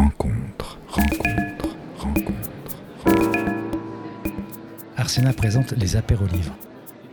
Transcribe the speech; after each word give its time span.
rencontre, 0.00 0.78
rencontre, 0.88 1.76
rencontre. 1.98 2.76
Arsena 4.96 5.34
présente 5.34 5.72
les 5.72 5.96
apérolivres. 5.96 6.54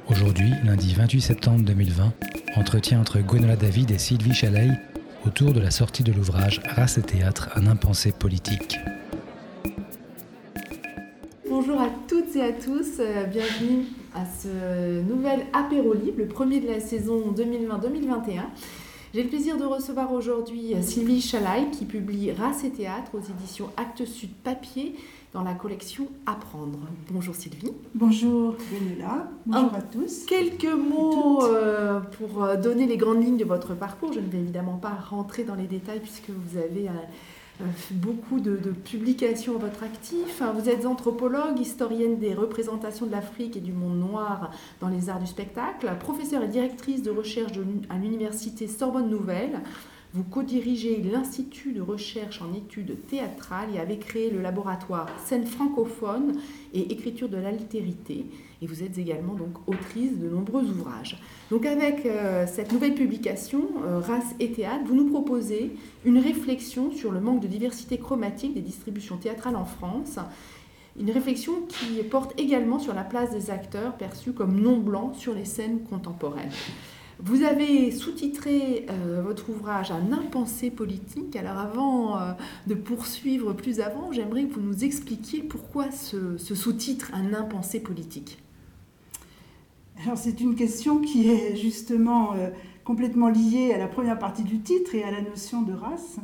Aujourd'hui, 0.10 0.52
lundi 0.64 0.94
28 0.94 1.20
septembre 1.20 1.66
2020, 1.66 2.14
entretien 2.56 3.02
entre 3.02 3.20
Gwenola 3.20 3.58
David 3.58 3.92
et 3.92 3.98
Sylvie 3.98 4.34
Chalaï 4.34 4.72
autour 5.26 5.52
de 5.52 5.60
la 5.60 5.70
sortie 5.70 6.04
de 6.04 6.14
l'ouvrage 6.14 6.62
Race 6.66 6.98
et 6.98 7.02
théâtre, 7.02 7.50
un 7.56 7.68
impensé 7.68 8.14
politique. 8.14 8.80
Bonjour 11.50 11.82
à 11.82 11.90
toutes 12.08 12.38
et 12.38 12.42
à 12.42 12.54
tous, 12.54 13.02
euh, 13.02 13.26
bienvenue 13.26 13.88
à 14.16 14.24
ce 14.26 15.02
nouvel 15.02 15.42
apéro 15.52 15.94
libre, 15.94 16.20
le 16.20 16.28
premier 16.28 16.62
de 16.62 16.68
la 16.68 16.80
saison 16.80 17.34
2020-2021. 17.36 18.44
J'ai 19.18 19.24
le 19.24 19.30
plaisir 19.30 19.58
de 19.58 19.66
recevoir 19.66 20.14
aujourd'hui 20.14 20.76
Sylvie 20.84 21.22
Chalaï 21.22 21.72
qui 21.72 21.86
publie 21.86 22.32
Race 22.34 22.64
et 22.64 22.70
théâtre 22.70 23.16
aux 23.16 23.20
éditions 23.20 23.68
Actes 23.76 24.06
Sud 24.06 24.30
Papier 24.44 24.94
dans 25.34 25.42
la 25.42 25.56
collection 25.56 26.08
Apprendre. 26.28 26.78
Bonjour 27.10 27.34
Sylvie. 27.34 27.72
Bonjour 27.96 28.56
bonjour 29.48 29.74
à 29.74 29.82
tous. 29.82 30.24
Quelques 30.28 30.72
mots 30.72 31.44
euh, 31.44 32.00
pour 32.00 32.44
euh, 32.44 32.58
donner 32.58 32.86
les 32.86 32.98
grandes 32.98 33.24
lignes 33.24 33.38
de 33.38 33.44
votre 33.44 33.74
parcours. 33.74 34.14
Je 34.14 34.20
ne 34.20 34.30
vais 34.30 34.38
évidemment 34.38 34.78
pas 34.78 34.94
rentrer 35.10 35.44
dans 35.44 35.56
les 35.56 35.66
détails 35.66 36.00
puisque 36.00 36.30
vous 36.30 36.56
avez 36.60 36.88
euh, 36.88 36.92
beaucoup 37.92 38.40
de, 38.40 38.56
de, 38.58 38.72
publications 38.72 39.56
à 39.56 39.60
votre 39.60 39.84
actif. 39.84 40.42
Vous 40.56 40.70
êtes 40.70 40.86
anthropologue, 40.86 41.60
historienne 41.60 42.20
des 42.20 42.34
représentations 42.34 43.06
de 43.06 43.12
l'Afrique 43.12 43.58
et 43.58 43.62
du 43.62 43.74
monde 43.74 44.00
noir 44.00 44.52
dans 44.80 44.90
les 44.90 45.10
arts 45.10 45.20
du 45.20 45.28
spectacle, 45.28 45.90
professeure 46.00 46.44
et 46.44 46.48
directrice 46.48 47.02
de 47.02 47.10
recherche 47.10 47.54
à 47.90 47.98
l'université 47.98 48.68
Sorbonne 48.68 49.10
Nouvelle. 49.10 49.62
Vous 50.14 50.24
co-dirigez 50.24 51.04
l'Institut 51.04 51.74
de 51.74 51.82
recherche 51.82 52.42
en 52.42 52.54
études 52.54 52.96
théâtrales 53.08 53.76
et 53.76 53.80
avez 53.80 53.98
créé 53.98 54.30
le 54.30 54.42
laboratoire 54.42 55.10
Scène 55.26 55.46
francophone 55.46 56.40
et 56.74 56.94
écriture 56.94 57.28
de 57.28 57.36
l'altérité. 57.36 58.26
Et 58.62 58.68
vous 58.68 58.84
êtes 58.84 58.98
également 58.98 59.34
donc 59.34 59.68
autrice 59.68 60.18
de 60.18 60.30
nombreux 60.30 60.64
ouvrages. 60.64 61.22
Donc 61.52 61.66
avec 61.66 62.06
euh, 62.06 62.48
cette 62.48 62.72
nouvelle 62.72 62.96
publication, 62.96 63.68
euh, 63.84 64.00
Race 64.00 64.34
et 64.40 64.52
théâtre, 64.52 64.86
vous 64.86 64.96
nous 64.96 65.10
proposez 65.10 65.76
une 66.06 66.20
réflexion 66.20 66.92
sur 66.92 67.12
le 67.12 67.20
manque 67.20 67.42
de 67.42 67.48
diversité 67.48 67.98
chromatique 67.98 68.54
des 68.54 68.62
distributions 68.62 69.18
théâtrales 69.18 69.58
en 69.58 69.66
France. 69.66 70.20
Une 70.98 71.12
réflexion 71.12 71.54
qui 71.68 72.02
porte 72.04 72.34
également 72.40 72.80
sur 72.80 72.94
la 72.94 73.04
place 73.04 73.32
des 73.32 73.52
acteurs 73.52 73.98
perçus 73.98 74.32
comme 74.32 74.60
non 74.60 74.78
blancs 74.78 75.16
sur 75.16 75.34
les 75.34 75.46
scènes 75.46 75.82
contemporaines. 75.84 76.50
Vous 77.20 77.42
avez 77.42 77.90
sous-titré 77.90 78.86
euh, 78.90 79.24
votre 79.24 79.50
ouvrage 79.50 79.90
Un 79.90 80.12
impensé 80.12 80.70
politique. 80.70 81.36
Alors 81.36 81.58
avant 81.58 82.20
euh, 82.20 82.34
de 82.68 82.76
poursuivre 82.76 83.54
plus 83.54 83.80
avant, 83.80 84.12
j'aimerais 84.12 84.46
que 84.46 84.54
vous 84.54 84.62
nous 84.62 84.84
expliquiez 84.84 85.42
pourquoi 85.42 85.90
ce, 85.90 86.38
sous-titre 86.38 87.12
Un 87.14 87.34
impensé 87.34 87.80
politique. 87.80 88.38
Alors 90.04 90.16
c'est 90.16 90.40
une 90.42 90.54
question 90.54 91.00
qui 91.00 91.28
est 91.30 91.56
justement 91.56 92.34
euh, 92.34 92.50
complètement 92.84 93.30
liée 93.30 93.74
à 93.74 93.80
la 93.80 93.88
première 93.88 94.20
partie 94.20 94.44
du 94.44 94.60
titre 94.60 94.94
et 94.94 95.04
à 95.04 95.10
la 95.10 95.22
notion 95.22 95.64
de 95.64 95.74
race. 95.74 96.18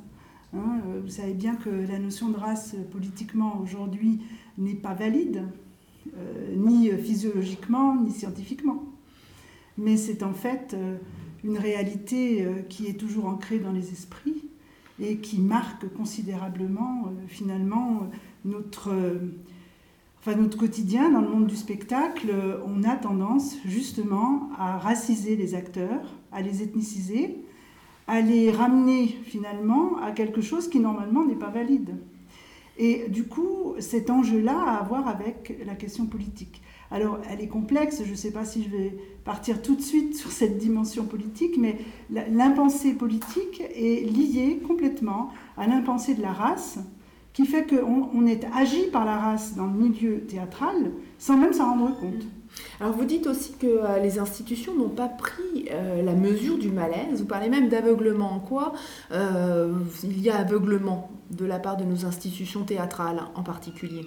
Hein, 0.55 0.81
vous 1.03 1.09
savez 1.09 1.33
bien 1.33 1.55
que 1.55 1.71
la 1.71 1.97
notion 1.97 2.29
de 2.29 2.37
race 2.37 2.75
politiquement 2.91 3.59
aujourd'hui 3.59 4.21
n'est 4.59 4.75
pas 4.75 4.93
valide, 4.93 5.47
ni 6.55 6.91
physiologiquement, 6.91 7.99
ni 7.99 8.11
scientifiquement 8.11 8.92
mais 9.77 9.97
c'est 9.97 10.23
en 10.23 10.33
fait 10.33 10.73
euh, 10.73 10.97
une 11.43 11.57
réalité 11.57 12.45
euh, 12.45 12.61
qui 12.69 12.87
est 12.87 12.99
toujours 12.99 13.25
ancrée 13.25 13.59
dans 13.59 13.71
les 13.71 13.91
esprits 13.91 14.43
et 14.99 15.17
qui 15.17 15.39
marque 15.39 15.87
considérablement 15.93 17.05
euh, 17.07 17.09
finalement 17.27 18.09
notre, 18.45 18.93
enfin, 20.19 20.35
notre 20.35 20.57
quotidien 20.57 21.09
dans 21.09 21.21
le 21.21 21.29
monde 21.29 21.47
du 21.47 21.55
spectacle. 21.55 22.33
On 22.65 22.83
a 22.83 22.95
tendance 22.95 23.55
justement 23.65 24.49
à 24.57 24.77
raciser 24.77 25.35
les 25.35 25.55
acteurs, 25.55 26.13
à 26.31 26.41
les 26.41 26.61
ethniciser, 26.61 27.37
à 28.07 28.19
les 28.19 28.51
ramener 28.51 29.07
finalement 29.07 29.97
à 29.97 30.11
quelque 30.11 30.41
chose 30.41 30.69
qui 30.69 30.79
normalement 30.79 31.25
n'est 31.25 31.35
pas 31.35 31.49
valide. 31.49 31.95
Et 32.77 33.07
du 33.07 33.23
coup, 33.25 33.75
cet 33.79 34.09
enjeu-là 34.09 34.59
a 34.59 34.77
à 34.79 34.83
voir 34.83 35.07
avec 35.07 35.57
la 35.65 35.75
question 35.75 36.05
politique. 36.05 36.61
Alors, 36.91 37.19
elle 37.29 37.41
est 37.41 37.47
complexe, 37.47 38.01
je 38.05 38.11
ne 38.11 38.15
sais 38.15 38.31
pas 38.31 38.45
si 38.45 38.63
je 38.63 38.69
vais 38.69 38.97
partir 39.23 39.61
tout 39.61 39.75
de 39.75 39.81
suite 39.81 40.15
sur 40.15 40.31
cette 40.31 40.57
dimension 40.57 41.05
politique, 41.05 41.57
mais 41.57 41.77
l'impensé 42.09 42.93
politique 42.93 43.61
est 43.73 44.05
lié 44.05 44.61
complètement 44.67 45.31
à 45.57 45.65
l'impensé 45.65 46.13
de 46.13 46.21
la 46.21 46.31
race, 46.31 46.79
qui 47.33 47.45
fait 47.45 47.65
qu'on 47.65 48.09
on 48.13 48.27
est 48.27 48.45
agi 48.55 48.83
par 48.91 49.05
la 49.05 49.17
race 49.17 49.55
dans 49.55 49.65
le 49.65 49.73
milieu 49.73 50.21
théâtral 50.21 50.91
sans 51.17 51.37
même 51.37 51.53
s'en 51.53 51.71
rendre 51.71 51.97
compte. 51.99 52.23
Alors 52.79 52.93
vous 52.93 53.05
dites 53.05 53.27
aussi 53.27 53.53
que 53.53 53.65
euh, 53.65 53.99
les 53.99 54.19
institutions 54.19 54.75
n'ont 54.75 54.89
pas 54.89 55.07
pris 55.07 55.67
euh, 55.71 56.03
la 56.03 56.13
mesure 56.13 56.57
du 56.57 56.69
malaise. 56.69 57.21
Vous 57.21 57.25
parlez 57.25 57.49
même 57.49 57.69
d'aveuglement. 57.69 58.31
En 58.33 58.39
quoi 58.39 58.73
euh, 59.11 59.73
il 60.03 60.21
y 60.21 60.29
a 60.29 60.37
aveuglement 60.37 61.09
de 61.31 61.45
la 61.45 61.59
part 61.59 61.77
de 61.77 61.83
nos 61.83 62.05
institutions 62.05 62.63
théâtrales 62.63 63.21
en 63.35 63.43
particulier 63.43 64.05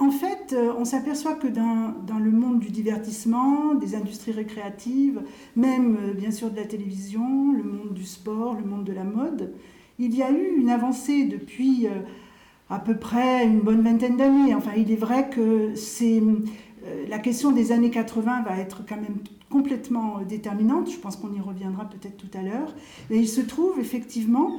en 0.00 0.10
fait, 0.10 0.52
euh, 0.52 0.72
on 0.78 0.84
s'aperçoit 0.84 1.34
que 1.34 1.46
dans, 1.46 2.18
le 2.18 2.30
monde 2.30 2.60
du 2.60 2.70
divertissement, 2.70 3.74
des 3.74 3.94
industries 3.94 4.32
récréatives, 4.32 5.20
même 5.56 5.96
euh, 5.96 6.12
bien 6.14 6.30
sûr 6.30 6.50
de 6.50 6.56
la 6.56 6.64
télévision, 6.64 7.52
le 7.52 7.62
monde 7.62 7.92
du 7.92 8.04
sport, 8.04 8.54
le 8.54 8.64
monde 8.64 8.84
de 8.84 8.92
la 8.92 9.04
mode, 9.04 9.52
il 9.98 10.14
y 10.14 10.22
a 10.22 10.30
eu 10.30 10.56
une 10.58 10.70
avancée 10.70 11.24
depuis 11.24 11.86
euh, 11.86 11.90
à 12.70 12.78
peu 12.78 12.96
près 12.96 13.44
une 13.46 13.60
bonne 13.60 13.82
vingtaine 13.82 14.16
d'années. 14.16 14.54
Enfin, 14.54 14.72
il 14.76 14.90
est 14.92 14.96
vrai 14.96 15.28
que 15.28 15.74
c'est 15.74 16.22
la 17.08 17.18
question 17.18 17.50
des 17.50 17.72
années 17.72 17.90
80 17.90 18.42
va 18.42 18.56
être 18.58 18.82
quand 18.88 18.96
même 18.96 19.18
complètement 19.50 20.20
déterminante. 20.26 20.90
Je 20.90 20.96
pense 20.96 21.16
qu'on 21.16 21.32
y 21.32 21.40
reviendra 21.40 21.86
peut-être 21.86 22.16
tout 22.16 22.38
à 22.38 22.42
l'heure. 22.42 22.74
Mais 23.10 23.18
il 23.18 23.28
se 23.28 23.40
trouve 23.40 23.78
effectivement 23.80 24.52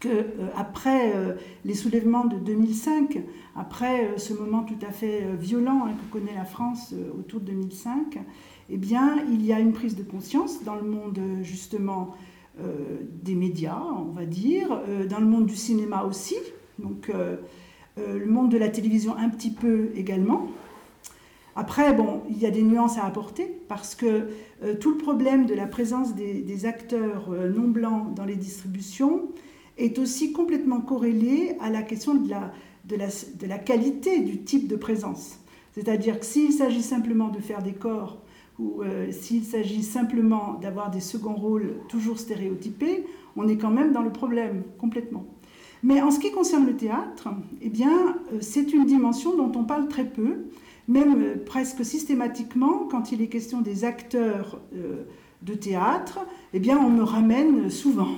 que 0.00 0.08
euh, 0.08 0.48
après 0.56 1.12
euh, 1.14 1.34
les 1.64 1.74
soulèvements 1.74 2.26
de 2.26 2.36
2005, 2.36 3.20
après 3.56 4.04
euh, 4.04 4.18
ce 4.18 4.32
moment 4.32 4.62
tout 4.62 4.78
à 4.86 4.92
fait 4.92 5.24
violent 5.38 5.86
hein, 5.86 5.92
que 5.92 6.12
connaît 6.12 6.34
la 6.34 6.44
France 6.44 6.94
autour 7.18 7.40
de 7.40 7.46
2005, 7.46 8.18
eh 8.70 8.76
bien, 8.76 9.16
il 9.30 9.44
y 9.44 9.52
a 9.52 9.60
une 9.60 9.72
prise 9.72 9.96
de 9.96 10.02
conscience 10.02 10.62
dans 10.62 10.74
le 10.74 10.82
monde 10.82 11.18
justement 11.42 12.14
des 13.22 13.36
médias, 13.36 13.80
on 13.96 14.10
va 14.10 14.26
dire, 14.26 14.82
dans 15.08 15.20
le 15.20 15.26
monde 15.26 15.46
du 15.46 15.54
cinéma 15.54 16.02
aussi, 16.02 16.34
donc 16.78 17.10
le 17.96 18.26
monde 18.26 18.50
de 18.50 18.58
la 18.58 18.68
télévision 18.68 19.16
un 19.16 19.30
petit 19.30 19.52
peu 19.52 19.90
également. 19.94 20.48
Après, 21.56 21.94
bon, 21.94 22.22
il 22.28 22.36
y 22.36 22.46
a 22.46 22.50
des 22.50 22.62
nuances 22.62 22.98
à 22.98 23.06
apporter 23.06 23.58
parce 23.68 23.94
que 23.94 24.28
tout 24.80 24.90
le 24.90 24.98
problème 24.98 25.46
de 25.46 25.54
la 25.54 25.66
présence 25.66 26.14
des, 26.14 26.42
des 26.42 26.66
acteurs 26.66 27.30
non 27.30 27.68
blancs 27.68 28.12
dans 28.12 28.26
les 28.26 28.36
distributions, 28.36 29.28
est 29.78 29.98
aussi 29.98 30.32
complètement 30.32 30.80
corrélée 30.80 31.56
à 31.60 31.70
la 31.70 31.82
question 31.82 32.14
de 32.14 32.28
la, 32.28 32.52
de 32.84 32.96
la, 32.96 33.06
de 33.06 33.46
la 33.46 33.58
qualité 33.58 34.20
du 34.20 34.42
type 34.42 34.68
de 34.68 34.76
présence. 34.76 35.38
C'est-à-dire 35.72 36.18
que 36.18 36.26
s'il 36.26 36.52
s'agit 36.52 36.82
simplement 36.82 37.28
de 37.28 37.38
faire 37.38 37.62
des 37.62 37.72
corps 37.72 38.18
ou 38.58 38.82
euh, 38.82 39.12
s'il 39.12 39.44
s'agit 39.44 39.84
simplement 39.84 40.54
d'avoir 40.54 40.90
des 40.90 41.00
seconds 41.00 41.34
rôles 41.34 41.76
toujours 41.88 42.18
stéréotypés, 42.18 43.04
on 43.36 43.46
est 43.46 43.56
quand 43.56 43.70
même 43.70 43.92
dans 43.92 44.02
le 44.02 44.10
problème 44.10 44.64
complètement. 44.78 45.24
Mais 45.84 46.02
en 46.02 46.10
ce 46.10 46.18
qui 46.18 46.32
concerne 46.32 46.66
le 46.66 46.76
théâtre, 46.76 47.28
eh 47.62 47.68
bien, 47.68 48.16
euh, 48.32 48.38
c'est 48.40 48.72
une 48.72 48.84
dimension 48.84 49.36
dont 49.36 49.52
on 49.56 49.62
parle 49.62 49.86
très 49.86 50.04
peu, 50.04 50.46
même 50.88 51.22
euh, 51.22 51.36
presque 51.44 51.84
systématiquement 51.84 52.88
quand 52.90 53.12
il 53.12 53.22
est 53.22 53.28
question 53.28 53.60
des 53.60 53.84
acteurs 53.84 54.60
de 55.42 55.54
théâtre, 55.54 56.20
eh 56.52 56.58
bien, 56.58 56.78
on 56.78 56.90
me 56.90 57.02
ramène 57.02 57.70
souvent 57.70 58.08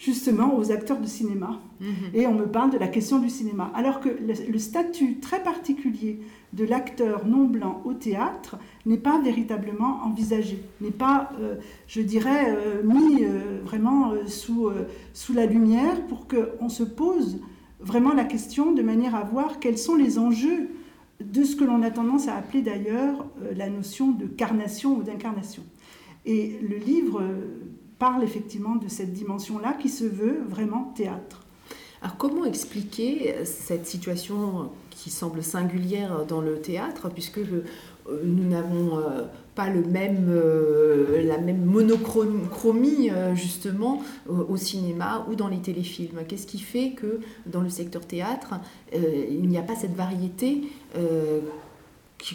justement 0.00 0.56
aux 0.56 0.72
acteurs 0.72 0.98
de 0.98 1.06
cinéma. 1.06 1.60
Mhm. 1.80 1.88
Et 2.14 2.26
on 2.26 2.34
me 2.34 2.46
parle 2.46 2.70
de 2.70 2.78
la 2.78 2.88
question 2.88 3.18
du 3.18 3.28
cinéma. 3.28 3.70
Alors 3.74 4.00
que 4.00 4.08
le, 4.08 4.58
statut 4.58 5.20
très 5.20 5.42
particulier 5.42 6.20
de 6.54 6.64
l'acteur 6.64 7.26
non 7.26 7.44
blanc 7.44 7.82
au 7.84 7.92
théâtre 7.92 8.56
n'est 8.86 8.98
pas 8.98 9.20
véritablement 9.20 10.02
envisagé, 10.04 10.62
n'est 10.80 10.90
pas, 10.90 11.30
euh, 11.40 11.56
je 11.86 12.00
dirais, 12.00 12.56
euh, 12.56 12.82
mis 12.82 13.24
euh, 13.24 13.60
vraiment 13.64 14.12
sous, 14.26 14.70
sous 15.12 15.34
la 15.34 15.46
lumière 15.46 16.00
pour 16.06 16.26
qu'on 16.26 16.68
se 16.68 16.82
pose 16.82 17.38
vraiment 17.80 18.14
la 18.14 18.24
question 18.24 18.72
de 18.72 18.82
manière 18.82 19.14
à 19.14 19.22
voir 19.22 19.58
quels 19.60 19.78
sont 19.78 19.96
les 19.96 20.18
enjeux 20.18 20.68
de 21.20 21.44
ce 21.44 21.56
que 21.56 21.64
l'on 21.64 21.82
a 21.82 21.90
tendance 21.90 22.28
à 22.28 22.36
appeler 22.36 22.62
d'ailleurs 22.62 23.26
la 23.54 23.68
notion 23.68 24.10
de 24.10 24.26
carnation 24.26 24.96
ou 24.96 25.02
d'incarnation. 25.02 25.62
Et 26.26 26.58
le 26.60 26.76
livre 26.76 27.22
parle 27.98 28.22
effectivement 28.24 28.76
de 28.76 28.88
cette 28.88 29.12
dimension-là 29.12 29.74
qui 29.74 29.88
se 29.88 30.04
veut 30.04 30.42
vraiment 30.48 30.92
théâtre. 30.96 31.42
Alors 32.02 32.16
comment 32.16 32.44
expliquer 32.44 33.44
cette 33.44 33.86
situation 33.86 34.70
qui 34.90 35.10
semble 35.10 35.42
singulière 35.42 36.24
dans 36.26 36.40
le 36.40 36.60
théâtre, 36.60 37.10
puisque 37.10 37.38
euh, 37.38 38.22
nous 38.24 38.48
n'avons 38.48 38.98
euh, 38.98 39.22
pas 39.54 39.68
le 39.68 39.82
même, 39.82 40.26
euh, 40.28 41.22
la 41.22 41.38
même 41.38 41.64
monochromie 41.64 43.10
euh, 43.10 43.34
justement 43.34 44.02
au, 44.28 44.56
cinéma 44.56 45.26
ou 45.30 45.34
dans 45.34 45.48
les 45.48 45.58
téléfilms? 45.58 46.22
Qu'est-ce 46.26 46.46
qui 46.46 46.58
fait 46.58 46.90
que 46.90 47.20
dans 47.46 47.60
le 47.60 47.68
secteur 47.68 48.06
théâtre, 48.06 48.54
il 48.92 49.48
n'y 49.48 49.58
a 49.58 49.62
pas 49.62 49.76
cette 49.76 49.94
variété 49.94 50.62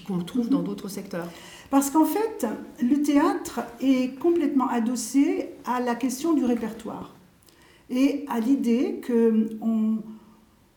qu'on 0.07 0.19
trouve 0.19 0.49
dans 0.49 0.61
d'autres 0.61 0.89
secteurs? 0.89 1.27
Parce 1.69 1.89
qu'en 1.89 2.05
fait, 2.05 2.45
le 2.81 3.01
théâtre 3.01 3.61
est 3.81 4.17
complètement 4.19 4.67
adossé 4.67 5.49
à 5.65 5.79
la 5.79 5.95
question 5.95 6.33
du 6.33 6.45
répertoire 6.45 7.15
et 7.89 8.25
à 8.29 8.39
l'idée 8.39 9.01
qu'on 9.05 9.97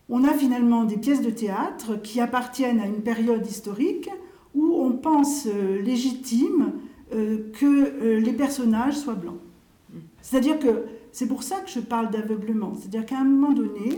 on 0.09 0.23
a 0.23 0.33
finalement 0.33 0.83
des 0.85 0.97
pièces 0.97 1.21
de 1.21 1.29
théâtre 1.29 2.01
qui 2.01 2.19
appartiennent 2.19 2.79
à 2.79 2.87
une 2.87 3.01
période 3.01 3.45
historique 3.45 4.09
où 4.55 4.81
on 4.81 4.93
pense 4.93 5.45
euh, 5.45 5.81
légitime 5.81 6.73
euh, 7.13 7.51
que 7.53 7.65
euh, 7.65 8.19
les 8.19 8.33
personnages 8.33 8.95
soient 8.97 9.13
blancs. 9.13 9.37
C'est-à-dire 10.21 10.59
que 10.59 10.85
c'est 11.11 11.27
pour 11.27 11.43
ça 11.43 11.57
que 11.57 11.69
je 11.69 11.79
parle 11.79 12.09
d'aveuglement. 12.09 12.73
C'est-à-dire 12.75 13.05
qu'à 13.05 13.19
un 13.19 13.23
moment 13.23 13.53
donné, 13.53 13.97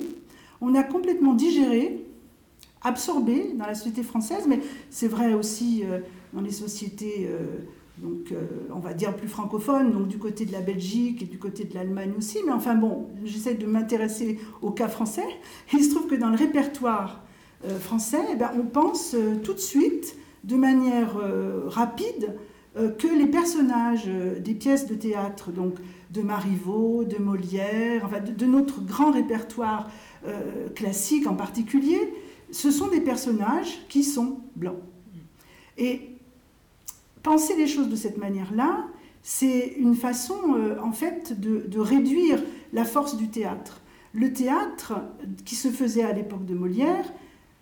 on 0.61 0.75
a 0.75 0.83
complètement 0.83 1.33
digéré, 1.33 2.05
absorbé 2.81 3.53
dans 3.55 3.65
la 3.65 3.75
société 3.75 4.03
française, 4.03 4.45
mais 4.47 4.59
c'est 4.89 5.07
vrai 5.07 5.33
aussi 5.33 5.83
dans 6.33 6.41
les 6.41 6.51
sociétés, 6.51 7.29
donc, 7.97 8.33
on 8.73 8.79
va 8.79 8.93
dire 8.93 9.15
plus 9.15 9.27
francophones, 9.27 9.91
donc 9.91 10.07
du 10.07 10.17
côté 10.17 10.45
de 10.45 10.51
la 10.51 10.61
Belgique 10.61 11.21
et 11.21 11.25
du 11.25 11.37
côté 11.37 11.65
de 11.65 11.73
l'Allemagne 11.73 12.13
aussi. 12.17 12.39
Mais 12.45 12.51
enfin 12.51 12.75
bon, 12.75 13.07
j'essaie 13.23 13.55
de 13.55 13.65
m'intéresser 13.65 14.39
au 14.61 14.71
cas 14.71 14.87
français. 14.87 15.27
il 15.73 15.83
se 15.83 15.93
trouve 15.93 16.07
que 16.07 16.15
dans 16.15 16.29
le 16.29 16.37
répertoire 16.37 17.23
français, 17.79 18.21
eh 18.31 18.35
ben, 18.35 18.51
on 18.57 18.63
pense 18.63 19.15
tout 19.43 19.53
de 19.53 19.59
suite 19.59 20.15
de 20.43 20.55
manière 20.55 21.17
euh, 21.17 21.63
rapide 21.67 22.35
euh, 22.77 22.89
que 22.89 23.07
les 23.07 23.27
personnages 23.27 24.05
euh, 24.07 24.39
des 24.39 24.53
pièces 24.53 24.87
de 24.87 24.95
théâtre, 24.95 25.51
donc 25.51 25.75
de 26.09 26.21
Marivaux, 26.21 27.03
de 27.03 27.17
Molière, 27.17 28.03
enfin 28.05 28.19
de, 28.19 28.45
notre 28.45 28.81
grand 28.81 29.11
répertoire 29.11 29.89
classique 30.75 31.25
en 31.25 31.33
particulier, 31.33 32.13
ce 32.51 32.69
sont 32.69 32.89
des 32.89 33.01
personnages 33.01 33.87
qui 33.89 34.03
sont 34.03 34.41
blancs. 34.55 34.77
Et 35.79 36.10
penser 37.23 37.55
les 37.55 37.67
choses 37.67 37.89
de 37.89 37.95
cette 37.95 38.17
manière-là, 38.17 38.85
c'est 39.23 39.73
une 39.77 39.95
façon 39.95 40.35
en 40.81 40.91
fait 40.91 41.39
de, 41.39 41.79
réduire 41.79 42.41
la 42.73 42.85
force 42.85 43.17
du 43.17 43.29
théâtre. 43.29 43.81
Le 44.13 44.33
théâtre 44.33 44.93
qui 45.45 45.55
se 45.55 45.69
faisait 45.69 46.03
à 46.03 46.11
l'époque 46.11 46.45
de 46.45 46.55
Molière 46.55 47.05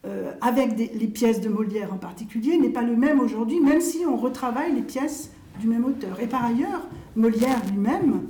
euh, 0.06 0.32
avec 0.40 0.78
les 0.78 1.08
pièces 1.08 1.42
de 1.42 1.50
Molière 1.50 1.94
en 1.94 1.98
particulier, 1.98 2.58
n'est 2.58 2.70
pas 2.70 2.84
le 2.84 2.96
même 2.96 3.20
aujourd'hui, 3.20 3.60
même 3.60 3.82
si 3.82 4.06
on 4.08 4.16
retravaille 4.16 4.74
les 4.74 4.82
pièces 4.82 5.32
du 5.60 5.68
même 5.68 5.84
auteur. 5.84 6.22
Et 6.22 6.28
par 6.28 6.46
ailleurs, 6.46 6.88
Molière 7.18 7.62
lui-même, 7.70 8.22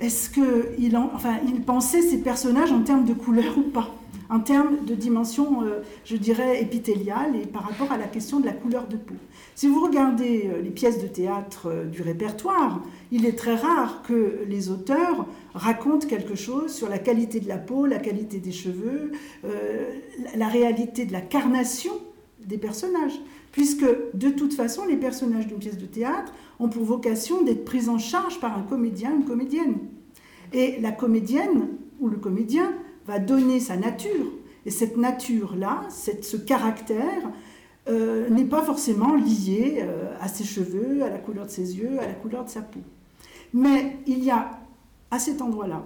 est-ce 0.00 0.30
qu'il 0.30 0.98
il 1.46 1.60
pensait 1.62 2.02
ses 2.02 2.18
personnages 2.18 2.72
en 2.72 2.82
termes 2.82 3.04
de 3.04 3.14
couleur 3.14 3.56
ou 3.56 3.62
pas? 3.62 3.94
En 4.30 4.40
termes 4.40 4.84
de 4.84 4.94
dimension, 4.94 5.62
euh, 5.62 5.82
je 6.04 6.16
dirais, 6.16 6.60
épithéliale 6.62 7.36
et 7.36 7.46
par 7.46 7.62
rapport 7.62 7.92
à 7.92 7.98
la 7.98 8.06
question 8.06 8.40
de 8.40 8.46
la 8.46 8.52
couleur 8.52 8.88
de 8.88 8.96
peau. 8.96 9.14
Si 9.54 9.68
vous 9.68 9.80
regardez 9.84 10.46
euh, 10.46 10.62
les 10.62 10.70
pièces 10.70 11.00
de 11.00 11.06
théâtre 11.06 11.84
du 11.92 12.02
répertoire, 12.02 12.80
il 13.12 13.26
est 13.26 13.38
très 13.38 13.54
rare 13.54 14.02
que 14.02 14.40
les 14.48 14.70
auteurs 14.70 15.26
racontent 15.54 16.06
quelque 16.06 16.34
chose 16.34 16.72
sur 16.72 16.88
la 16.88 16.98
qualité 16.98 17.38
de 17.38 17.48
la 17.48 17.58
peau, 17.58 17.86
la 17.86 17.98
qualité 17.98 18.38
des 18.38 18.50
cheveux, 18.50 19.12
euh, 19.44 19.90
la 20.34 20.48
réalité 20.48 21.04
de 21.04 21.12
la 21.12 21.20
carnation 21.20 21.92
des 22.40 22.58
personnages. 22.58 23.20
Puisque 23.54 23.86
de 24.14 24.30
toute 24.30 24.52
façon, 24.52 24.84
les 24.84 24.96
personnages 24.96 25.46
d'une 25.46 25.58
pièce 25.58 25.78
de 25.78 25.86
théâtre 25.86 26.32
ont 26.58 26.68
pour 26.68 26.82
vocation 26.82 27.42
d'être 27.42 27.64
pris 27.64 27.88
en 27.88 27.98
charge 27.98 28.40
par 28.40 28.58
un 28.58 28.62
comédien, 28.62 29.14
une 29.14 29.24
comédienne. 29.24 29.78
Et 30.52 30.80
la 30.80 30.90
comédienne 30.90 31.68
ou 32.00 32.08
le 32.08 32.16
comédien 32.16 32.72
va 33.06 33.20
donner 33.20 33.60
sa 33.60 33.76
nature. 33.76 34.32
Et 34.66 34.72
cette 34.72 34.96
nature-là, 34.96 35.82
ce 35.88 36.36
caractère, 36.36 37.30
euh, 37.86 38.28
n'est 38.28 38.44
pas 38.44 38.62
forcément 38.62 39.14
lié 39.14 39.82
euh, 39.82 40.16
à 40.18 40.26
ses 40.26 40.42
cheveux, 40.42 41.04
à 41.04 41.10
la 41.10 41.18
couleur 41.18 41.46
de 41.46 41.50
ses 41.50 41.76
yeux, 41.76 42.00
à 42.00 42.06
la 42.06 42.14
couleur 42.14 42.44
de 42.44 42.50
sa 42.50 42.62
peau. 42.62 42.80
Mais 43.52 43.98
il 44.08 44.24
y 44.24 44.32
a 44.32 44.58
à 45.12 45.20
cet 45.20 45.42
endroit-là 45.42 45.84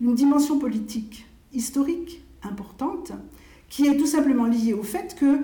une 0.00 0.14
dimension 0.14 0.60
politique, 0.60 1.26
historique 1.52 2.22
importante, 2.44 3.10
qui 3.68 3.86
est 3.86 3.96
tout 3.96 4.06
simplement 4.06 4.44
liée 4.44 4.74
au 4.74 4.84
fait 4.84 5.16
que 5.18 5.40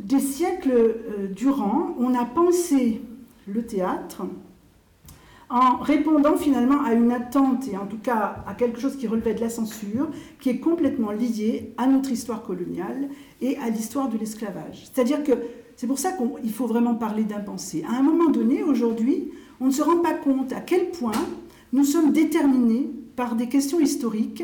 des 0.00 0.20
siècles 0.20 0.72
euh, 0.72 1.28
durant, 1.28 1.94
on 1.98 2.14
a 2.14 2.24
pensé 2.24 3.00
le 3.46 3.64
théâtre 3.64 4.22
en 5.52 5.76
répondant 5.76 6.36
finalement 6.36 6.82
à 6.82 6.94
une 6.94 7.12
attente 7.12 7.68
et 7.68 7.76
en 7.76 7.86
tout 7.86 7.98
cas 7.98 8.42
à 8.46 8.54
quelque 8.54 8.80
chose 8.80 8.96
qui 8.96 9.06
relevait 9.06 9.34
de 9.34 9.40
la 9.40 9.50
censure, 9.50 10.08
qui 10.40 10.48
est 10.48 10.58
complètement 10.58 11.12
lié 11.12 11.74
à 11.76 11.86
notre 11.86 12.10
histoire 12.10 12.42
coloniale 12.42 13.10
et 13.42 13.58
à 13.58 13.68
l'histoire 13.68 14.08
de 14.08 14.16
l'esclavage. 14.16 14.88
C'est-à-dire 14.90 15.22
que 15.22 15.32
c'est 15.76 15.86
pour 15.86 15.98
ça 15.98 16.12
qu'il 16.12 16.52
faut 16.52 16.66
vraiment 16.66 16.94
parler 16.94 17.24
d'impensé. 17.24 17.84
À 17.86 17.98
un 17.98 18.02
moment 18.02 18.30
donné, 18.30 18.62
aujourd'hui, 18.62 19.30
on 19.60 19.66
ne 19.66 19.70
se 19.70 19.82
rend 19.82 19.98
pas 19.98 20.14
compte 20.14 20.54
à 20.54 20.60
quel 20.60 20.90
point 20.90 21.12
nous 21.74 21.84
sommes 21.84 22.12
déterminés 22.12 22.88
par 23.14 23.34
des 23.34 23.48
questions 23.48 23.78
historiques 23.78 24.42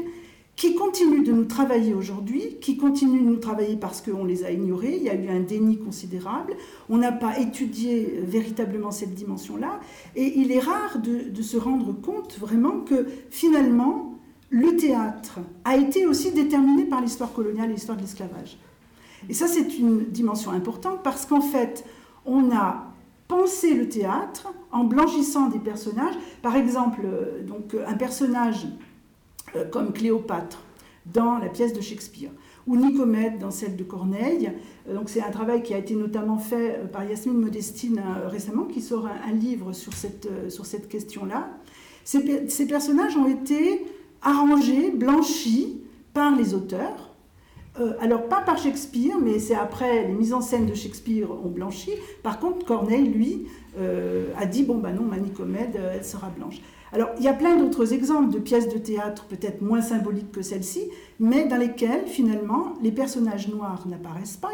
qui 0.59 0.75
continuent 0.75 1.23
de 1.23 1.31
nous 1.31 1.45
travailler 1.45 1.95
aujourd'hui, 1.95 2.59
qui 2.61 2.77
continuent 2.77 3.23
de 3.23 3.29
nous 3.29 3.37
travailler 3.37 3.77
parce 3.77 4.03
qu'on 4.03 4.25
les 4.25 4.45
a 4.45 4.51
ignorées, 4.51 4.97
il 4.97 5.05
y 5.05 5.09
a 5.09 5.15
eu 5.15 5.29
un 5.29 5.39
déni 5.39 5.79
considérable, 5.79 6.55
on 6.89 6.99
n'a 6.99 7.13
pas 7.13 7.39
étudié 7.39 8.21
véritablement 8.25 8.91
cette 8.91 9.15
dimension-là, 9.15 9.79
et 10.17 10.41
il 10.41 10.51
est 10.51 10.59
rare 10.59 10.99
de, 10.99 11.31
de, 11.31 11.43
se 11.43 11.57
rendre 11.57 11.93
compte 11.93 12.39
vraiment 12.41 12.81
que 12.81 13.07
finalement, 13.31 14.19
le 14.51 14.77
théâtre 14.77 15.39
a 15.65 15.77
été 15.77 16.07
aussi 16.07 16.33
déterminé 16.33 16.87
par 16.87 17.03
l'histoire 17.03 17.33
coloniale 17.33 17.71
et 17.71 17.75
l'histoire 17.75 17.97
de 17.97 18.03
l'esclavage. 18.03 18.59
Et 19.29 19.35
ça, 19.35 19.47
c'est 19.47 19.79
une 19.79 20.07
dimension 20.07 20.51
importante 20.51 21.05
parce 21.05 21.25
qu'en 21.25 21.41
fait, 21.41 21.85
on 22.27 22.51
a 22.51 22.89
penser 23.29 23.75
le 23.75 23.89
théâtre 23.89 24.49
en 24.73 24.83
blanchissant 24.83 25.49
des 25.49 25.61
personnages. 25.61 26.15
Par 26.43 26.57
exemple, 26.57 27.03
euh, 27.05 27.45
donc, 27.45 27.77
un 27.87 27.95
personnage 27.95 28.67
comme 29.71 29.93
Cléopâtre 29.93 30.63
dans 31.07 31.39
la 31.39 31.49
pièce 31.49 31.73
de 31.73 31.81
Shakespeare 31.81 32.31
ou 32.67 32.77
Nicomède 32.77 33.39
dans 33.39 33.51
celle 33.51 33.77
de 33.77 33.85
Corneille. 33.85 34.53
Euh, 34.89 34.95
donc 34.95 35.09
c'est 35.09 35.23
un 35.23 35.31
travail 35.31 35.63
qui 35.63 35.75
a 35.75 35.79
été 35.79 35.95
notamment 35.95 36.39
fait 36.39 36.91
par 36.93 37.05
Yasmine 37.05 37.39
Modestine 37.39 38.03
récemment, 38.27 38.65
qui 38.65 38.81
sort 38.81 39.07
un, 39.07 39.33
livre 39.33 39.73
sur 39.73 39.95
cette, 39.95 40.29
sur 40.51 40.67
cette 40.67 40.89
question-là. 40.89 41.49
Ces, 42.05 42.67
personnages 42.67 43.17
ont 43.19 43.29
été 43.29 43.85
arrangés, 44.23 44.91
blanchis 44.91 45.83
par 46.15 46.35
les 46.35 46.55
auteurs, 46.55 47.08
euh, 47.81 47.93
alors 48.01 48.29
pas 48.29 48.41
par 48.41 48.59
Shakespeare, 48.59 49.17
mais 49.21 49.39
c'est 49.39 49.55
après 49.55 50.07
les 50.07 50.13
mises 50.13 50.33
en 50.33 50.41
scène 50.41 50.67
de 50.67 50.75
Shakespeare 50.75 51.31
ont 51.31 51.49
blanchi. 51.49 51.93
Par 52.23 52.41
contre, 52.41 52.65
Corneille, 52.65 53.07
lui, 53.07 53.47
euh, 53.79 54.33
a 54.37 54.47
dit 54.47 54.65
bon 54.65 54.79
bah 54.79 54.93
non, 54.93 55.03
ma 55.03 55.19
Nicomède, 55.19 55.77
euh, 55.77 55.95
elle 55.97 56.05
sera 56.05 56.29
blanche. 56.29 56.61
Alors 56.93 57.11
il 57.19 57.25
y 57.25 57.29
a 57.29 57.35
plein 57.35 57.57
d'autres 57.57 57.93
exemples 57.93 58.33
de 58.33 58.39
pièces 58.39 58.69
de 58.69 58.79
théâtre 58.79 59.27
peut-être 59.27 59.61
moins 59.61 59.83
symboliques 59.83 60.33
que 60.33 60.43
celle-ci, 60.43 60.89
mais 61.21 61.47
dans 61.47 61.57
lesquelles 61.57 62.07
finalement 62.07 62.75
les 62.83 62.93
personnages 62.93 63.49
noirs 63.49 63.87
n'apparaissent 63.87 64.39
pas. 64.39 64.51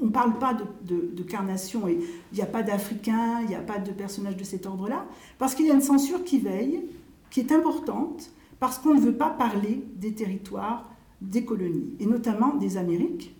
on 0.00 0.06
ne 0.06 0.10
parle 0.10 0.38
pas 0.38 0.54
de, 0.54 1.22
carnation 1.24 1.88
et 1.88 1.98
il 2.32 2.36
n'y 2.36 2.42
a 2.42 2.46
pas 2.46 2.62
d'Africains, 2.62 3.40
il 3.42 3.48
n'y 3.48 3.54
a 3.54 3.60
pas 3.60 3.78
de 3.78 3.90
personnages 3.90 4.36
de 4.36 4.44
cet 4.44 4.66
ordre-là, 4.66 5.06
parce 5.38 5.54
qu'il 5.54 5.66
y 5.66 5.70
a 5.70 5.74
une 5.74 5.80
censure 5.80 6.24
qui 6.24 6.38
veille, 6.38 6.84
qui 7.30 7.40
est 7.40 7.52
importante, 7.52 8.30
parce 8.60 8.78
qu'on 8.78 8.94
ne 8.94 9.00
veut 9.00 9.14
pas 9.14 9.30
parler 9.30 9.82
des 9.96 10.12
territoires 10.12 10.91
des 11.22 11.44
colonies, 11.44 11.94
et 12.00 12.06
notamment 12.06 12.54
des 12.54 12.76
Amériques, 12.76 13.34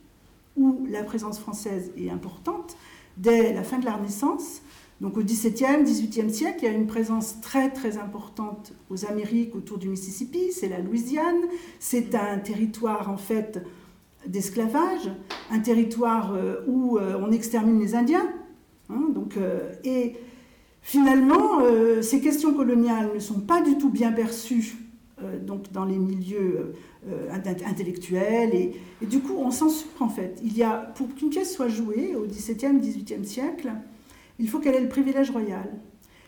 où 0.57 0.87
la 0.89 1.03
présence 1.03 1.39
française 1.39 1.93
est 1.97 2.11
importante. 2.11 2.77
Dès 3.17 3.53
la 3.53 3.63
fin 3.63 3.79
de 3.79 3.85
la 3.85 3.95
Renaissance, 3.95 4.63
donc 5.01 5.17
au 5.17 5.23
XVIIe, 5.23 5.83
XVIIIe 5.83 6.33
siècle, 6.33 6.59
il 6.63 6.65
y 6.65 6.69
a 6.69 6.73
une 6.73 6.87
présence 6.87 7.41
très 7.41 7.71
très 7.71 7.99
importante 7.99 8.73
aux 8.89 9.05
Amériques 9.05 9.55
autour 9.57 9.79
du 9.79 9.89
Mississippi, 9.89 10.53
c'est 10.53 10.69
la 10.69 10.79
Louisiane, 10.79 11.43
c'est 11.81 12.15
un 12.15 12.39
territoire 12.39 13.11
en 13.11 13.17
fait 13.17 13.61
d'esclavage, 14.27 15.11
un 15.51 15.59
territoire 15.59 16.33
euh, 16.35 16.61
où 16.69 16.99
euh, 16.99 17.21
on 17.21 17.33
extermine 17.33 17.81
les 17.81 17.95
Indiens. 17.95 18.29
Hein, 18.91 19.09
donc, 19.13 19.37
euh, 19.37 19.73
et 19.85 20.15
finalement, 20.83 21.61
ces 22.01 22.21
questions 22.21 22.55
coloniales 22.55 23.11
ne 23.15 23.21
sont 23.21 23.41
pas 23.41 23.61
du 23.61 23.79
tout 23.79 23.91
bien 23.91 24.13
perçues 24.13 24.75
donc 25.41 25.73
dans 25.73 25.85
les 25.85 25.99
milieux 25.99 26.75
euh, 27.09 27.29
intellectuelle. 27.67 28.55
Et, 28.55 29.07
du 29.07 29.21
coup, 29.21 29.35
on 29.39 29.51
censure 29.51 29.89
en 30.01 30.09
fait. 30.09 30.41
Il 30.45 30.57
y 30.57 30.63
a, 30.63 30.93
pour 30.95 31.15
qu'une 31.15 31.31
pièce 31.31 31.55
soit 31.55 31.69
jouée 31.69 32.15
au 32.15 32.27
XVIIe, 32.27 32.79
XVIIIe 32.79 33.25
siècle, 33.25 33.73
il 34.39 34.49
faut 34.49 34.59
qu'elle 34.59 34.75
ait 34.75 34.81
le 34.81 34.89
privilège 34.89 35.31
royal. 35.31 35.69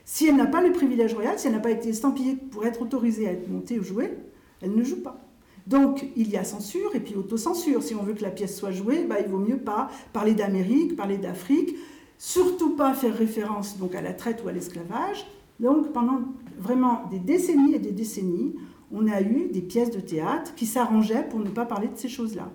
Si 0.05 0.27
elle 0.27 0.37
n'a 0.37 0.47
pas 0.47 0.63
le 0.63 0.73
privilège 0.73 1.15
royal, 1.15 1.39
si 1.39 1.47
elle 1.47 1.55
n'a 1.55 1.61
pas 1.61 1.71
été 1.71 1.89
estampillée 1.89 2.37
pour 2.37 2.67
être 2.67 2.83
autorisée 2.83 3.27
à 3.27 3.33
être 3.33 3.49
montée 3.49 3.79
ou 3.79 3.85
jouée, 3.85 4.13
elle 4.61 4.75
ne 4.75 4.85
joue 4.85 5.03
pas. 5.03 5.25
Donc 5.67 6.07
il 6.15 6.29
y 6.29 6.37
a 6.37 6.45
censure 6.45 6.95
et 6.95 7.01
puis 7.01 7.15
autocensure. 7.15 7.83
Si 7.83 7.95
on 7.95 8.03
veut 8.03 8.13
que 8.13 8.23
la 8.23 8.31
pièce 8.31 8.57
soit 8.57 8.71
jouée, 8.71 9.05
bah, 9.05 9.17
il 9.21 9.29
vaut 9.29 9.39
mieux 9.39 9.57
pas 9.57 9.91
parler 10.13 10.35
d'Amérique, 10.35 10.97
parler 10.97 11.17
d'Afrique. 11.17 11.75
surtout 12.19 12.77
pas 12.77 12.95
faire 12.95 13.17
référence 13.17 13.79
donc 13.79 13.95
à 13.95 14.03
la 14.03 14.13
traite 14.13 14.43
ou 14.45 14.49
à 14.49 14.53
l'esclavage. 14.53 15.27
Donc 15.61 15.93
pendant 15.93 16.21
vraiment 16.59 17.05
des 17.11 17.19
décennies 17.19 17.75
et 17.75 17.79
des 17.79 17.93
décennies, 17.93 18.55
on 18.95 19.09
a 19.09 19.21
eu 19.21 19.49
des 19.53 19.61
pièces 19.61 19.91
de 19.91 20.01
théâtre 20.01 20.55
qui 20.55 20.67
s'arrangeaient 20.67 21.27
pour 21.29 21.41
ne 21.41 21.51
pas 21.51 21.65
parler 21.65 21.89
de 21.89 21.97
ces 21.97 22.09
choses-là. 22.09 22.51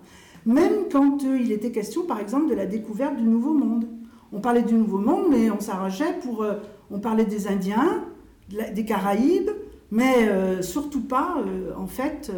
Même 0.46 0.88
quand 0.91 1.24
euh, 1.24 1.38
il 1.39 1.51
était 1.51 1.72
question, 1.72 2.05
par 2.05 2.19
exemple, 2.19 2.50
de 2.50 2.55
la 2.55 2.65
découverte 2.65 3.17
du 3.17 3.24
Nouveau 3.24 3.53
Monde. 3.53 3.86
On 4.31 4.39
parlait 4.39 4.63
du 4.63 4.74
Nouveau 4.74 5.00
Monde, 5.00 5.25
mais 5.29 5.51
on 5.51 5.60
s'arrangeait 5.60 6.17
pour... 6.24 6.43
Euh, 6.43 6.55
on 6.91 7.00
parlait 7.00 7.25
des 7.25 7.48
Indiens, 7.48 8.03
des 8.50 8.84
Caraïbes, 8.84 9.51
mais 9.91 10.27
euh, 10.27 10.63
surtout 10.63 11.01
pas, 11.01 11.36
en 11.77 11.86
fait, 11.86 12.31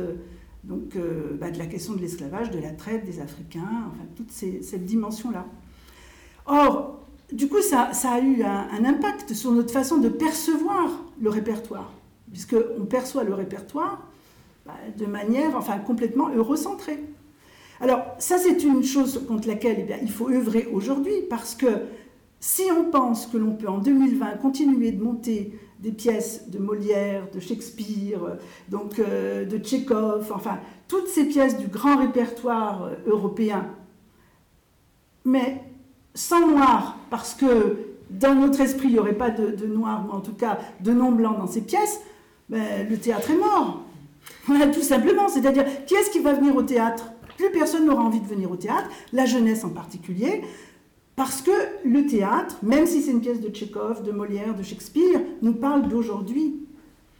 donc, 0.65 0.97
bah, 1.39 1.51
de 1.51 1.57
la 1.57 1.67
question 1.67 1.93
de 1.93 2.01
l'esclavage, 2.01 2.51
de 2.51 2.59
la 2.59 2.71
traite 2.71 3.05
des 3.05 3.21
Africains, 3.21 3.85
enfin, 3.87 4.03
toute 4.17 4.29
cette 4.29 4.83
dimension-là. 4.83 5.45
Or, 6.47 6.99
du 7.31 7.47
coup, 7.47 7.61
ça, 7.61 7.91
a 8.09 8.19
eu 8.19 8.43
un, 8.43 8.83
impact 8.83 9.33
sur 9.33 9.51
notre 9.53 9.71
façon 9.71 9.99
de 9.99 10.09
percevoir 10.09 10.89
le 11.21 11.29
répertoire, 11.29 11.93
puisqu'on 12.31 12.85
perçoit 12.85 13.23
le 13.23 13.33
répertoire 13.33 14.07
bah, 14.65 14.73
de 14.97 15.05
manière 15.05 15.55
enfin, 15.55 15.77
complètement 15.79 16.29
eurocentrée. 16.29 16.99
Alors, 17.79 18.01
ça, 18.19 18.37
c'est 18.37 18.63
une 18.63 18.83
chose 18.83 19.25
contre 19.27 19.47
laquelle 19.47 19.77
eh 19.79 19.83
bien, 19.83 19.97
il 20.01 20.11
faut 20.11 20.29
œuvrer 20.29 20.67
aujourd'hui, 20.71 21.15
parce 21.29 21.55
que 21.55 21.67
si 22.39 22.63
on 22.71 22.91
pense 22.91 23.27
que 23.27 23.37
l'on 23.37 23.53
peut 23.53 23.67
en 23.67 23.79
2020 23.79 24.37
continuer 24.37 24.91
de 24.91 25.03
monter 25.03 25.59
des 25.79 25.91
pièces 25.91 26.49
de 26.49 26.59
Molière, 26.59 27.27
de 27.33 27.39
Shakespeare, 27.39 28.19
donc 28.69 28.99
euh, 28.99 29.45
de 29.45 29.57
Tchekhov, 29.57 30.31
enfin, 30.33 30.59
toutes 30.87 31.07
ces 31.07 31.25
pièces 31.25 31.57
du 31.57 31.67
grand 31.67 31.97
répertoire 31.97 32.83
euh, 32.83 32.95
européen, 33.07 33.67
mais 35.25 35.63
sans 36.13 36.47
noir, 36.47 36.97
parce 37.09 37.33
que 37.33 37.77
dans 38.11 38.35
notre 38.35 38.61
esprit, 38.61 38.89
il 38.89 38.93
n'y 38.93 38.99
aurait 38.99 39.13
pas 39.13 39.29
de, 39.29 39.65
noir, 39.65 40.05
ou 40.07 40.11
en 40.11 40.19
tout 40.19 40.33
cas 40.33 40.59
de 40.81 40.91
non 40.91 41.11
blanc 41.11 41.37
dans 41.37 41.47
ces 41.47 41.61
pièces, 41.61 42.01
ben, 42.51 42.87
le 42.89 42.97
théâtre 42.97 43.31
est 43.31 43.37
mort. 43.37 43.83
Tout 44.73 44.81
simplement. 44.81 45.27
C'est-à-dire, 45.29 45.65
qui 45.85 45.95
est-ce 45.95 46.11
qui 46.11 46.19
va 46.19 46.33
venir 46.33 46.55
au 46.55 46.63
théâtre? 46.63 47.11
Plus 47.37 47.49
personne 47.51 47.85
n'aura 47.85 48.03
envie 48.03 48.19
de 48.19 48.27
venir 48.27 48.51
au 48.51 48.55
théâtre, 48.55 48.87
la 49.13 49.25
jeunesse 49.25 49.63
en 49.63 49.69
particulier, 49.69 50.41
parce 51.15 51.41
que 51.41 51.51
le 51.83 52.05
théâtre, 52.05 52.57
même 52.61 52.85
si 52.85 53.01
c'est 53.01 53.11
une 53.11 53.21
pièce 53.21 53.39
de 53.39 53.49
Tchékov, 53.49 54.03
de 54.03 54.11
Molière, 54.11 54.55
de 54.55 54.61
Shakespeare, 54.61 55.21
nous 55.41 55.53
parle 55.53 55.87
d'aujourd'hui. 55.87 56.57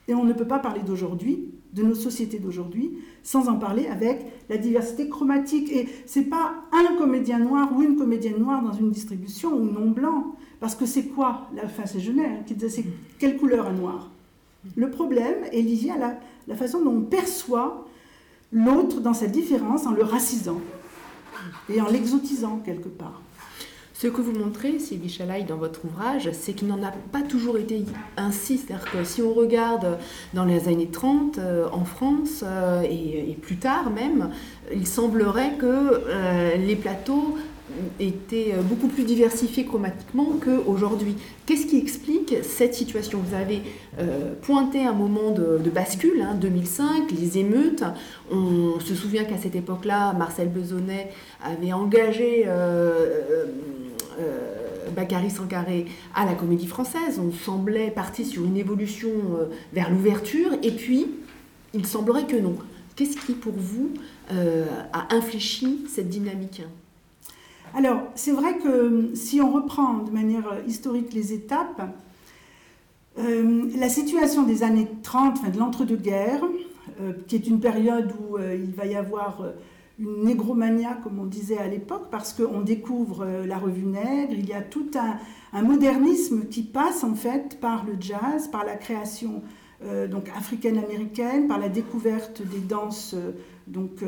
Et 0.08 0.14
on 0.14 0.24
ne 0.24 0.34
peut 0.34 0.46
pas 0.46 0.60
parler 0.60 0.82
d'aujourd'hui, 0.82 1.52
de 1.74 1.84
nos 1.84 1.96
sociétés 1.96 2.40
d'aujourd'hui, 2.40 2.98
sans 3.24 3.48
en 3.48 3.56
parler 3.56 3.88
avec 3.88 4.26
la 4.50 4.58
diversité 4.58 5.08
chromatique. 5.08 5.72
Et 5.72 5.88
c'est 6.06 6.24
pas 6.30 6.54
un 6.72 6.96
comédien 6.98 7.40
noir 7.40 7.72
ou 7.76 7.82
une 7.82 7.96
comédienne 7.96 8.38
noire 8.38 8.62
dans 8.62 8.74
une 8.74 8.92
distribution 8.92 9.54
ou 9.54 9.64
non 9.64 9.90
blanc, 9.90 10.36
parce 10.60 10.76
que 10.76 10.86
c'est 10.86 11.06
quoi 11.06 11.48
la 11.56 11.64
Enfin, 11.66 11.84
qui 12.46 12.54
disait 12.54 12.70
c'est 12.70 12.86
quelle 13.18 13.38
couleur 13.38 13.68
un 13.68 13.74
noir? 13.74 14.12
Le 14.76 14.90
problème 14.90 15.44
est 15.52 15.62
lié 15.62 15.92
à 15.92 16.18
la, 16.48 16.56
façon 16.56 16.84
dont 16.84 16.92
on 16.92 17.02
perçoit 17.02 17.88
l'autre 18.52 19.00
dans 19.00 19.14
sa 19.14 19.28
différence 19.28 19.86
en 19.86 19.92
le 19.92 20.04
racisant 20.04 20.62
et 21.70 21.82
en 21.82 21.88
l'exotisant 21.88 22.62
quelque 22.64 22.90
part. 22.90 23.22
Ce 24.02 24.08
que 24.08 24.20
vous 24.20 24.32
montrez, 24.32 24.80
Sylvie 24.80 25.10
Chalaï, 25.10 25.44
dans 25.44 25.58
votre 25.58 25.86
ouvrage, 25.86 26.28
c'est 26.34 26.54
qu'il 26.54 26.68
n'en 26.68 26.82
a 26.82 26.92
pas 27.12 27.22
toujours 27.22 27.58
été 27.58 27.86
ainsi. 28.18 28.58
C'est-à-dire 28.58 28.90
que 28.92 29.04
si 29.04 29.22
on 29.22 29.32
regarde 29.32 30.00
dans 30.34 30.44
les 30.44 30.68
années 30.68 30.88
30 30.88 31.38
euh, 31.38 31.68
en 31.72 31.86
France 31.86 32.44
euh, 32.44 32.82
et, 32.82 33.38
plus 33.40 33.58
tard 33.58 33.92
même, 33.92 34.32
il 34.74 34.88
semblerait 34.88 35.54
que 35.60 35.68
euh, 35.68 36.58
les 36.58 36.76
plateaux 36.76 37.38
étaient 38.00 38.54
beaucoup 38.64 38.88
plus 38.88 39.04
diversifiés 39.04 39.66
chromatiquement 39.66 40.38
qu'aujourd'hui. 40.44 41.16
Qu'est-ce 41.46 41.66
qui 41.66 41.78
explique 41.78 42.36
cette 42.44 42.74
situation? 42.74 43.20
Vous 43.20 43.36
avez 43.36 43.62
pointé 44.42 44.86
un 44.86 44.94
moment 44.94 45.32
de, 45.32 45.70
bascule, 45.70 46.26
2005, 46.40 46.84
hein, 46.84 47.08
les 47.20 47.38
émeutes. 47.38 47.84
On 48.32 48.80
se 48.80 48.96
souvient 48.96 49.24
qu'à 49.24 49.38
cette 49.38 49.56
époque-là, 49.56 50.14
Marcel 50.14 50.50
Besonnet 50.50 51.12
avait 51.44 51.74
engagé 51.74 52.46
euh, 54.20 54.92
Bakary 54.92 55.30
Sankaré 55.30 55.86
à 56.14 56.26
la 56.26 56.34
comédie 56.34 56.68
française. 56.68 57.20
On 57.20 57.32
semblait 57.32 57.92
partir 57.92 58.26
sur 58.26 58.44
une 58.44 58.58
évolution 58.58 59.10
euh, 59.10 59.46
vers 59.74 59.90
l'ouverture, 59.90 60.52
et 60.64 60.72
puis 60.72 61.08
il 61.74 61.86
semblerait 61.86 62.26
que 62.26 62.36
non. 62.36 62.56
Qu'est-ce 62.96 63.18
qui, 63.18 63.34
pour 63.34 63.54
vous, 63.54 63.92
euh, 64.32 64.66
a 64.92 65.16
infléchi 65.16 65.86
cette 65.88 66.10
dynamique? 66.10 66.62
Alors, 67.74 68.02
c'est 68.16 68.32
vrai 68.32 68.58
que 68.58 69.12
si 69.14 69.42
on 69.42 69.52
reprend 69.52 70.00
de 70.00 70.12
manière 70.12 70.58
historique 70.68 71.14
les 71.14 71.34
étapes, 71.34 71.82
la 73.18 73.90
situation 73.90 74.44
des 74.44 74.64
années 74.64 74.88
30, 75.04 75.38
enfin 75.38 75.50
de 75.50 75.58
l'entre-deux-guerres, 75.58 76.44
qui 77.28 77.36
est 77.36 77.48
une 77.48 77.60
période 77.60 78.12
où 78.20 78.38
il 78.38 78.74
va 78.74 78.86
y 78.86 78.96
avoir 78.96 79.44
une 80.02 80.24
négromania, 80.26 80.98
comme 81.04 81.20
on 81.20 81.26
disait 81.26 81.58
à 81.58 81.68
l'époque, 81.68 82.08
parce 82.10 82.34
qu'on 82.34 82.62
découvre 82.62 83.24
euh, 83.24 83.46
la 83.46 83.58
revue 83.58 83.86
nègre, 83.86 84.34
il 84.34 84.48
y 84.48 84.54
a 84.54 84.62
tout 84.62 84.90
un, 84.96 85.62
modernisme 85.62 86.46
qui 86.46 86.64
passe 86.64 87.04
en 87.04 87.14
fait 87.14 87.60
par 87.60 87.86
le 87.86 87.94
jazz, 88.00 88.48
par 88.48 88.66
la 88.66 88.76
création 88.76 89.44
euh, 89.84 90.08
donc 90.08 90.30
africaine-américaine, 90.30 91.48
par 91.48 91.60
la 91.60 91.70
découverte 91.70 92.42
des 92.42 92.60
danses 92.60 93.16
euh, 93.68 93.72
donc, 93.72 94.04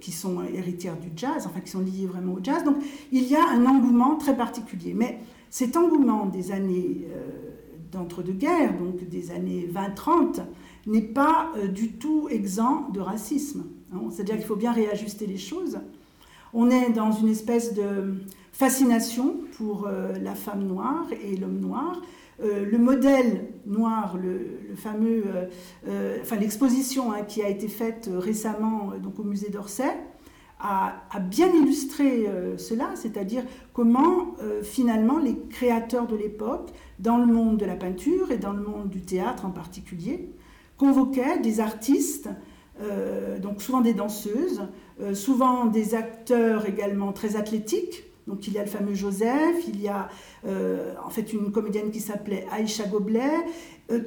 qui 0.00 0.12
sont 0.12 0.42
héritières 0.42 0.98
du 0.98 1.10
jazz, 1.16 1.46
enfin 1.46 1.60
qui 1.60 1.70
sont 1.70 1.80
liées 1.80 2.06
vraiment 2.06 2.34
au 2.34 2.40
jazz. 2.42 2.64
Donc 2.64 2.76
il 3.12 3.24
y 3.24 3.36
a 3.36 3.48
un 3.48 3.66
engouement 3.66 4.16
très 4.16 4.36
particulier. 4.36 4.94
Mais 4.94 5.18
cet 5.50 5.76
engouement 5.76 6.26
des 6.26 6.52
années 6.52 7.06
d'entre-deux-guerres, 7.92 8.76
donc 8.78 9.08
des 9.08 9.30
années 9.30 9.68
20-30, 9.72 10.42
n'est 10.86 11.00
pas 11.00 11.52
du 11.72 11.92
tout 11.92 12.28
exempt 12.28 12.90
de 12.92 13.00
racisme. 13.00 13.64
C'est-à-dire 14.10 14.36
qu'il 14.36 14.46
faut 14.46 14.56
bien 14.56 14.72
réajuster 14.72 15.26
les 15.26 15.38
choses. 15.38 15.78
On 16.52 16.70
est 16.70 16.90
dans 16.90 17.12
une 17.12 17.28
espèce 17.28 17.74
de 17.74 18.14
fascination 18.54 19.40
pour 19.56 19.86
euh, 19.86 20.12
la 20.22 20.34
femme 20.34 20.64
noire 20.64 21.06
et 21.22 21.36
l'homme 21.36 21.58
noir. 21.58 22.00
Euh, 22.42 22.64
le 22.64 22.78
modèle 22.78 23.48
noir, 23.66 24.16
le, 24.16 24.74
fameux, 24.76 25.24
euh, 25.86 26.18
enfin 26.20 26.36
l'exposition 26.36 27.12
hein, 27.12 27.22
qui 27.22 27.42
a 27.42 27.48
été 27.48 27.68
faite 27.68 28.10
récemment 28.12 28.92
donc 29.02 29.18
au 29.18 29.24
musée 29.24 29.50
d'Orsay, 29.50 29.96
a, 30.60 31.02
bien 31.28 31.52
illustré 31.52 32.26
cela, 32.56 32.92
c'est-à-dire 32.94 33.42
comment 33.74 34.34
finalement 34.62 35.18
les 35.18 35.36
créateurs 35.50 36.06
de 36.06 36.16
l'époque, 36.16 36.70
dans 36.98 37.18
le 37.18 37.26
monde 37.26 37.58
de 37.58 37.66
la 37.66 37.74
peinture 37.74 38.30
et 38.30 38.38
dans 38.38 38.52
le 38.52 38.62
monde 38.62 38.88
du 38.88 39.02
théâtre 39.02 39.44
en 39.44 39.50
particulier, 39.50 40.30
convoquaient 40.78 41.38
des 41.40 41.60
artistes 41.60 42.30
euh, 42.80 43.38
donc 43.38 43.62
souvent 43.62 43.80
des 43.80 43.94
danseuses, 43.94 44.62
euh, 45.00 45.14
souvent 45.14 45.66
des 45.66 45.94
acteurs 45.94 46.66
également 46.66 47.12
très 47.12 47.36
athlétiques. 47.36 48.04
Donc 48.26 48.46
il 48.46 48.54
y 48.54 48.58
a 48.58 48.64
le 48.64 48.70
fameux 48.70 48.94
Joseph, 48.94 49.56
il 49.68 49.80
y 49.80 49.88
a 49.88 50.08
euh, 50.46 50.94
en 51.04 51.10
fait 51.10 51.32
une 51.32 51.52
comédienne 51.52 51.90
qui 51.90 52.00
s'appelait 52.00 52.46
Aïcha 52.50 52.86
Goblet, 52.86 53.44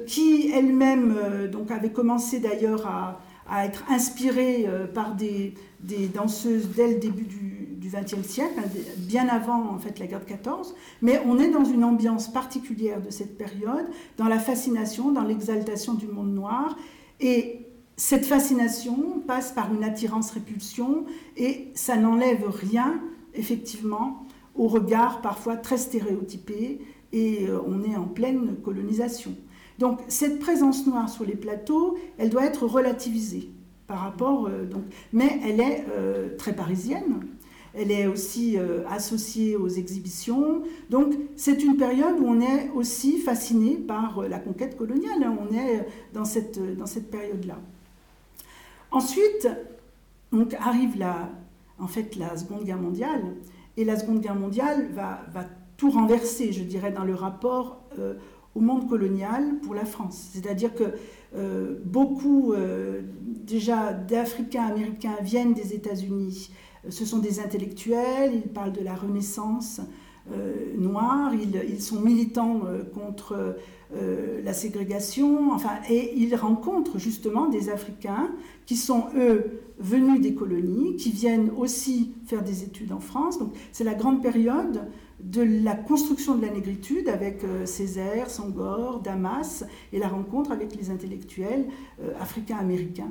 qui 0.06 0.50
elle-même 0.52 1.16
donc 1.52 1.70
avait 1.70 1.92
commencé 1.92 2.40
d'ailleurs 2.40 2.84
à, 2.86 3.20
à, 3.48 3.64
être 3.64 3.84
inspirée 3.88 4.66
par 4.92 5.14
des, 5.14 5.54
des 5.80 6.08
danseuses 6.08 6.70
dès 6.74 6.88
le 6.88 6.98
début 6.98 7.22
du 7.22 7.68
XXe 7.88 8.26
siècle, 8.26 8.54
hein, 8.58 8.68
bien 8.96 9.28
avant 9.28 9.70
en 9.70 9.78
fait 9.78 9.98
la 9.98 10.06
guerre 10.06 10.20
de 10.20 10.24
14. 10.24 10.74
Mais 11.02 11.20
on 11.26 11.38
est 11.38 11.50
dans 11.50 11.64
une 11.64 11.84
ambiance 11.84 12.32
particulière 12.32 13.00
de 13.00 13.10
cette 13.10 13.36
période, 13.36 13.86
dans 14.16 14.28
la 14.28 14.38
fascination, 14.38 15.10
dans 15.10 15.24
l'exaltation 15.24 15.94
du 15.94 16.06
monde 16.06 16.34
noir. 16.34 16.76
Et 17.20 17.66
cette 17.96 18.26
fascination 18.26 19.20
passe 19.26 19.52
par 19.52 19.72
une 19.72 19.84
attirance-répulsion 19.84 21.04
et 21.36 21.68
ça 21.74 21.96
n'enlève 21.96 22.48
rien, 22.48 23.00
effectivement, 23.38 24.26
au 24.54 24.66
regard 24.66 25.20
parfois 25.20 25.56
très 25.56 25.78
stéréotypé 25.78 26.80
et 27.12 27.46
euh, 27.48 27.60
on 27.66 27.82
est 27.84 27.96
en 27.96 28.04
pleine 28.04 28.56
colonisation. 28.64 29.34
Donc 29.78 30.00
cette 30.08 30.40
présence 30.40 30.86
noire 30.86 31.08
sur 31.08 31.24
les 31.24 31.36
plateaux, 31.36 31.96
elle 32.18 32.30
doit 32.30 32.44
être 32.44 32.66
relativisée 32.66 33.50
par 33.86 34.00
rapport, 34.00 34.48
euh, 34.48 34.66
donc, 34.66 34.82
mais 35.12 35.40
elle 35.44 35.60
est 35.60 35.86
euh, 35.90 36.36
très 36.36 36.54
parisienne. 36.54 37.20
Elle 37.74 37.92
est 37.92 38.06
aussi 38.06 38.56
associée 38.88 39.54
aux 39.54 39.68
exhibitions. 39.68 40.62
Donc 40.90 41.14
c'est 41.36 41.62
une 41.62 41.76
période 41.76 42.18
où 42.18 42.24
on 42.26 42.40
est 42.40 42.70
aussi 42.74 43.18
fasciné 43.18 43.76
par 43.76 44.22
la 44.22 44.38
conquête 44.38 44.76
coloniale. 44.76 45.22
Hein. 45.22 45.36
On 45.38 45.54
est 45.54 45.86
dans 46.12 46.24
cette, 46.24 46.58
dans 46.76 46.86
cette 46.86 47.08
période-là. 47.08 47.58
Ensuite, 48.90 49.48
donc, 50.32 50.54
arrive 50.54 50.98
la, 50.98 51.30
en 51.78 51.86
fait, 51.86 52.16
la 52.16 52.36
Seconde 52.36 52.64
Guerre 52.64 52.80
mondiale, 52.80 53.22
et 53.76 53.84
la 53.84 53.96
Seconde 53.96 54.20
Guerre 54.20 54.34
mondiale 54.34 54.88
va, 54.92 55.20
tout 55.76 55.90
renverser, 55.90 56.52
je 56.52 56.64
dirais, 56.64 56.90
dans 56.90 57.04
le 57.04 57.14
rapport 57.14 57.84
euh, 58.00 58.14
au 58.56 58.60
monde 58.60 58.88
colonial 58.88 59.60
pour 59.62 59.76
la 59.76 59.84
France. 59.84 60.30
C'est-à-dire 60.32 60.74
que 60.74 60.82
euh, 61.36 61.76
beaucoup 61.84 62.52
euh, 62.52 63.02
déjà 63.24 63.92
d'Africains 63.92 64.64
américains 64.64 65.14
viennent 65.22 65.54
des 65.54 65.74
États-Unis. 65.74 66.50
Ce 66.88 67.04
sont 67.04 67.18
des 67.20 67.38
intellectuels, 67.38 68.32
ils 68.34 68.52
parlent 68.52 68.72
de 68.72 68.82
la 68.82 68.94
Renaissance, 68.94 69.80
noirs, 70.76 71.32
ils, 71.34 71.80
sont 71.80 72.00
militants 72.00 72.60
contre 72.94 73.56
la 74.44 74.52
ségrégation, 74.52 75.52
enfin, 75.52 75.80
et 75.88 76.14
ils 76.16 76.34
rencontrent 76.36 76.98
justement 76.98 77.48
des 77.48 77.70
Africains 77.70 78.30
qui 78.66 78.76
sont, 78.76 79.06
eux, 79.16 79.57
venus 79.78 80.20
des 80.20 80.34
colonies, 80.34 80.96
qui 80.96 81.10
viennent 81.10 81.50
aussi 81.56 82.14
faire 82.26 82.42
des 82.42 82.62
études 82.62 82.92
en 82.92 83.00
France. 83.00 83.38
Donc 83.38 83.52
c'est 83.72 83.84
la 83.84 83.94
grande 83.94 84.22
période 84.22 84.88
de 85.20 85.42
la 85.42 85.74
construction 85.74 86.36
de 86.36 86.42
la 86.42 86.52
négritude 86.52 87.08
avec 87.08 87.42
Césaire, 87.64 88.30
Sangor, 88.30 89.00
Damas, 89.00 89.64
et 89.92 89.98
la 89.98 90.06
rencontre 90.06 90.52
avec 90.52 90.76
les 90.76 90.90
intellectuels 90.90 91.66
africains-américains 92.20 93.10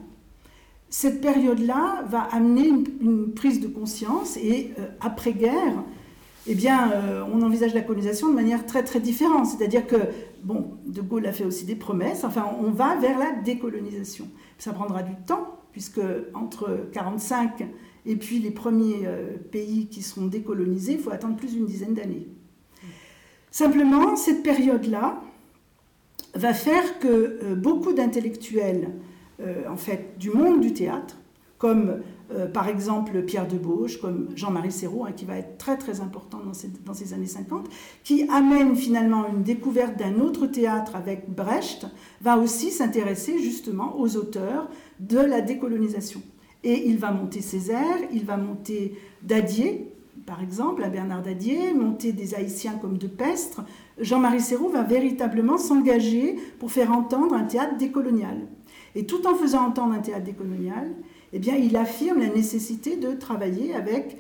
cette 0.90 1.22
période-là 1.22 2.04
va 2.08 2.22
amener 2.22 2.68
une, 3.02 3.34
prise 3.34 3.60
de 3.60 3.68
conscience 3.68 4.38
et 4.38 4.74
euh, 4.80 4.88
après-guerre, 5.02 5.84
eh 6.48 6.56
bien, 6.56 6.92
euh, 6.92 7.24
on 7.32 7.42
envisage 7.42 7.74
la 7.74 7.82
colonisation 7.82 8.30
de 8.30 8.34
manière 8.34 8.66
très 8.66 8.84
très 8.84 9.00
différente. 9.00 9.48
C'est-à-dire 9.48 9.86
que, 9.86 9.98
bon, 10.44 10.78
De 10.86 11.02
Gaulle 11.02 11.26
a 11.28 11.34
fait 11.34 11.44
aussi 11.44 11.66
des 11.66 11.76
promesses, 11.76 12.24
enfin, 12.24 12.46
on 12.62 12.72
va 12.72 12.96
vers 12.96 13.20
la 13.20 13.34
décolonisation. 13.44 14.28
Ça 14.58 14.72
prendra 14.72 15.04
du 15.04 15.14
temps, 15.26 15.57
puisque 15.78 16.02
entre 16.34 16.70
1945 16.70 17.68
et 18.08 18.16
puis 18.16 18.40
les 18.40 18.50
premiers 18.50 19.06
euh, 19.06 19.38
pays 19.52 19.86
qui 19.86 20.02
seront 20.02 20.26
décolonisés, 20.26 20.94
il 20.94 21.00
faut 21.00 21.12
attendre 21.12 21.36
plus 21.36 21.54
d'une 21.54 21.68
dizaine 21.68 21.94
d'années. 21.94 22.26
Simplement, 23.52 24.16
cette 24.16 24.42
période-là 24.42 25.22
va 26.34 26.56
faire 26.56 26.98
que 26.98 27.54
beaucoup 27.54 27.94
d'intellectuels 27.94 28.90
euh, 29.40 29.70
en 29.70 29.78
fait, 29.78 30.18
du 30.18 30.32
monde 30.32 30.62
du 30.62 30.74
théâtre, 30.74 31.16
comme 31.60 32.02
euh, 32.32 32.48
par 32.48 32.68
exemple 32.68 33.24
Pierre 33.24 33.48
Debauche, 33.48 34.02
comme 34.02 34.30
Jean-Marie 34.36 34.72
Serrault, 34.72 35.06
hein, 35.06 35.14
qui 35.16 35.26
va 35.26 35.38
être 35.38 35.58
très 35.58 35.78
très 35.78 36.02
important 36.02 36.40
dans 36.46 36.54
ces, 36.54 36.70
dans 36.86 36.94
ces, 36.94 37.14
années 37.14 37.26
50, 37.26 37.68
qui 38.04 38.28
amène 38.30 38.76
finalement 38.76 39.28
une 39.28 39.44
découverte 39.44 39.98
d'un 39.98 40.20
autre 40.20 40.48
théâtre 40.48 40.96
avec 40.96 41.30
Brecht, 41.30 41.88
va 42.22 42.38
aussi 42.38 42.72
s'intéresser 42.72 43.40
justement 43.40 44.00
aux 44.00 44.18
auteurs 44.18 44.70
de 45.00 45.20
la 45.20 45.42
décolonisation. 45.42 46.22
Et 46.64 46.90
il 46.90 46.98
va 46.98 47.12
monter 47.12 47.42
Césaire, 47.42 47.98
il 48.12 48.26
va 48.26 48.36
monter 48.36 48.96
Dadier, 49.24 49.94
par 50.26 50.42
exemple, 50.42 50.84
à 50.84 50.90
Bernard 50.90 51.24
Dadier, 51.24 51.74
monter 51.74 52.12
des 52.12 52.36
Haïtiens 52.36 52.78
comme 52.82 52.98
De 52.98 53.08
Pestre. 53.08 53.62
Jean-Marie 53.98 54.42
Serrault 54.42 54.68
va 54.68 54.84
véritablement 54.84 55.58
s'engager 55.58 56.36
pour 56.60 56.72
faire 56.72 56.92
entendre 56.92 57.34
un 57.34 57.46
théâtre 57.46 57.78
décolonial. 57.78 58.48
Et 58.96 59.06
tout 59.06 59.26
en 59.26 59.36
faisant 59.36 59.66
entendre 59.66 59.94
un 59.94 60.00
théâtre 60.00 60.26
décolonial, 60.26 60.94
eh 61.34 61.40
bien, 61.40 61.56
il 61.56 61.76
affirme 61.76 62.20
la 62.20 62.30
nécessité 62.30 62.96
de 62.96 63.12
travailler 63.12 63.74
avec 63.76 64.18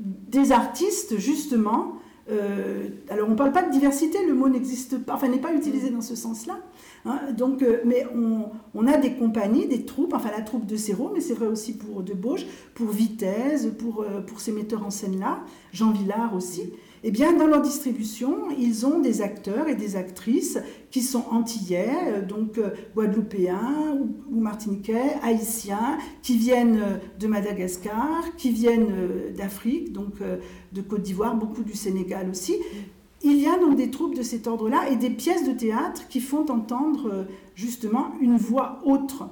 des 0.00 0.52
artistes, 0.52 1.18
justement. 1.18 1.94
Euh, 2.30 2.88
alors, 3.08 3.28
on 3.28 3.32
ne 3.32 3.36
parle 3.36 3.52
pas 3.52 3.62
de 3.62 3.70
diversité, 3.70 4.18
le 4.26 4.34
mot 4.34 4.48
n'existe 4.48 4.98
pas, 4.98 5.14
enfin, 5.14 5.28
n'est 5.28 5.40
pas 5.40 5.54
utilisé 5.54 5.90
dans 5.90 6.00
ce 6.00 6.14
sens-là. 6.14 6.58
Hein. 7.04 7.32
donc, 7.36 7.62
euh, 7.62 7.80
mais 7.84 8.06
on, 8.74 8.86
a 8.86 8.96
des 8.98 9.14
compagnies, 9.14 9.66
des 9.66 9.84
troupes, 9.84 10.12
enfin, 10.12 10.30
la 10.36 10.42
troupe 10.42 10.66
de 10.66 10.76
Serrault, 10.76 11.10
mais 11.14 11.20
c'est 11.20 11.34
vrai 11.34 11.46
aussi 11.46 11.76
pour 11.76 12.02
Debauche, 12.02 12.44
pour 12.74 12.88
Vitesse, 12.88 13.68
pour, 13.78 14.02
euh, 14.02 14.20
pour 14.20 14.40
ces 14.40 14.52
metteurs 14.52 14.84
en 14.84 14.90
scène-là, 14.90 15.40
Jean 15.72 15.90
Villard 15.90 16.34
aussi 16.34 16.72
eh 17.04 17.10
bien, 17.10 17.32
dans 17.32 17.46
leur 17.46 17.60
distribution, 17.60 18.48
ils 18.58 18.84
ont 18.84 18.98
des 18.98 19.22
acteurs 19.22 19.68
et 19.68 19.76
des 19.76 19.96
actrices 19.96 20.58
qui 20.90 21.02
sont 21.02 21.24
antillais, 21.30 21.90
euh, 22.06 22.26
donc 22.26 22.58
euh, 22.58 22.70
guadeloupéens 22.94 23.98
ou 24.30 24.40
martiniquais, 24.40 25.14
haïtiens, 25.22 25.98
qui 26.22 26.36
viennent 26.36 26.80
euh, 26.80 26.96
de 27.20 27.26
Madagascar, 27.26 28.24
qui 28.36 28.50
viennent 28.50 28.92
d'Afrique, 29.36 29.92
donc 29.92 30.14
de 30.72 30.80
Côte 30.80 31.02
d'Ivoire, 31.02 31.36
beaucoup 31.36 31.62
du 31.62 31.74
Sénégal 31.74 32.28
aussi. 32.30 32.56
Il 33.22 33.38
y 33.38 33.46
a 33.46 33.58
donc 33.58 33.76
des 33.76 33.90
troupes 33.90 34.14
de 34.14 34.22
cet 34.22 34.46
ordre-là 34.46 34.88
et 34.90 34.96
des 34.96 35.10
pièces 35.10 35.46
de 35.46 35.52
théâtre 35.52 36.06
qui 36.08 36.20
font 36.20 36.46
entendre 36.50 37.26
justement 37.54 38.12
une 38.20 38.36
voix 38.36 38.80
autre. 38.84 39.28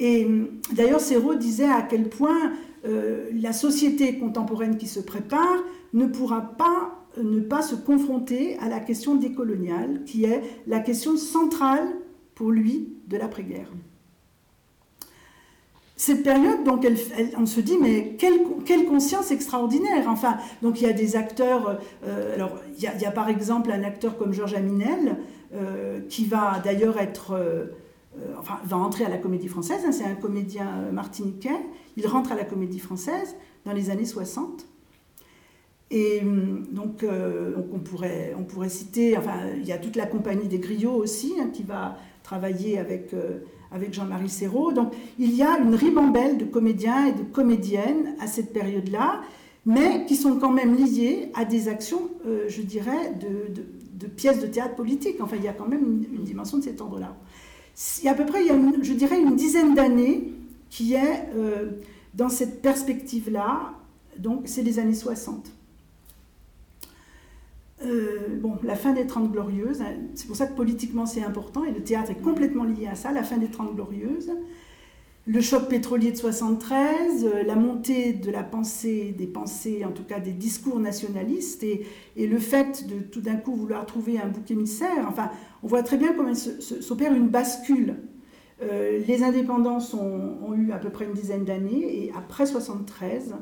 Et 0.00 0.26
d'ailleurs, 0.72 1.00
Serrault 1.00 1.36
disait 1.36 1.70
à 1.70 1.82
quel 1.82 2.08
point 2.08 2.52
la 2.84 3.52
société 3.52 4.18
contemporaine 4.18 4.78
qui 4.78 4.88
se 4.88 4.98
prépare 4.98 5.62
ne 5.92 6.06
pourra 6.06 6.40
pas 6.40 6.99
ne 7.22 7.40
pas 7.40 7.62
se 7.62 7.74
confronter 7.74 8.58
à 8.58 8.68
la 8.68 8.80
question 8.80 9.14
décoloniale, 9.14 10.04
qui 10.04 10.24
est 10.24 10.42
la 10.66 10.80
question 10.80 11.16
centrale 11.16 11.88
pour 12.34 12.50
lui 12.50 12.94
de 13.08 13.16
l'après-guerre. 13.16 13.70
Cette 16.00 16.22
période, 16.22 16.64
donc, 16.64 16.86
on 17.36 17.44
se 17.44 17.60
dit, 17.60 17.76
mais 17.78 18.16
quelle, 18.16 18.86
conscience 18.86 19.30
extraordinaire. 19.30 20.06
Enfin, 20.08 20.38
donc 20.62 20.80
il 20.80 20.86
y 20.86 20.90
a 20.90 20.94
des 20.94 21.14
acteurs. 21.14 21.78
Euh, 22.06 22.38
il 22.78 22.82
y, 22.82 23.04
a, 23.04 23.10
par 23.10 23.28
exemple 23.28 23.70
un 23.70 23.84
acteur 23.84 24.16
comme 24.16 24.32
Georges 24.32 24.54
Aminel, 24.54 25.18
euh, 25.54 26.00
qui 26.08 26.24
va 26.24 26.58
d'ailleurs 26.64 26.98
être, 26.98 27.32
euh, 27.32 27.66
enfin, 28.38 28.60
va 28.64 28.78
entrer 28.78 29.04
à 29.04 29.10
la 29.10 29.18
Comédie 29.18 29.48
Française. 29.48 29.82
Hein, 29.86 29.92
c'est 29.92 30.06
un 30.06 30.14
comédien 30.14 30.90
martiniquais. 30.90 31.60
Il 31.98 32.06
rentre 32.06 32.32
à 32.32 32.34
la 32.34 32.44
Comédie 32.44 32.80
Française 32.80 33.36
dans 33.66 33.72
les 33.72 33.90
années 33.90 34.06
60. 34.06 34.69
Et 35.90 36.20
hum, 36.20 36.66
donc, 36.70 37.02
euh, 37.02 37.52
on, 37.72 37.78
pourrait, 37.78 38.68
citer, 38.68 39.16
enfin, 39.16 39.38
il 39.56 39.66
y 39.66 39.72
a 39.72 39.78
toute 39.78 39.96
la 39.96 40.06
compagnie 40.06 40.46
des 40.46 40.58
griots 40.58 40.94
aussi, 40.94 41.34
hein, 41.40 41.50
qui 41.52 41.64
va 41.64 41.96
travailler 42.22 42.78
avec, 42.78 43.12
euh, 43.12 43.40
avec 43.72 43.92
Jean-Marie 43.92 44.28
Serrault. 44.28 44.72
Donc, 44.72 44.92
il 45.18 45.34
y 45.34 45.42
a 45.42 45.58
une 45.58 45.74
ribambelle 45.74 46.38
de 46.38 46.44
comédiens 46.44 47.06
et 47.06 47.12
de 47.12 47.24
comédiennes 47.24 48.14
à 48.20 48.28
cette 48.28 48.52
période-là, 48.52 49.22
mais 49.66 50.06
qui 50.06 50.14
sont 50.14 50.38
quand 50.38 50.52
même 50.52 50.76
liés 50.76 51.32
à 51.34 51.44
des 51.44 51.68
actions, 51.68 52.08
euh, 52.24 52.44
je 52.48 52.62
dirais, 52.62 53.14
de, 53.20 54.06
pièces 54.06 54.40
de 54.40 54.46
théâtre 54.46 54.76
politique. 54.76 55.16
Enfin, 55.20 55.36
il 55.36 55.44
y 55.44 55.48
a 55.48 55.52
quand 55.52 55.68
même 55.68 56.04
une, 56.12 56.22
dimension 56.22 56.58
de 56.58 56.62
cet 56.62 56.80
ordre-là. 56.80 57.16
À 58.06 58.14
peu 58.14 58.26
près, 58.26 58.42
il 58.42 58.46
y 58.46 58.50
a 58.50 58.58
je 58.82 58.92
dirais, 58.92 59.20
une 59.20 59.34
dizaine 59.34 59.74
d'années 59.74 60.32
qui 60.68 60.94
est 60.94 61.28
dans 62.14 62.28
cette 62.28 62.62
perspective-là. 62.62 63.72
Donc, 64.18 64.42
c'est 64.46 64.62
les 64.62 64.78
années 64.78 64.94
60. 64.94 65.50
Euh, 67.82 68.36
bon, 68.40 68.58
la 68.62 68.76
fin 68.76 68.92
des 68.92 69.06
Trente 69.06 69.32
Glorieuses, 69.32 69.80
hein, 69.80 69.94
c'est 70.14 70.26
pour 70.26 70.36
ça 70.36 70.46
que 70.46 70.54
politiquement 70.54 71.06
c'est 71.06 71.22
important, 71.22 71.64
et 71.64 71.72
le 71.72 71.82
théâtre 71.82 72.10
est 72.10 72.22
complètement 72.22 72.64
lié 72.64 72.86
à 72.86 72.94
ça, 72.94 73.10
la 73.10 73.22
fin 73.22 73.38
des 73.38 73.48
Trente 73.48 73.74
Glorieuses, 73.74 74.30
le 75.26 75.40
choc 75.40 75.68
pétrolier 75.68 76.12
de 76.12 76.16
73, 76.16 77.24
euh, 77.24 77.42
la 77.42 77.54
montée 77.54 78.12
de 78.12 78.30
la 78.30 78.42
pensée, 78.42 79.14
des 79.16 79.26
pensées, 79.26 79.84
en 79.86 79.92
tout 79.92 80.04
cas 80.04 80.20
des 80.20 80.32
discours 80.32 80.78
nationalistes, 80.78 81.62
et, 81.62 81.86
le 82.16 82.38
fait 82.38 82.86
de 82.86 83.00
tout 83.00 83.22
d'un 83.22 83.36
coup 83.36 83.54
vouloir 83.54 83.86
trouver 83.86 84.20
un 84.20 84.28
bouc 84.28 84.50
émissaire, 84.50 85.06
enfin, 85.08 85.30
on 85.62 85.66
voit 85.66 85.82
très 85.82 85.96
bien 85.96 86.12
comment 86.12 86.34
s'opère 86.34 87.14
une 87.14 87.28
bascule. 87.28 87.96
Euh, 88.62 89.00
les 89.08 89.22
indépendants 89.22 89.78
ont 89.94 90.54
eu 90.54 90.72
à 90.72 90.78
peu 90.78 90.90
près 90.90 91.06
une 91.06 91.14
dizaine 91.14 91.44
d'années, 91.46 92.04
et 92.04 92.12
après 92.14 92.44
73, 92.44 93.34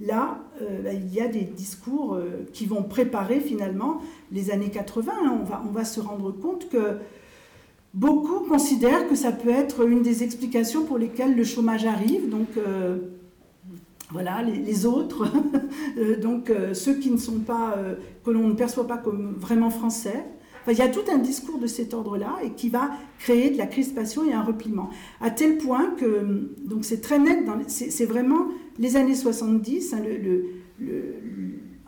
là, 0.00 0.38
euh, 0.62 0.82
bah, 0.82 0.92
il 0.92 1.12
y 1.12 1.20
a 1.20 1.28
des 1.28 1.42
discours 1.42 2.14
euh, 2.14 2.46
qui 2.52 2.66
vont 2.66 2.82
préparer 2.82 3.40
finalement 3.40 4.00
les 4.32 4.50
années 4.50 4.70
80. 4.70 5.12
On 5.40 5.44
va, 5.44 5.62
on 5.66 5.72
va 5.72 5.84
se 5.84 6.00
rendre 6.00 6.32
compte 6.32 6.68
que 6.68 6.98
beaucoup 7.94 8.40
considèrent 8.48 9.08
que 9.08 9.14
ça 9.14 9.32
peut 9.32 9.50
être 9.50 9.86
une 9.86 10.02
des 10.02 10.22
explications 10.22 10.84
pour 10.84 10.98
lesquelles 10.98 11.36
le 11.36 11.44
chômage 11.44 11.84
arrive. 11.84 12.28
Donc, 12.28 12.48
euh, 12.56 12.98
voilà, 14.10 14.42
les, 14.42 14.86
autres, 14.86 15.26
donc 16.22 16.50
ceux 16.72 16.94
qui 16.94 17.10
ne 17.10 17.18
sont 17.18 17.40
pas, 17.40 17.76
que 18.24 18.30
l'on 18.30 18.48
ne 18.48 18.54
perçoit 18.54 18.86
pas 18.86 18.96
comme 18.96 19.34
vraiment 19.38 19.68
français. 19.68 20.24
Il 20.72 20.78
y 20.78 20.82
a 20.82 20.88
tout 20.88 21.04
un 21.12 21.18
discours 21.18 21.58
de 21.58 21.66
cet 21.66 21.94
ordre-là 21.94 22.36
et 22.44 22.50
qui 22.50 22.68
va 22.68 22.90
créer 23.18 23.50
de 23.50 23.58
la 23.58 23.66
crispation 23.66 24.24
et 24.24 24.32
un 24.32 24.42
repliement. 24.42 24.90
À 25.20 25.30
tel 25.30 25.58
point 25.58 25.90
que, 25.98 26.50
donc 26.64 26.84
c'est 26.84 27.00
très 27.00 27.18
net, 27.18 27.38
c'est 27.68 28.06
vraiment 28.06 28.48
les 28.78 28.96
années 28.96 29.14
70, 29.14 29.94
hein, 29.94 30.02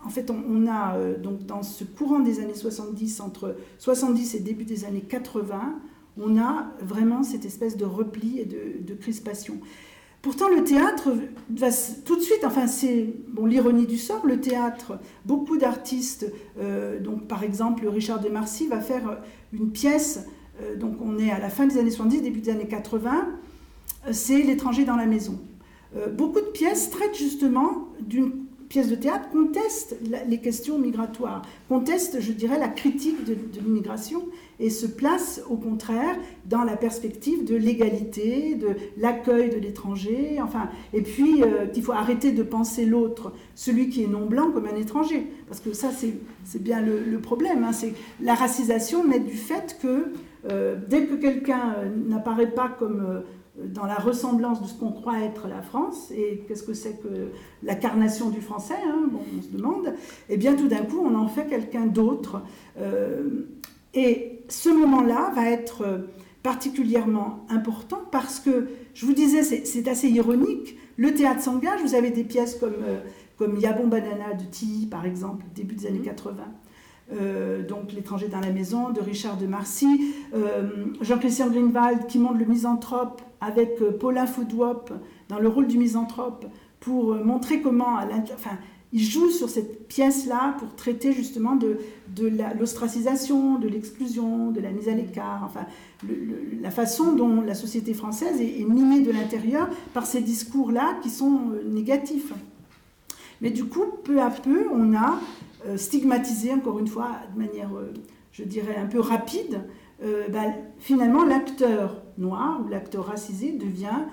en 0.05 0.09
fait, 0.09 0.31
on, 0.31 0.66
a 0.66 0.97
euh, 0.97 1.19
donc 1.19 1.45
dans 1.45 1.62
ce 1.62 1.85
courant 1.85 2.21
des 2.21 2.40
années 2.40 2.55
70, 2.55 3.21
entre 3.21 3.57
70 3.79 4.35
et 4.35 4.40
début 4.40 4.64
des 4.64 4.85
années 4.85 5.05
80, 5.07 5.79
on 6.16 6.38
a 6.38 6.73
vraiment 6.81 7.23
cette 7.23 7.45
espèce 7.45 7.77
de 7.77 7.85
repli 7.85 8.40
et 8.40 8.45
de, 8.45 8.95
crispation. 8.95 9.59
Pourtant, 10.22 10.48
le 10.50 10.64
théâtre 10.64 11.12
va 11.48 11.68
tout 12.04 12.16
de 12.16 12.20
suite, 12.20 12.44
enfin, 12.44 12.66
c'est 12.66 13.14
bon, 13.28 13.46
l'ironie 13.46 13.87
du 13.87 13.96
sort, 13.96 14.26
le 14.26 14.38
théâtre, 14.38 14.98
beaucoup 15.24 15.56
d'artistes, 15.56 16.30
euh, 16.59 17.00
donc 17.00 17.26
par 17.26 17.42
exemple 17.42 17.88
Richard 17.88 18.20
de 18.20 18.28
Marcy 18.28 18.66
va 18.66 18.80
faire 18.80 19.22
une 19.54 19.70
pièce, 19.70 20.26
euh, 20.61 20.76
donc 20.76 20.96
on 21.00 21.18
est 21.18 21.30
à 21.30 21.38
la 21.38 21.48
fin 21.48 21.66
des 21.66 21.78
années 21.78 21.90
70, 21.90 22.20
début 22.20 22.40
des 22.40 22.50
années 22.50 22.68
80, 22.68 23.28
c'est 24.12 24.42
L'étranger 24.42 24.85
dans 24.85 24.96
la 24.96 25.06
maison. 25.06 25.38
Euh, 25.96 26.09
beaucoup 26.09 26.40
de 26.40 26.50
pièces 26.52 26.90
traitent 26.90 27.16
justement 27.16 27.88
d'une 28.00 28.39
pièce 28.70 28.88
de 28.88 28.94
théâtre 28.94 29.28
conteste 29.30 29.96
les 30.28 30.38
questions 30.38 30.78
migratoires, 30.78 31.42
conteste, 31.68 32.20
je 32.20 32.30
dirais, 32.30 32.56
la 32.56 32.68
critique 32.68 33.24
de, 33.24 33.37
l'immigration 33.61 34.22
et 34.61 34.70
se 34.70 34.87
place 34.87 35.42
au 35.50 35.56
contraire 35.56 36.16
dans 36.46 36.62
la 36.62 36.76
perspective 36.76 37.44
de 37.44 37.56
l'égalité, 37.56 38.54
de 38.54 38.76
l'accueil 38.96 39.50
de 39.50 39.56
l'étranger, 39.56 40.38
enfin, 40.40 40.68
et 40.92 41.02
puis 41.02 41.42
euh, 41.42 41.66
qu'il 41.66 41.83
faut 41.83 41.92
arrêter 41.92 42.30
de 42.30 42.44
penser 42.44 42.87
l'autre, 42.87 43.33
celui 43.56 43.88
qui 43.88 44.04
est 44.04 44.06
non 44.06 44.26
blanc, 44.26 44.52
comme 44.52 44.66
un 44.66 44.76
étranger, 44.76 45.26
parce 45.48 45.59
que 45.59 45.72
ça 45.72 45.88
c'est 45.90 46.62
bien 46.62 46.80
le, 46.80 47.18
problème, 47.18 47.64
hein. 47.64 47.72
c'est 47.72 47.92
la 48.22 48.35
racisation 48.35 49.04
naît 49.04 49.18
du 49.18 49.37
fait 49.37 49.78
que 49.83 50.12
euh, 50.48 50.76
dès 50.88 51.06
que 51.06 51.14
quelqu'un 51.14 51.74
euh, 51.78 51.88
n'apparaît 52.09 52.50
pas 52.52 52.68
comme 52.68 53.22
dans 53.57 53.87
la 53.87 53.97
ressemblance 53.97 54.63
de 54.63 54.69
ce 54.69 54.75
qu'on 54.75 54.93
croit 54.93 55.21
être 55.21 55.49
la 55.49 55.63
France, 55.63 56.11
et 56.13 56.45
qu'est-ce 56.47 56.63
que 56.63 56.75
c'est 56.75 57.01
que 57.03 57.31
la 57.63 57.75
carnation 57.75 58.31
du 58.31 58.41
français, 58.41 58.79
hein, 58.87 59.09
bon, 59.11 59.21
on 59.37 59.43
se 59.43 59.49
demande, 59.49 59.89
et 60.29 60.35
eh 60.35 60.37
bien 60.37 60.55
tout 60.55 60.69
d'un 60.69 60.85
coup 60.85 61.01
on 61.05 61.15
en 61.15 61.29
fait 61.29 61.47
quelqu'un 61.47 61.87
d'autre. 61.87 62.43
Euh, 62.79 63.47
et 63.93 64.43
ce 64.49 64.69
moment-là 64.69 65.33
va 65.35 65.51
être 65.51 66.07
particulièrement 66.43 67.45
important 67.49 68.01
parce 68.11 68.41
que, 68.41 68.69
je 68.95 69.05
vous 69.05 69.13
disais, 69.13 69.43
c'est 69.43 69.89
assez 69.89 70.09
ironique, 70.09 70.77
le 70.97 71.13
théâtre 71.15 71.43
s'engage, 71.43 71.81
vous 71.83 71.95
avez 71.95 72.11
des 72.11 72.25
pièces 72.25 72.55
comme, 72.55 72.75
euh, 72.87 73.01
comme 73.37 73.59
Yabon 73.59 73.89
Banana 73.89 74.35
de 74.35 74.45
Tilly, 74.45 74.87
par 74.87 75.07
exemple, 75.07 75.45
début 75.55 75.75
des 75.75 75.87
années 75.87 76.01
80. 76.01 76.35
Mmh. 76.35 76.47
Euh, 77.13 77.67
donc 77.67 77.93
L'étranger 77.93 78.29
dans 78.29 78.41
la 78.41 78.53
maison 78.53 78.91
de 78.91 79.01
Richard 79.01 79.37
de 79.37 79.47
Marcy, 79.47 80.15
Jean-Christian 81.01 81.49
Greenwald 81.49 82.07
qui 82.07 82.21
montre 82.21 82.39
le 82.39 82.45
misanthrope 82.45 83.21
avec 83.40 83.81
euh, 83.81 83.90
Paulin 83.92 84.26
Foudwop 84.26 84.92
dans 85.29 85.38
le 85.38 85.48
rôle 85.48 85.66
du 85.66 85.79
misanthrope 85.79 86.46
pour 86.79 87.12
euh, 87.12 87.24
montrer 87.24 87.61
comment, 87.61 87.98
enfin, 88.35 88.59
il 88.92 89.03
joue 89.03 89.31
sur 89.31 89.48
cette 89.48 89.87
pièce-là 89.88 90.57
pour 90.59 90.74
traiter 90.74 91.12
justement 91.12 91.57
de, 91.57 91.79
de 92.14 92.31
l'ostracisation, 92.59 93.59
de 93.59 93.68
l'exclusion, 93.68 94.50
de 94.50 94.61
la 94.61 94.70
mise 94.70 94.88
à 94.88 94.94
l'écart, 94.94 95.42
enfin, 95.44 95.66
la 96.61 96.70
façon 96.70 97.12
dont 97.12 97.40
la 97.40 97.55
société 97.55 97.94
française 97.94 98.40
est, 98.40 98.64
minée 98.64 99.00
de 99.00 99.12
l'intérieur 99.12 99.68
par 99.94 100.07
ces 100.07 100.20
discours-là 100.20 100.98
qui 101.03 101.11
sont 101.11 101.53
euh, 101.53 101.62
négatifs. 101.68 102.33
Mais 103.40 103.50
du 103.50 103.64
coup, 103.64 103.85
peu 104.05 104.20
à 104.20 104.29
peu, 104.31 104.66
on 104.70 104.94
a 104.94 105.18
stigmatisé, 105.76 106.53
encore 106.53 106.79
une 106.79 106.88
fois, 106.88 107.09
de 107.35 107.38
manière, 107.38 107.70
je 108.33 108.44
dirais, 108.44 108.76
un 108.76 108.85
peu 108.85 109.00
rapide, 109.00 109.62
bah, 110.31 110.44
finalement 110.79 111.24
l'acteur 111.24 112.03
noir 112.20 112.61
ou 112.64 112.68
l'acteur 112.68 113.06
racisé 113.06 113.52
devient 113.52 114.04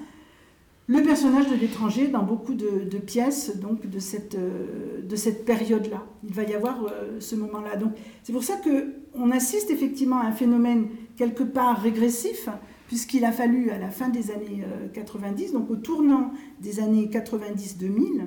le 0.88 1.04
personnage 1.04 1.50
de 1.50 1.56
l'étranger 1.56 2.08
dans 2.08 2.24
beaucoup 2.24 2.54
de, 2.54 2.98
pièces 2.98 3.58
donc 3.58 3.88
de 3.88 4.00
cette, 4.00 4.36
euh, 4.36 5.02
de 5.02 5.16
cette 5.18 5.46
période-là. 5.46 6.06
Il 6.24 6.34
va 6.34 6.44
y 6.44 6.54
avoir 6.54 6.86
euh, 6.86 7.20
ce 7.20 7.36
moment-là. 7.36 7.72
C'est 8.24 8.32
pour 8.32 8.44
ça 8.44 8.56
que 8.56 8.94
on 9.14 9.32
assiste 9.32 9.70
effectivement 9.70 10.20
à 10.20 10.26
un 10.26 10.32
phénomène 10.32 10.88
quelque 11.18 11.44
part 11.44 11.82
régressif, 11.82 12.48
puisqu'il 12.88 13.26
a 13.26 13.34
fallu 13.34 13.70
à 13.70 13.78
la 13.78 13.90
fin 13.90 14.08
des 14.08 14.32
années 14.32 14.64
90, 14.94 15.50
euh, 15.50 15.54
donc 15.54 15.70
au 15.70 15.76
tournant 15.76 16.32
des 16.62 16.80
années 16.80 17.10
90-2000, 17.12 18.22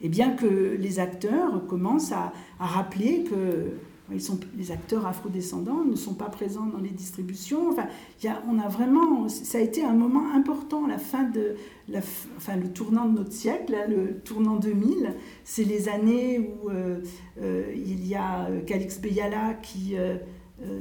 et 0.00 0.06
eh 0.06 0.08
bien 0.08 0.30
que 0.30 0.76
les 0.78 0.98
acteurs 0.98 1.66
commencent 1.66 2.12
à 2.12 2.32
rappeler 2.58 3.24
que 3.24 3.70
ils 4.12 4.20
sont, 4.20 4.38
les 4.56 4.70
acteurs 4.70 5.06
afrodescendants 5.06 5.84
ne 5.84 5.96
sont 5.96 6.14
pas 6.14 6.28
présents 6.28 6.66
dans 6.66 6.78
les 6.78 6.90
distributions. 6.90 7.70
Enfin, 7.70 7.86
a, 8.28 8.42
on 8.48 8.58
a 8.58 8.68
vraiment, 8.68 9.28
ça 9.28 9.58
a 9.58 9.60
été 9.62 9.82
un 9.82 9.94
moment 9.94 10.34
important, 10.34 10.86
la 10.86 10.98
fin 10.98 11.22
de, 11.22 11.56
la, 11.88 12.00
enfin, 12.36 12.56
le 12.56 12.68
tournant 12.68 13.08
de 13.08 13.18
notre 13.18 13.32
siècle, 13.32 13.74
le 13.88 14.18
tournant 14.18 14.56
2000. 14.56 15.14
C'est 15.44 15.64
les 15.64 15.88
années 15.88 16.38
où 16.38 16.68
euh, 16.68 17.00
euh, 17.40 17.72
il 17.74 18.06
y 18.06 18.14
a 18.14 18.46
euh, 18.46 18.60
Calix 18.60 19.00
Beyala 19.00 19.54
qui 19.54 19.94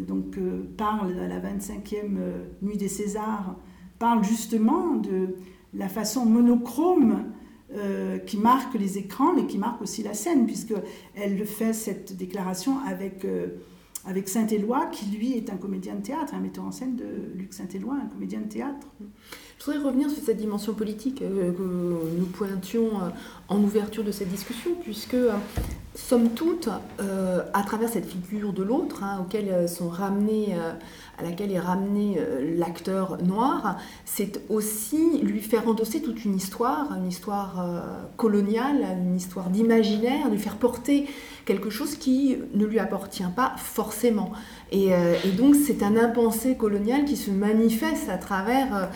donc 0.08 0.38
parle 0.78 1.18
à 1.20 1.28
la 1.28 1.40
25e 1.40 2.18
nuit 2.62 2.78
des 2.78 2.88
Césars, 2.88 3.56
parle 4.00 4.24
justement 4.24 4.96
de 4.96 5.36
la 5.74 5.90
façon 5.90 6.26
monochrome 6.26 7.26
euh, 7.76 8.20
qui 8.20 8.38
marque 8.38 8.76
les 8.76 8.98
écrans, 8.98 9.34
mais 9.34 9.46
qui 9.48 9.58
marque 9.58 9.82
aussi 9.82 10.04
la 10.04 10.14
scène, 10.14 10.46
puisqu'elle 10.46 11.46
fait 11.46 11.74
cette 11.74 12.16
déclaration 12.16 12.78
avec, 12.88 13.26
euh, 13.26 13.48
avec 14.06 14.28
Saint-Éloi, 14.28 14.88
qui 14.92 15.06
lui 15.06 15.38
est 15.38 15.50
un 15.50 15.58
comédien 15.58 15.96
de 15.96 16.02
théâtre, 16.02 16.34
un 16.34 16.40
metteur 16.40 16.66
en 16.66 16.72
scène 16.72 16.96
de 16.96 17.06
Luc 17.36 17.54
Saint-Éloi, 17.54 17.96
un 17.96 18.08
comédien 18.08 18.42
de 18.42 18.48
théâtre. 18.48 18.88
Je 19.60 19.66
voudrais 19.66 19.84
revenir 19.84 20.10
sur 20.10 20.22
cette 20.24 20.38
dimension 20.38 20.74
politique 20.74 21.22
euh, 21.22 21.52
que 21.52 22.18
nous 22.20 22.26
pointions 22.26 22.92
en 23.48 23.64
ouverture 23.64 24.04
de 24.04 24.12
cette 24.12 24.30
discussion, 24.30 24.72
puisque, 24.82 25.16
somme 25.96 26.32
toute, 26.32 26.70
à 27.00 27.64
travers 27.64 27.88
cette 27.88 28.08
figure 28.08 28.52
de 28.52 28.64
l'autre, 28.64 29.04
hein, 29.04 29.26
à 31.18 31.24
laquelle 31.24 31.52
est 31.52 31.60
ramené 31.60 32.16
euh, 32.18 32.58
l'acteur 32.58 33.22
noir, 33.22 33.78
c'est 34.06 34.42
aussi 34.50 35.20
lui 35.22 35.42
faire 35.42 35.68
endosser 35.68 36.02
toute 36.02 36.26
une 36.26 36.36
histoire, 36.36 36.92
une 36.96 37.08
histoire 37.08 37.62
euh, 37.62 37.82
coloniale, 38.18 38.84
une 38.98 39.16
histoire 39.16 39.50
d'imaginaire, 39.50 40.30
lui 40.30 40.40
faire 40.40 40.58
porter 40.58 41.08
quelque 41.46 41.70
chose 41.70 41.96
qui 41.96 42.38
ne 42.54 42.66
lui 42.66 42.80
appartient 42.80 43.24
pas 43.36 43.56
forcément. 43.58 44.32
Et, 44.72 44.94
euh, 44.94 45.16
donc 45.38 45.56
c'est 45.56 45.84
un 45.84 45.98
impensé 45.98 46.56
colonial 46.56 47.06
qui 47.06 47.16
se 47.18 47.32
manifeste 47.32 48.10
à 48.10 48.18
travers 48.18 48.90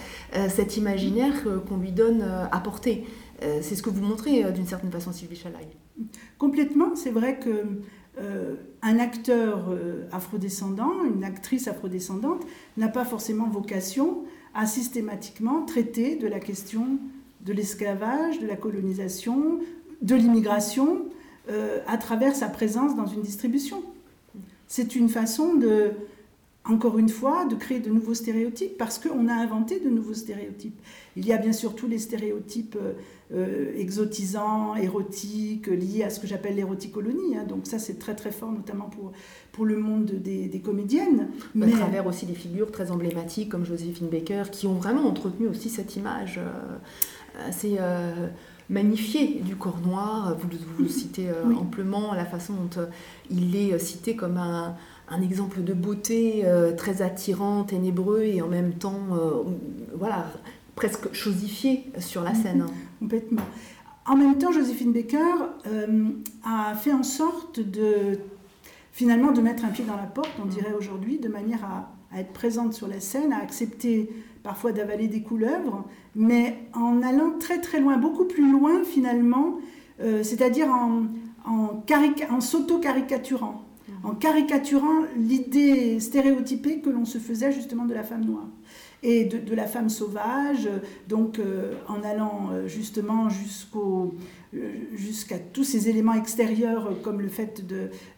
cet 0.49 0.77
imaginaire 0.77 1.33
qu'on 1.67 1.77
lui 1.77 1.91
donne 1.91 2.23
à 2.51 2.59
porter. 2.59 3.05
c'est 3.39 3.75
ce 3.75 3.81
que 3.81 3.89
vous 3.89 4.03
montrez 4.03 4.51
d'une 4.51 4.67
certaine 4.67 4.91
façon, 4.91 5.11
Sylvie 5.11 5.35
Chalaï. 5.35 5.67
Complètement, 6.37 6.95
c'est 6.95 7.09
vrai 7.09 7.39
que 7.39 7.63
euh, 8.19 8.55
un 8.81 8.97
acteur 8.97 9.69
euh, 9.69 10.07
afrodescendant, 10.11 11.03
une 11.03 11.23
actrice 11.23 11.67
afrodescendante, 11.67 12.45
n'a 12.75 12.87
pas 12.87 13.05
forcément 13.05 13.47
vocation 13.47 14.23
à 14.55 14.65
systématiquement 14.65 15.63
traiter 15.63 16.15
de 16.15 16.27
la 16.27 16.39
question 16.39 16.99
de 17.41 17.53
l'esclavage, 17.53 18.39
de 18.39 18.47
la 18.47 18.55
colonisation, 18.55 19.59
de 20.01 20.15
l'immigration, 20.15 21.05
euh, 21.49 21.79
à 21.87 21.97
travers 21.97 22.35
sa 22.35 22.47
présence 22.47 22.95
dans 22.95 23.07
une 23.07 23.21
distribution. 23.21 23.83
C'est 24.67 24.95
une 24.95 25.09
façon 25.09 25.55
de, 25.55 25.91
encore 26.65 26.97
une 26.97 27.09
fois, 27.09 27.45
de 27.45 27.55
créer 27.55 27.79
de 27.79 27.89
nouveaux 27.89 28.13
stéréotypes, 28.13 28.77
parce 28.77 28.99
qu'on 28.99 29.27
a 29.27 29.33
inventé 29.33 29.79
de 29.79 29.89
nouveaux 29.89 30.13
stéréotypes. 30.13 30.79
Il 31.15 31.25
y 31.25 31.33
a 31.33 31.37
bien 31.37 31.53
sûr 31.53 31.75
tous 31.75 31.87
les 31.87 31.99
stéréotypes 31.99 32.77
euh, 33.33 33.73
exotisants, 33.75 34.75
érotiques, 34.75 35.67
liés 35.67 36.03
à 36.03 36.09
ce 36.09 36.19
que 36.19 36.27
j'appelle 36.27 36.55
l'éroticolonie. 36.55 37.37
Hein. 37.37 37.43
Donc 37.43 37.67
ça, 37.67 37.79
c'est 37.79 37.99
très 37.99 38.15
très 38.15 38.31
fort, 38.31 38.51
notamment 38.51 38.85
pour, 38.85 39.11
pour 39.51 39.65
le 39.65 39.77
monde 39.77 40.05
des, 40.05 40.61
comédiennes. 40.63 41.29
Mais... 41.55 41.67
À 41.67 41.77
travers 41.77 42.07
aussi 42.07 42.25
des 42.25 42.33
figures 42.33 42.71
très 42.71 42.91
emblématiques 42.91 43.49
comme 43.49 43.65
Joséphine 43.65 44.09
Baker, 44.09 44.43
qui 44.51 44.67
ont 44.67 44.75
vraiment 44.75 45.05
entretenu 45.07 45.47
aussi 45.47 45.69
cette 45.69 45.95
image 45.95 46.39
euh, 46.39 47.47
assez... 47.47 47.77
Euh, 47.79 48.27
magnifiée 48.69 49.41
du 49.43 49.55
corps 49.55 49.79
noir. 49.85 50.35
Vous, 50.37 50.49
vous 50.49 50.83
le 50.83 50.89
citez 50.89 51.27
amplement, 51.59 52.13
la 52.13 52.25
façon 52.25 52.53
dont 52.53 52.87
il 53.29 53.55
est 53.55 53.77
cité 53.79 54.15
comme 54.15 54.37
un, 54.37 54.75
un 55.09 55.21
exemple 55.21 55.63
de 55.63 55.73
beauté 55.73 56.43
euh, 56.45 56.75
très 56.75 57.01
attirant, 57.01 57.63
ténébreux 57.63 58.23
et 58.23 58.41
en 58.41 58.47
même 58.47 58.73
temps, 58.73 58.99
euh, 59.13 59.43
voilà, 59.95 60.25
presque 60.75 61.13
chosifié 61.13 61.91
sur 61.99 62.23
la 62.23 62.33
scène. 62.33 62.65
Complètement. 62.99 63.43
En 64.05 64.15
même 64.15 64.37
temps, 64.37 64.51
Joséphine 64.51 64.93
Baker 64.93 65.17
euh, 65.67 66.09
a 66.45 66.75
fait 66.75 66.93
en 66.93 67.03
sorte 67.03 67.59
de 67.59 68.19
finalement 68.91 69.31
de 69.31 69.41
mettre 69.41 69.63
un 69.63 69.69
pied 69.69 69.85
dans 69.85 69.95
la 69.95 70.03
porte, 70.03 70.31
on 70.41 70.45
dirait 70.45 70.73
aujourd'hui, 70.73 71.19
de 71.19 71.29
manière 71.29 71.63
à, 71.63 71.91
être 72.15 72.31
présente 72.33 72.73
sur 72.73 72.87
la 72.87 72.99
scène, 72.99 73.33
à 73.33 73.37
accepter 73.37 74.09
parfois 74.43 74.71
d'avaler 74.71 75.07
des 75.07 75.21
couleuvres, 75.21 75.85
mais 76.15 76.57
en 76.73 77.01
allant 77.01 77.31
très 77.39 77.59
très 77.59 77.79
loin, 77.79 77.97
beaucoup 77.97 78.25
plus 78.25 78.49
loin 78.51 78.83
finalement, 78.83 79.57
c'est-à-dire 79.99 80.69
en, 80.69 81.07
en, 81.45 81.83
en 82.29 82.41
s'auto-caricaturant. 82.41 83.63
En 84.03 84.13
caricaturant 84.15 85.01
l'idée 85.17 85.99
stéréotypée 85.99 86.79
que 86.81 86.89
l'on 86.89 87.05
se 87.05 87.17
faisait 87.17 87.51
justement 87.51 87.85
de 87.85 87.93
la 87.93 88.03
femme 88.03 88.25
noire 88.25 88.47
et 89.03 89.25
de, 89.25 89.55
la 89.55 89.67
femme 89.67 89.89
sauvage, 89.89 90.67
donc 91.07 91.39
euh, 91.39 91.73
en 91.87 92.01
allant 92.03 92.49
euh, 92.51 92.67
justement 92.67 93.29
jusqu'au 93.29 94.15
euh, 94.55 94.71
jusqu'à 94.95 95.37
tous 95.37 95.63
ces 95.63 95.87
éléments 95.89 96.13
extérieurs 96.13 97.01
comme 97.03 97.21
le 97.21 97.27
fait 97.27 97.63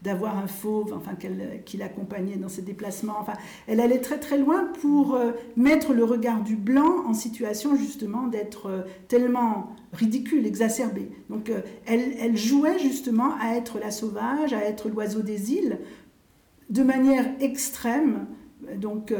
d'avoir 0.01 0.37
un 0.37 0.47
fauve 0.47 0.93
enfin, 0.93 1.17
qui 1.65 1.77
l'accompagnait 1.77 2.37
dans 2.37 2.49
ses 2.49 2.61
déplacements. 2.61 3.17
Enfin, 3.19 3.33
elle 3.67 3.81
allait 3.81 3.99
très 3.99 4.19
très 4.19 4.37
loin 4.37 4.69
pour 4.79 5.19
mettre 5.57 5.93
le 5.93 6.03
regard 6.03 6.43
du 6.43 6.55
blanc 6.55 7.03
en 7.07 7.13
situation 7.13 7.75
justement 7.75 8.27
d'être 8.27 8.85
tellement 9.07 9.75
ridicule, 9.91 10.45
exacerbé. 10.45 11.09
Donc 11.29 11.51
elle, 11.87 12.13
elle 12.19 12.37
jouait 12.37 12.79
justement 12.79 13.33
à 13.41 13.55
être 13.55 13.79
la 13.79 13.91
sauvage, 13.91 14.53
à 14.53 14.63
être 14.63 14.87
l'oiseau 14.87 15.21
des 15.21 15.51
îles, 15.53 15.79
de 16.69 16.83
manière 16.83 17.25
extrême. 17.41 18.27
Donc 18.77 19.11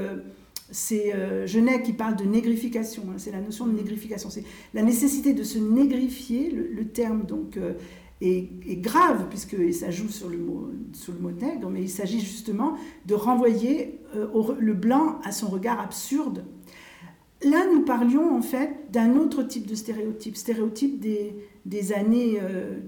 c'est 0.72 1.14
euh, 1.14 1.48
Genet 1.48 1.82
qui 1.82 1.94
parle 1.94 2.16
de 2.16 2.24
négrification, 2.24 3.04
hein, 3.10 3.16
c'est 3.18 3.32
la 3.32 3.42
notion 3.42 3.66
de 3.66 3.72
négrification, 3.72 4.30
c'est 4.30 4.44
la 4.74 4.84
nécessité 4.84 5.34
de 5.34 5.44
se 5.44 5.58
négrifier, 5.58 6.52
le, 6.52 6.86
terme 6.86 7.24
donc 7.24 7.58
euh, 7.58 7.74
est, 8.22 8.50
grave 8.82 9.28
puisque 9.30 9.74
ça 9.74 9.92
joue 9.92 10.10
sur 10.10 10.30
le 10.30 10.38
mot, 10.38 10.70
sur 10.94 11.14
le 11.14 11.20
mot 11.20 11.32
nègre, 11.32 11.70
mais 11.70 11.82
il 11.82 11.90
s'agit 11.90 12.20
justement 12.20 12.76
de 13.06 13.16
renvoyer 13.16 14.00
euh, 14.16 14.28
le 14.60 14.74
blanc 14.74 15.20
à 15.24 15.32
son 15.32 15.48
regard 15.48 15.80
absurde. 15.80 16.46
Là, 17.42 17.66
nous 17.74 17.84
parlions 17.84 18.36
en 18.36 18.42
fait 18.42 18.92
d'un 18.92 19.16
autre 19.16 19.44
type 19.44 19.66
de 19.66 19.74
stéréotype, 19.74 20.36
stéréotype 20.36 21.00
des, 21.00 21.34
des 21.66 21.94
années 21.94 22.38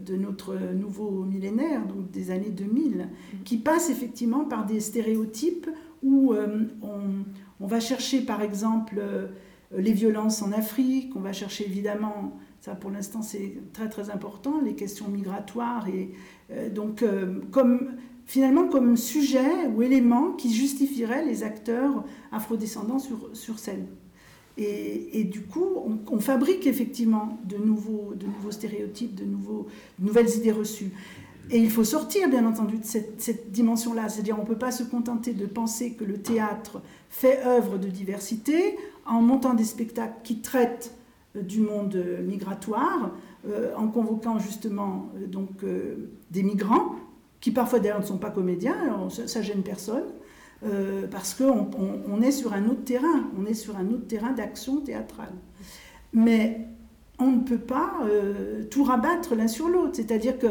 de 0.06 0.17
notre 0.17 0.58
nouveau 0.74 1.24
millénaire, 1.24 1.86
donc 1.88 2.12
des 2.12 2.32
années 2.32 2.50
2000, 2.50 3.08
qui 3.46 3.56
passe 3.56 3.89
effectivement 3.89 4.44
par 4.44 4.65
des 4.65 4.82
stéréotypes 4.82 5.70
où 6.04 6.34
on, 6.82 7.24
on 7.62 7.67
va 7.67 7.80
chercher 7.80 8.21
par 8.21 8.41
exemple 8.41 8.95
euh, 9.00 9.28
les 9.78 9.93
violences 9.93 10.41
en 10.41 10.52
Afrique, 10.52 11.15
on 11.15 11.19
va 11.19 11.32
chercher 11.32 11.65
évidemment, 11.65 12.34
ça 12.60 12.76
pour 12.76 12.89
l'instant 12.89 13.21
c'est 13.21 13.54
très 13.71 13.88
très 13.88 14.10
important, 14.10 14.60
les 14.62 14.74
questions 14.74 15.08
migratoires, 15.08 15.88
et 15.88 16.12
euh, 16.52 16.69
donc 16.69 17.04
euh, 17.04 17.39
finalement 18.26 18.67
comme 18.67 18.97
sujet 18.97 19.67
ou 19.74 19.84
élément 19.84 20.32
qui 20.34 20.54
justifierait 20.54 21.24
les 21.24 21.43
acteurs 21.43 22.04
afrodescendants 22.32 23.00
sur, 23.00 23.30
sur 23.34 23.60
scène. 23.60 23.86
Et, 24.58 25.24
du 25.24 25.41
coup, 25.41 25.65
on, 26.12 26.19
fabrique 26.19 26.67
effectivement 26.67 27.39
de 27.45 27.58
nouveaux, 27.58 28.13
stéréotypes, 28.52 29.15
de 29.15 29.24
nouvelles 29.97 30.30
idées 30.36 30.52
reçues. 30.52 30.91
Et 31.50 31.60
il 31.60 31.70
faut 31.70 31.84
sortir, 31.84 32.30
bien 32.30 32.46
entendu, 32.46 32.78
de 32.78 32.86
cette, 32.86 33.52
dimension-là. 33.52 34.08
C'est-à-dire, 34.10 34.38
on 34.38 34.44
ne 34.44 34.48
peut 34.48 34.58
pas 34.58 34.72
se 34.72 34.84
contenter 34.84 35.34
de 35.34 35.46
penser 35.46 35.94
que 35.94 36.04
le 36.04 36.18
théâtre 36.18 36.82
fait 37.10 37.46
œuvre 37.46 37.78
de 37.78 37.88
diversité 37.88 38.78
en 39.06 39.22
montant 39.22 39.54
des 39.54 39.66
spectacles 39.66 40.22
qui 40.24 40.40
traitent 40.40 40.96
euh, 41.36 41.42
du 41.42 41.60
monde 41.60 41.96
euh, 41.96 42.22
migratoire, 42.22 43.12
euh, 43.48 43.74
en 43.76 43.88
convoquant 43.88 44.40
justement 44.40 45.10
donc, 45.28 45.66
des 46.30 46.44
migrants, 46.44 46.96
qui 47.40 47.52
parfois 47.52 47.80
d'ailleurs 47.80 48.02
ne 48.02 48.06
sont 48.06 48.20
pas 48.20 48.30
comédiens, 48.30 49.10
ça, 49.10 49.40
ne 49.40 49.44
gêne 49.44 49.64
personne, 49.64 50.06
parce 51.10 51.34
qu'on 51.34 51.72
on, 52.08 52.22
est 52.22 52.32
sur 52.32 52.54
un 52.54 52.66
autre 52.66 52.84
terrain, 52.84 53.32
on 53.36 53.48
est 53.48 53.56
sur 53.56 53.78
un 53.78 53.88
autre 53.88 54.06
terrain 54.08 54.32
d'action 54.32 54.82
théâtrale. 54.82 55.34
Mais 56.14 56.68
on 57.18 57.32
ne 57.32 57.40
peut 57.40 57.58
pas 57.58 57.94
tout 58.70 58.84
rabattre 58.84 59.34
l'un 59.34 59.48
sur 59.48 59.70
l'autre, 59.70 59.94
c'est-à-dire 59.96 60.38
que 60.38 60.48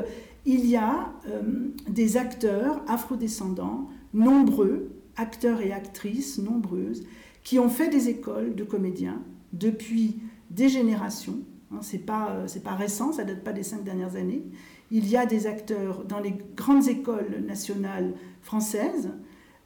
il 0.50 0.66
y 0.66 0.74
a 0.74 1.12
euh, 1.28 1.42
des 1.88 2.16
acteurs 2.16 2.82
afrodescendants, 2.88 3.88
nombreux, 4.12 4.90
acteurs 5.16 5.60
et 5.60 5.72
actrices 5.72 6.38
nombreuses, 6.38 7.04
qui 7.44 7.60
ont 7.60 7.68
fait 7.68 7.88
des 7.88 8.08
écoles 8.08 8.56
de 8.56 8.64
comédiens 8.64 9.22
depuis 9.52 10.18
des 10.50 10.68
générations. 10.68 11.38
Hein, 11.72 11.78
Ce 11.82 11.92
n'est 11.92 12.02
pas, 12.02 12.32
euh, 12.32 12.60
pas 12.64 12.74
récent, 12.74 13.12
ça 13.12 13.22
date 13.22 13.44
pas 13.44 13.52
des 13.52 13.62
cinq 13.62 13.84
dernières 13.84 14.16
années. 14.16 14.42
Il 14.90 15.08
y 15.08 15.16
a 15.16 15.24
des 15.24 15.46
acteurs 15.46 16.04
dans 16.04 16.18
les 16.18 16.34
grandes 16.56 16.88
écoles 16.88 17.44
nationales 17.46 18.14
françaises. 18.42 19.10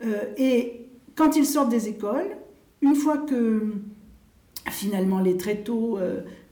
Euh, 0.04 0.34
et 0.36 0.90
quand 1.14 1.34
ils 1.34 1.46
sortent 1.46 1.70
des 1.70 1.88
écoles, 1.88 2.36
une 2.82 2.94
fois 2.94 3.16
que 3.16 3.72
finalement 4.68 5.20
les 5.20 5.38
tréteaux 5.38 5.98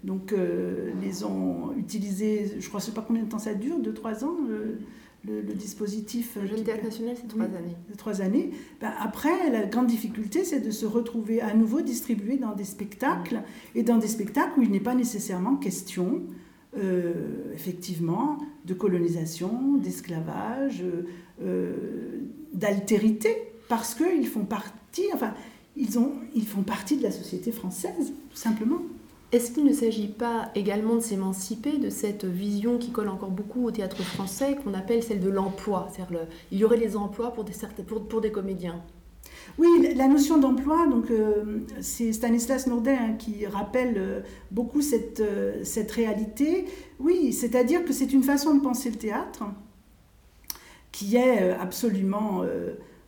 donc 0.05 0.33
euh, 0.33 0.91
les 1.01 1.25
ont 1.25 1.73
utilisés, 1.77 2.57
je 2.59 2.69
crois, 2.69 2.81
je 2.81 2.87
ne 2.87 2.91
sais 2.91 2.95
pas 2.95 3.05
combien 3.07 3.23
de 3.23 3.29
temps 3.29 3.39
ça 3.39 3.55
dure, 3.55 3.79
2-3 3.79 4.25
ans, 4.25 4.37
le, 4.49 4.79
dispositif. 5.55 6.37
Le 6.41 6.47
Jeune 6.47 6.65
Théâtre 6.65 6.83
National, 6.83 7.15
c'est 7.17 7.29
3 7.29 7.45
années. 7.45 7.77
3 7.97 8.21
années. 8.23 8.51
Ben, 8.81 8.93
après, 8.99 9.51
la 9.53 9.65
grande 9.67 9.87
difficulté, 9.87 10.43
c'est 10.43 10.61
de 10.61 10.73
se 10.73 10.85
retrouver 10.85 11.41
à 11.41 11.55
nouveau 11.55 11.81
distribué 11.81 12.37
dans 12.37 12.55
des 12.55 12.65
spectacles, 12.65 13.43
et 13.77 13.85
dans 13.85 13.99
des 13.99 14.09
spectacles 14.09 14.59
où 14.59 14.63
il 14.63 14.71
n'est 14.71 14.81
pas 14.81 14.97
nécessairement 14.97 15.55
question, 15.57 16.23
euh, 16.77 17.53
effectivement, 17.55 18.39
de 18.65 18.75
colonisation, 18.75 19.77
d'esclavage, 19.77 20.83
euh, 21.41 21.73
d'altérité, 22.53 23.37
parce 23.69 23.95
qu'ils 23.95 24.27
font 24.27 24.45
partie, 24.45 25.07
enfin, 25.15 25.35
ils, 25.77 26.01
ont, 26.01 26.15
ils 26.35 26.47
font 26.47 26.63
partie 26.63 26.97
de 26.97 27.05
la 27.05 27.13
société 27.13 27.53
française, 27.53 28.13
tout 28.31 28.37
simplement. 28.37 28.83
Est-ce 29.33 29.53
qu'il 29.53 29.65
ne 29.65 29.73
s'agit 29.73 30.09
pas 30.09 30.51
également 30.55 30.97
de 30.97 31.01
s'émanciper 31.01 31.79
de 31.79 31.89
cette 31.89 32.27
vision 32.27 32.77
qui 32.77 32.91
colle 32.91 33.09
encore 33.09 33.31
beaucoup 33.31 33.65
au 33.65 33.71
théâtre 33.71 34.03
français, 34.03 34.57
qu'on 34.63 34.75
appelle 34.75 35.03
celle 35.03 35.21
de 35.21 35.31
l'emploi 35.31 35.89
C'est-à-dire 35.91 36.27
il 36.51 36.59
y 36.59 36.65
aurait 36.65 36.77
les 36.77 36.99
emplois 36.99 37.33
pour 37.33 37.45
des, 37.45 37.55
pour, 37.87 38.21
des 38.21 38.31
comédiens? 38.31 38.83
Oui, 39.57 39.95
la 39.97 40.07
notion 40.07 40.39
d'emploi, 40.39 40.87
donc 40.87 41.11
euh, 41.11 41.61
c'est 41.81 42.13
Stanislas 42.13 42.67
Nordet 42.67 42.97
hein, 42.97 43.15
qui 43.19 43.47
rappelle 43.47 43.95
euh, 43.97 44.21
beaucoup 44.51 44.83
cette, 44.83 45.21
euh, 45.21 45.65
cette 45.65 45.91
réalité. 45.93 46.67
Oui, 47.01 47.33
c'est-à-dire 47.33 47.87
que 47.87 47.95
c'est 47.95 48.13
une 48.13 48.23
façon 48.23 48.55
de 48.55 48.61
penser 48.61 48.91
le 48.91 48.97
théâtre 48.97 49.45
qui 50.91 51.17
est 51.17 51.51
absolument 51.53 52.43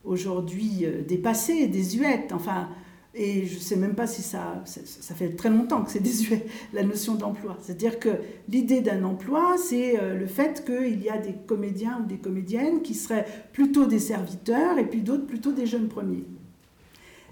aujourd'hui 0.04 0.86
dépassée, 1.06 1.66
désuète. 1.66 2.32
Enfin, 2.32 2.70
et 3.16 3.46
je 3.46 3.54
ne 3.54 3.60
sais 3.60 3.76
même 3.76 3.94
pas 3.94 4.08
si 4.08 4.22
ça, 4.22 4.62
ça, 4.64 5.14
fait 5.14 5.30
très 5.30 5.48
longtemps 5.48 5.82
que 5.84 5.90
c'est 5.90 6.02
désuet, 6.02 6.46
la 6.72 6.82
notion 6.82 7.14
d'emploi. 7.14 7.56
C'est-à-dire 7.60 8.00
que 8.00 8.08
l'idée 8.48 8.80
d'un 8.80 9.04
emploi, 9.04 9.56
c'est 9.56 10.00
euh, 10.00 10.18
le 10.18 10.26
fait 10.26 10.64
qu'il 10.64 11.00
y 11.00 11.08
a 11.08 11.18
des 11.18 11.34
comédiens 11.46 12.00
ou 12.02 12.06
des 12.06 12.18
comédiennes 12.18 12.82
qui 12.82 12.94
seraient 12.94 13.26
plutôt 13.52 13.86
des 13.86 14.00
serviteurs 14.00 14.78
et 14.78 14.86
puis 14.86 15.02
d'autres 15.02 15.26
plutôt 15.26 15.52
des 15.52 15.66
jeunes 15.66 15.88
premiers. 15.88 16.24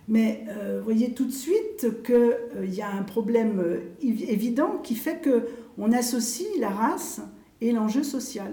Mais 0.07 0.45
euh, 0.49 0.79
vous 0.79 0.85
voyez 0.85 1.15
tout 1.15 1.25
de 1.25 1.33
suite 1.33 2.03
qu'il 2.05 2.15
euh, 2.15 2.67
y 2.67 2.83
a 2.83 2.91
un 2.91 3.03
problème 3.03 3.81
évident 4.01 4.79
qui 4.83 4.95
fait 4.95 5.21
qu'on 5.21 5.91
associe 5.91 6.49
la 6.61 6.71
race 6.71 7.21
et 7.61 7.73
l'enjeu 7.73 8.05
social. 8.05 8.53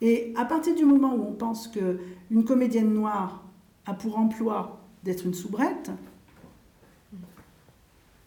Et 0.00 0.32
à 0.36 0.44
partir 0.44 0.74
du 0.74 0.84
moment 0.84 1.14
où 1.14 1.22
on 1.22 1.32
pense 1.32 1.68
qu'une 1.68 2.44
comédienne 2.44 2.92
noire 2.92 3.44
a 3.86 3.94
pour 3.94 4.18
emploi 4.18 4.80
d'être 5.02 5.26
une 5.26 5.34
soubrette, 5.34 5.90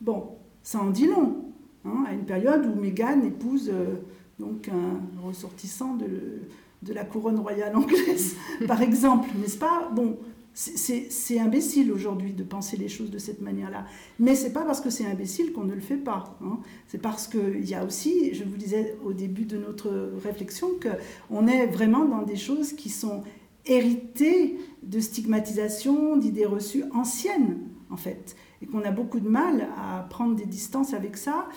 Bon, 0.02 0.38
ça 0.64 0.80
en 0.80 0.90
dit 0.90 1.08
long, 1.08 1.46
hein, 1.86 2.06
à 2.08 2.14
une 2.14 2.26
période 2.26 2.66
où 2.66 2.80
Meghan 2.80 3.22
épouse 3.24 3.72
euh, 3.74 3.96
donc 4.40 4.70
un 4.70 5.02
ressortissant 5.26 5.96
de, 5.96 6.94
la 6.94 7.04
couronne 7.04 7.40
royale 7.40 7.76
anglaise, 7.76 8.36
par 8.68 8.82
exemple, 8.82 9.30
n'est-ce 9.40 9.58
pas? 9.58 9.90
Bon, 9.94 10.18
c'est 10.54 11.40
imbécile 11.40 11.92
aujourd'hui 11.92 12.34
de 12.34 12.44
penser 12.44 12.78
les 12.78 12.88
choses 12.88 13.12
de 13.12 13.18
cette 13.18 13.42
manière-là. 13.42 13.86
Mais 14.20 14.34
c'est 14.36 14.54
pas 14.54 14.64
parce 14.64 14.82
que 14.82 14.90
c'est 14.90 15.06
imbécile 15.06 15.52
qu'on 15.54 15.66
ne 15.66 15.74
le 15.76 15.82
fait 15.82 15.98
pas. 15.98 16.38
Hein. 16.42 16.60
C'est 16.88 17.02
parce 17.02 17.28
qu'il 17.28 17.66
y 17.66 17.76
a 17.76 17.86
aussi, 17.86 18.34
je 18.34 18.44
vous 18.44 18.58
disais 18.58 18.96
au 19.06 19.14
début 19.14 19.46
de 19.46 19.58
notre 19.58 20.12
réflexion, 20.24 20.70
qu'on 20.82 21.48
est 21.48 21.68
vraiment 21.68 22.06
dans 22.06 22.24
des 22.24 22.38
choses 22.38 22.74
qui 22.74 22.90
sont 22.90 23.24
héritées 23.66 24.58
de 24.82 25.00
stigmatisation, 25.00 26.18
d'idées 26.18 26.46
reçues 26.46 26.86
anciennes, 26.94 27.60
en 27.90 27.98
fait 27.98 28.36
et 28.62 28.66
qu'on 28.66 28.82
a 28.84 28.92
beaucoup 28.92 29.20
de 29.20 29.28
mal 29.30 29.68
à 29.78 30.04
prendre 30.10 30.36
des 30.36 30.46
distances 30.46 30.94
avec 30.94 31.18
ça. 31.18 31.48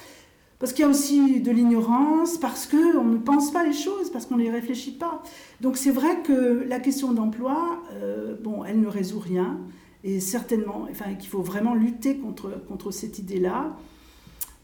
Parce 0.58 0.74
qu'il 0.74 0.82
y 0.84 0.86
a 0.86 0.90
aussi 0.90 1.40
de 1.40 1.50
l'ignorance, 1.50 2.36
parce 2.36 2.66
qu'on 2.66 3.04
ne 3.04 3.16
pense 3.16 3.50
pas 3.50 3.64
les 3.64 3.72
choses, 3.72 4.10
parce 4.10 4.26
qu'on 4.26 4.36
ne 4.36 4.42
les 4.42 4.50
réfléchit 4.50 4.92
pas. 4.92 5.22
Donc 5.62 5.78
c'est 5.78 5.90
vrai 5.90 6.22
que 6.22 6.64
la 6.68 6.80
question 6.80 7.12
d'emploi, 7.12 7.82
euh, 7.94 8.36
bon, 8.42 8.64
elle 8.64 8.80
ne 8.80 8.86
résout 8.86 9.20
rien. 9.20 9.58
Et 10.04 10.20
certainement, 10.20 10.86
enfin, 10.90 11.14
qu'il 11.14 11.30
faut 11.30 11.42
vraiment 11.42 11.74
lutter 11.74 12.16
contre, 12.16 12.62
contre 12.68 12.90
cette 12.90 13.18
idée-là. 13.18 13.76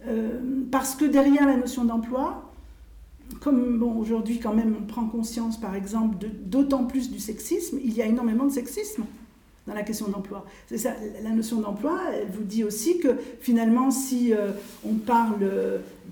Euh, 0.07 0.40
parce 0.70 0.94
que 0.94 1.07
derrière 1.07 1.46
la 1.46 1.57
notion 1.57 1.85
d'emploi, 1.85 2.53
comme 3.40 3.79
bon, 3.79 3.96
aujourd'hui 3.99 4.38
quand 4.38 4.55
même 4.55 4.77
on 4.81 4.87
prend 4.87 5.07
conscience 5.07 5.61
par 5.61 5.75
exemple 5.75 6.16
d'autant 6.44 6.85
plus 6.85 7.11
du 7.11 7.18
sexisme, 7.18 7.79
il 7.83 7.94
y 7.94 8.03
a 8.03 8.07
énormément 8.07 8.44
de 8.44 8.53
sexisme 8.53 9.05
dans 9.66 9.74
la 9.74 9.83
question 9.83 10.09
d'emploi. 10.09 10.44
C'est 10.66 10.79
ça, 10.79 10.92
la 11.22 11.31
notion 11.31 11.61
d'emploi, 11.61 12.00
elle 12.14 12.29
vous 12.29 12.44
dit 12.44 12.64
aussi 12.64 12.98
que 12.98 13.16
finalement, 13.40 13.90
si 13.90 14.33
euh, 14.33 14.52
on 14.85 14.94
parle 14.94 15.38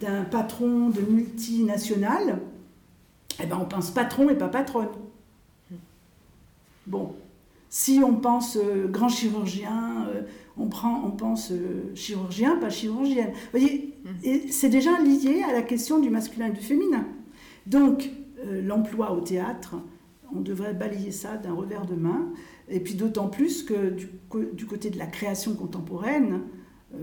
d'un 0.01 0.25
patron 0.25 0.91
de 0.91 1.01
multinationale, 1.01 2.41
eh 3.43 3.47
ben 3.47 3.59
on 3.61 3.65
pense 3.65 3.91
patron 3.91 4.29
et 4.29 4.35
pas 4.35 4.49
patronne. 4.49 4.89
Bon, 6.87 7.15
si 7.71 8.01
on 8.05 8.15
pense 8.15 8.57
euh, 8.57 8.89
grand 8.89 9.09
chirurgien, 9.09 10.07
euh, 10.09 10.23
on, 10.59 10.67
prend, 10.67 11.03
on 11.05 11.11
pense 11.11 11.53
chirurgien, 11.95 12.57
pas 12.57 12.71
chirurgienne. 12.71 13.31
Vous 13.31 13.59
voyez, 13.59 13.95
mmh. 14.05 14.51
c'est 14.51 14.69
déjà 14.69 14.99
lié 15.01 15.43
à 15.49 15.53
la 15.53 15.63
question 15.63 16.01
du 16.01 16.11
masculin 16.11 16.49
et 16.49 16.53
du 16.53 16.61
féminin. 16.61 17.07
Donc, 17.67 18.11
l'emploi 18.47 19.13
au 19.13 19.21
théâtre, 19.23 19.77
on 20.35 20.41
devrait 20.41 20.75
balayer 20.75 21.13
ça 21.13 21.39
d'un 21.39 21.55
revers 21.55 21.87
de 21.87 21.95
main. 21.95 22.29
Et 22.69 22.81
puis 22.81 22.95
d'autant 22.95 23.29
plus 23.29 23.63
que 23.63 23.91
du, 23.91 24.67
côté 24.67 24.91
de 24.91 24.99
la 24.99 25.07
création 25.07 25.55
contemporaine, 25.55 26.41
euh, 26.95 26.99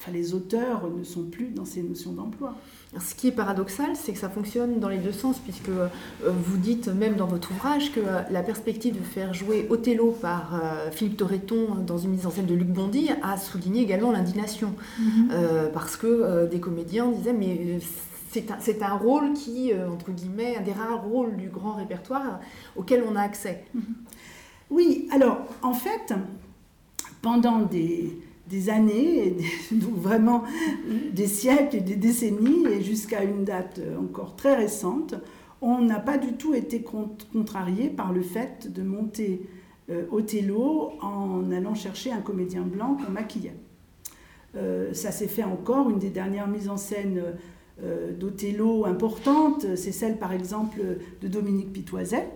enfin, 0.00 0.12
les 0.12 0.32
auteurs 0.34 0.88
ne 0.90 1.04
sont 1.04 1.24
plus 1.24 1.48
dans 1.48 1.64
ces 1.66 1.82
notions 1.82 2.12
d'emploi. 2.12 2.56
Ce 2.98 3.14
qui 3.14 3.28
est 3.28 3.32
paradoxal, 3.32 3.90
c'est 3.94 4.12
que 4.12 4.18
ça 4.18 4.28
fonctionne 4.28 4.80
dans 4.80 4.88
les 4.88 4.98
deux 4.98 5.12
sens, 5.12 5.38
puisque 5.38 5.68
euh, 5.68 5.88
vous 6.24 6.56
dites 6.56 6.88
même 6.88 7.14
dans 7.14 7.26
votre 7.26 7.52
ouvrage 7.52 7.92
que 7.92 8.00
euh, 8.00 8.22
la 8.30 8.42
perspective 8.42 8.98
de 8.98 9.04
faire 9.04 9.32
jouer 9.32 9.66
Othello 9.70 10.10
par 10.10 10.54
euh, 10.54 10.90
Philippe 10.90 11.18
Torreton 11.18 11.76
dans 11.86 11.98
une 11.98 12.10
mise 12.10 12.26
en 12.26 12.30
scène 12.30 12.46
de 12.46 12.54
Luc 12.54 12.68
Bondy 12.68 13.10
a 13.22 13.36
souligné 13.36 13.82
également 13.82 14.10
l'indignation. 14.10 14.74
Mm-hmm. 15.00 15.70
parce 15.72 15.96
que 15.96 16.46
des 16.46 16.60
comédiens 16.60 17.08
disaient, 17.08 17.32
mais 17.32 17.78
c'est 18.30 18.82
un, 18.82 18.94
rôle 18.94 19.32
qui, 19.34 19.72
entre 19.74 20.10
guillemets, 20.10 20.56
un 20.56 20.62
des 20.62 20.72
rares 20.72 21.04
rôles 21.04 21.36
du 21.36 21.48
grand 21.48 21.74
répertoire 21.74 22.40
auquel 22.76 23.04
on 23.08 23.16
a 23.16 23.20
accès. 23.20 23.64
Mm-hmm. 23.76 23.80
Oui, 24.70 25.08
alors 25.10 25.38
en 25.62 25.72
fait, 25.72 26.14
pendant 27.22 27.62
des, 27.62 28.16
années, 28.68 29.36
vraiment 29.72 30.44
des 31.12 31.26
siècles 31.26 31.76
et 31.76 31.80
des 31.80 31.96
décennies, 31.96 32.66
et 32.66 32.82
jusqu'à 32.82 33.24
une 33.24 33.44
date 33.44 33.80
encore 33.98 34.36
très 34.36 34.56
récente, 34.56 35.14
on 35.62 35.82
n'a 35.82 35.98
pas 35.98 36.18
du 36.18 36.32
tout 36.34 36.54
été 36.54 36.82
contrarié 36.82 37.90
par 37.90 38.12
le 38.12 38.22
fait 38.22 38.72
de 38.72 38.82
monter 38.82 39.42
euh, 39.90 40.04
Othello 40.10 40.92
en 41.02 41.50
allant 41.50 41.74
chercher 41.74 42.12
un 42.12 42.20
comédien 42.20 42.62
blanc 42.62 42.96
qu'on 42.96 43.10
maquillait. 43.10 43.56
Euh, 44.56 44.92
ça 44.94 45.10
s'est 45.10 45.28
fait 45.28 45.44
encore, 45.44 45.90
une 45.90 45.98
des 45.98 46.10
dernières 46.10 46.48
mises 46.48 46.68
en 46.68 46.76
scène 46.76 47.22
euh, 47.82 48.12
d'Othello 48.12 48.84
importantes, 48.86 49.76
c'est 49.76 49.92
celle 49.92 50.18
par 50.18 50.32
exemple 50.32 50.80
de 51.20 51.28
Dominique 51.28 51.72
Pitoiset, 51.72 52.28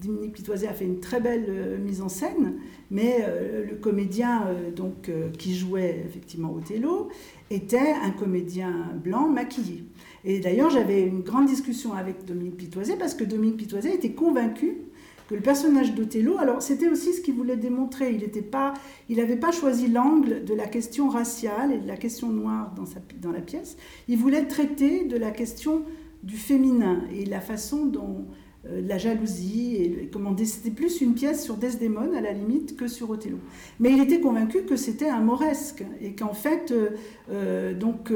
Dominique 0.00 0.32
Pitoiset 0.32 0.66
a 0.66 0.72
fait 0.72 0.84
une 0.84 1.00
très 1.00 1.20
belle 1.20 1.46
euh, 1.48 1.78
mise 1.78 2.02
en 2.02 2.08
scène, 2.08 2.54
mais 2.90 3.18
euh, 3.20 3.64
le 3.64 3.76
comédien 3.76 4.46
euh, 4.46 4.70
donc, 4.70 5.10
qui 5.38 5.54
jouait 5.54 6.02
effectivement 6.04 6.52
Othello 6.52 7.08
était 7.50 7.92
un 8.02 8.10
comédien 8.10 8.90
blanc 9.02 9.28
maquillé. 9.28 9.84
Et 10.24 10.40
d'ailleurs, 10.40 10.70
j'avais 10.70 11.02
une 11.02 11.20
grande 11.20 11.46
discussion 11.46 11.92
avec 11.92 12.24
Dominique 12.24 12.56
Pitoiset 12.56 12.96
parce 12.96 13.14
que 13.14 13.24
Dominique 13.24 13.58
Pitoiset 13.58 13.94
était 13.94 14.12
convaincu 14.12 14.78
que 15.28 15.34
le 15.34 15.40
personnage 15.40 15.94
d'Othello, 15.94 16.38
alors 16.38 16.62
c'était 16.62 16.88
aussi 16.88 17.12
ce 17.12 17.20
qu'il 17.20 17.34
voulait 17.34 17.56
démontrer, 17.56 18.12
il 18.12 18.20
n'avait 18.20 18.42
pas, 18.42 18.74
pas 19.40 19.52
choisi 19.52 19.86
l'angle 19.88 20.44
de 20.44 20.54
la 20.54 20.66
question 20.66 21.08
raciale 21.08 21.72
et 21.72 21.78
de 21.78 21.86
la 21.86 21.96
question 21.96 22.28
noire 22.28 22.74
dans, 22.74 22.84
dans 23.20 23.32
la 23.32 23.40
pièce, 23.40 23.76
il 24.08 24.18
voulait 24.18 24.46
traiter 24.46 25.04
de 25.04 25.16
la 25.16 25.30
question 25.30 25.84
du 26.22 26.36
féminin 26.36 27.02
et 27.12 27.24
la 27.24 27.40
façon 27.40 27.86
dont 27.86 28.26
euh, 28.68 28.80
la 28.86 28.96
jalousie, 28.96 29.74
et 29.76 30.08
comment 30.12 30.36
c'était 30.44 30.70
plus 30.70 31.00
une 31.00 31.14
pièce 31.14 31.42
sur 31.42 31.56
Desdemone 31.56 32.14
à 32.14 32.20
la 32.20 32.32
limite 32.32 32.76
que 32.76 32.86
sur 32.86 33.10
Othello. 33.10 33.38
Mais 33.80 33.92
il 33.92 34.00
était 34.00 34.20
convaincu 34.20 34.62
que 34.62 34.76
c'était 34.76 35.08
un 35.08 35.18
moresque 35.18 35.84
et 36.00 36.12
qu'en 36.12 36.32
fait, 36.32 36.70
euh, 36.70 36.90
euh, 37.30 37.74
donc 37.74 38.12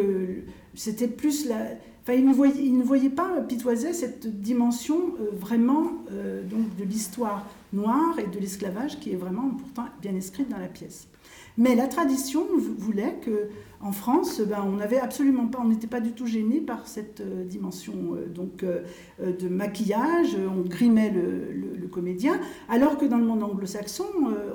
c'était 0.74 1.08
plus 1.08 1.48
la. 1.48 1.56
Enfin, 2.02 2.12
il 2.12 2.24
ne 2.24 2.32
voyait, 2.32 2.62
il 2.62 2.78
ne 2.78 2.84
voyait 2.84 3.10
pas 3.10 3.40
Pitoiset 3.48 3.92
cette 3.92 4.40
dimension 4.40 5.14
vraiment 5.32 6.04
donc 6.48 6.76
de 6.76 6.84
l'histoire 6.84 7.44
noire 7.72 8.16
et 8.20 8.28
de 8.28 8.38
l'esclavage 8.38 9.00
qui 9.00 9.10
est 9.10 9.16
vraiment 9.16 9.50
pourtant 9.50 9.86
bien 10.00 10.14
inscrite 10.14 10.48
dans 10.48 10.58
la 10.58 10.68
pièce. 10.68 11.08
Mais 11.58 11.74
la 11.74 11.88
tradition 11.88 12.46
voulait 12.78 13.18
que 13.22 13.48
en 13.80 13.92
France, 13.92 14.40
ben, 14.40 14.64
on 14.66 14.76
n'avait 14.76 14.98
absolument 14.98 15.46
pas, 15.46 15.60
on 15.62 15.68
n'était 15.68 15.86
pas 15.86 16.00
du 16.00 16.12
tout 16.12 16.26
gêné 16.26 16.60
par 16.60 16.86
cette 16.86 17.20
euh, 17.20 17.44
dimension 17.44 18.14
euh, 18.14 18.26
donc 18.26 18.62
euh, 18.62 18.82
de 19.20 19.48
maquillage. 19.48 20.36
On 20.36 20.62
grimait 20.62 21.10
le, 21.10 21.86
comédien, 21.88 22.40
alors 22.68 22.98
que 22.98 23.06
dans 23.06 23.16
le 23.16 23.24
monde 23.24 23.42
anglo-saxon, 23.42 24.04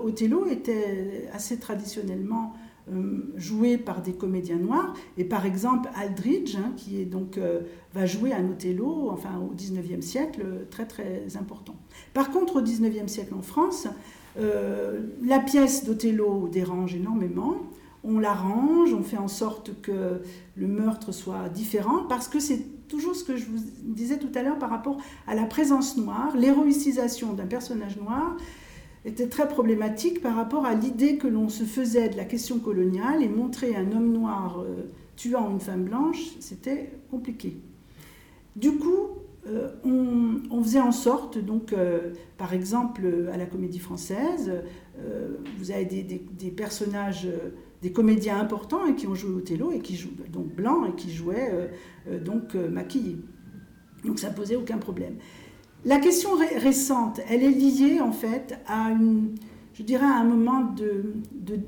Othello 0.03 0.45
était 0.45 1.27
assez 1.33 1.57
traditionnellement 1.57 2.53
joué 3.35 3.77
par 3.77 4.01
des 4.03 4.11
comédiens 4.11 4.57
noirs. 4.57 4.93
Et 5.17 5.23
par 5.23 5.45
exemple, 5.45 5.89
Aldridge, 5.95 6.55
hein, 6.57 6.73
qui 6.75 7.01
est 7.01 7.05
donc 7.05 7.39
va 7.93 8.05
jouer 8.05 8.33
un 8.33 8.47
Othello, 8.47 9.09
enfin 9.09 9.39
au 9.39 9.55
19e 9.55 10.01
siècle, 10.01 10.45
très 10.69 10.85
très 10.85 11.35
important. 11.35 11.75
Par 12.13 12.29
contre, 12.29 12.57
au 12.57 12.61
19e 12.61 13.07
siècle 13.07 13.33
en 13.33 13.41
France, 13.41 13.87
la 14.37 15.39
pièce 15.39 15.83
d'Othello 15.85 16.47
dérange 16.47 16.95
énormément 16.95 17.57
on 18.03 18.19
l'arrange, 18.19 18.93
on 18.93 19.03
fait 19.03 19.17
en 19.17 19.27
sorte 19.27 19.81
que 19.81 20.21
le 20.55 20.67
meurtre 20.67 21.11
soit 21.11 21.49
différent, 21.49 22.03
parce 22.09 22.27
que 22.27 22.39
c'est 22.39 22.87
toujours 22.87 23.15
ce 23.15 23.23
que 23.23 23.37
je 23.37 23.45
vous 23.45 23.59
disais 23.83 24.17
tout 24.17 24.31
à 24.35 24.41
l'heure 24.41 24.57
par 24.57 24.69
rapport 24.69 24.97
à 25.27 25.35
la 25.35 25.43
présence 25.43 25.97
noire, 25.97 26.35
l'héroïcisation 26.35 27.33
d'un 27.33 27.45
personnage 27.45 27.97
noir 27.97 28.35
était 29.05 29.27
très 29.27 29.47
problématique 29.47 30.21
par 30.21 30.35
rapport 30.35 30.65
à 30.65 30.75
l'idée 30.75 31.17
que 31.17 31.27
l'on 31.27 31.49
se 31.49 31.63
faisait 31.63 32.09
de 32.09 32.17
la 32.17 32.25
question 32.25 32.59
coloniale 32.59 33.23
et 33.23 33.29
montrer 33.29 33.75
un 33.75 33.91
homme 33.91 34.11
noir 34.11 34.59
euh, 34.59 34.83
tuant 35.15 35.49
une 35.49 35.59
femme 35.59 35.85
blanche, 35.85 36.19
c'était 36.39 36.91
compliqué. 37.09 37.57
Du 38.55 38.73
coup, 38.73 39.07
euh, 39.47 39.69
on, 39.83 40.63
faisait 40.63 40.81
en 40.81 40.91
sorte, 40.91 41.37
donc, 41.37 41.73
euh, 41.73 42.13
par 42.37 42.53
exemple, 42.53 43.01
à 43.33 43.37
la 43.37 43.45
comédie 43.45 43.79
française, 43.79 44.51
vous 45.57 45.71
avez 45.71 45.85
des 45.85 46.51
personnages 46.51 47.27
des 47.81 47.91
comédiens 47.91 48.39
importants 48.39 48.93
qui 48.93 49.07
ont 49.07 49.15
joué 49.15 49.33
Othello 49.33 49.71
et 49.71 49.79
qui 49.79 49.95
jouent 49.95 50.13
donc 50.29 50.53
blanc 50.55 50.85
et 50.85 50.95
qui 50.95 51.11
jouaient 51.11 51.49
euh, 51.51 51.67
euh, 52.07 52.19
donc 52.19 52.55
euh, 52.55 52.69
maquillés. 52.69 53.17
Donc 54.05 54.19
ça 54.19 54.29
posait 54.29 54.55
aucun 54.55 54.77
problème. 54.77 55.15
La 55.83 55.97
question 55.97 56.29
récente, 56.57 57.21
elle 57.27 57.43
est 57.43 57.49
liée 57.49 57.99
en 58.01 58.11
fait 58.11 58.59
à 58.67 58.91
une, 58.91 59.35
je 59.73 59.81
dirais 59.81 60.05
à 60.05 60.19
un 60.19 60.23
moment 60.23 60.61
de, 60.61 61.13
de 61.33 61.59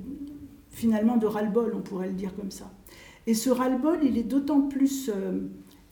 finalement 0.69 1.17
de 1.17 1.25
ras-le-bol, 1.25 1.73
on 1.75 1.81
pourrait 1.81 2.09
le 2.09 2.13
dire 2.13 2.35
comme 2.35 2.51
ça. 2.51 2.71
Et 3.25 3.33
ce 3.33 3.49
ras-le-bol, 3.49 3.99
il 4.03 4.17
est 4.17 4.23
d'autant 4.23 4.61
plus 4.61 5.09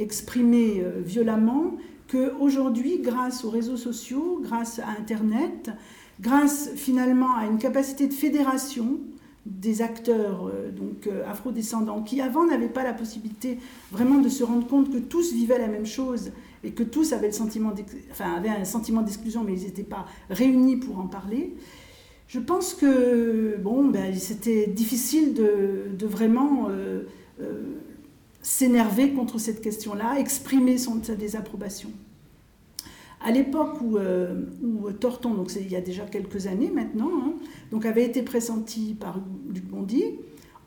exprimé 0.01 0.83
violemment 1.05 1.77
qu'aujourd'hui, 2.11 2.99
grâce 2.99 3.45
aux 3.45 3.49
réseaux 3.49 3.77
sociaux, 3.77 4.41
grâce 4.43 4.79
à 4.79 4.89
Internet, 4.99 5.71
grâce 6.19 6.69
finalement 6.75 7.35
à 7.35 7.45
une 7.45 7.57
capacité 7.57 8.07
de 8.07 8.13
fédération 8.13 8.99
des 9.45 9.81
acteurs 9.81 10.47
euh, 10.47 10.69
donc 10.71 11.07
euh, 11.07 11.27
afrodescendants 11.27 12.03
qui 12.03 12.21
avant 12.21 12.45
n'avaient 12.45 12.69
pas 12.69 12.83
la 12.83 12.93
possibilité 12.93 13.57
vraiment 13.91 14.19
de 14.19 14.29
se 14.29 14.43
rendre 14.43 14.67
compte 14.67 14.91
que 14.91 14.99
tous 14.99 15.33
vivaient 15.33 15.57
la 15.57 15.67
même 15.67 15.87
chose 15.87 16.31
et 16.63 16.71
que 16.71 16.83
tous 16.83 17.11
avaient, 17.11 17.27
le 17.27 17.33
sentiment 17.33 17.73
enfin, 18.11 18.33
avaient 18.35 18.49
un 18.49 18.65
sentiment 18.65 19.01
d'exclusion 19.01 19.43
mais 19.43 19.53
ils 19.53 19.63
n'étaient 19.63 19.81
pas 19.81 20.05
réunis 20.29 20.77
pour 20.77 20.99
en 20.99 21.07
parler. 21.07 21.55
Je 22.27 22.39
pense 22.39 22.75
que 22.75 23.57
bon, 23.57 23.89
ben, 23.89 24.15
c'était 24.15 24.67
difficile 24.67 25.33
de, 25.33 25.87
de 25.97 26.05
vraiment 26.05 26.67
euh, 26.69 27.03
s'énerver 28.41 29.11
contre 29.11 29.37
cette 29.37 29.61
question-là, 29.61 30.19
exprimer 30.19 30.77
sa 30.77 31.15
désapprobation. 31.15 31.89
À 33.23 33.31
l'époque 33.31 33.79
où, 33.81 33.97
euh, 33.97 34.45
Torton, 34.99 35.35
donc 35.35 35.51
il 35.55 35.71
y 35.71 35.75
a 35.75 35.81
déjà 35.81 36.05
quelques 36.05 36.47
années 36.47 36.71
maintenant, 36.73 37.11
hein, 37.23 37.33
donc 37.71 37.85
avait 37.85 38.03
été 38.03 38.23
pressenti 38.23 38.95
par 38.99 39.19
Luc 39.47 39.65
Bondy, 39.65 40.03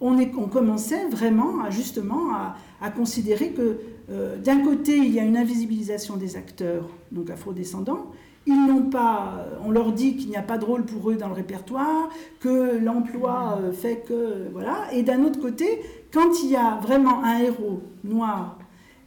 on, 0.00 0.18
est, 0.18 0.30
on 0.36 0.46
commençait 0.48 1.08
vraiment 1.08 1.62
à, 1.62 1.70
justement 1.70 2.32
à, 2.80 2.90
considérer 2.90 3.50
que 3.50 3.78
euh, 4.10 4.36
d'un 4.38 4.60
côté 4.60 4.96
il 4.96 5.12
y 5.12 5.18
a 5.18 5.24
une 5.24 5.36
invisibilisation 5.36 6.16
des 6.16 6.36
acteurs, 6.36 6.88
donc 7.10 7.30
afrodescendants, 7.30 8.12
ils 8.46 8.66
n'ont 8.66 8.90
pas, 8.90 9.46
on 9.64 9.70
leur 9.70 9.92
dit 9.92 10.16
qu'il 10.16 10.28
n'y 10.28 10.36
a 10.36 10.42
pas 10.42 10.58
de 10.58 10.64
rôle 10.64 10.84
pour 10.84 11.10
eux 11.10 11.16
dans 11.16 11.28
le 11.28 11.34
répertoire, 11.34 12.10
que 12.40 12.78
l'emploi 12.78 13.58
euh, 13.60 13.72
fait 13.72 14.04
que 14.06 14.48
voilà, 14.52 14.92
et 14.92 15.02
d'un 15.02 15.22
autre 15.24 15.40
côté, 15.40 15.80
quand 16.12 16.42
il 16.42 16.50
y 16.50 16.56
a 16.56 16.78
vraiment 16.82 17.24
un 17.24 17.38
héros 17.38 17.82
noir, 18.04 18.58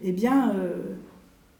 eh 0.02 0.12
bien 0.12 0.54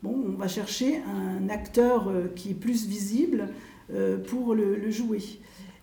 Bon, 0.04 0.16
on 0.28 0.38
va 0.38 0.48
chercher 0.48 1.02
un 1.08 1.50
acteur 1.50 2.08
euh, 2.08 2.28
qui 2.36 2.52
est 2.52 2.54
plus 2.54 2.86
visible 2.86 3.50
euh, 3.92 4.18
pour 4.18 4.54
le, 4.54 4.92
jouer. 4.92 5.24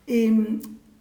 Et 0.06 0.32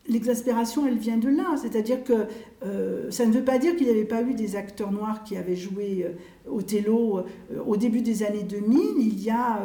l'exaspération, 0.08 0.86
elle 0.88 0.98
vient 0.98 1.18
de 1.18 1.30
là. 1.30 1.56
C'est-à-dire 1.62 2.04
que 2.04 2.28
euh, 2.64 3.10
ça 3.12 3.26
ne 3.26 3.32
veut 3.32 3.44
pas 3.44 3.58
dire 3.58 3.76
qu'il 3.76 3.86
n'y 3.88 3.92
avait 3.92 4.06
pas 4.06 4.22
eu 4.22 4.34
des 4.34 4.56
acteurs 4.56 4.92
noirs 4.92 5.24
qui 5.24 5.38
avaient 5.38 5.56
joué 5.56 6.06
Othello 6.50 7.26
au 7.66 7.78
début 7.78 8.02
des 8.02 8.24
années 8.24 8.44
2000. 8.44 8.80
Il 9.00 9.22
y 9.22 9.30
a, 9.30 9.64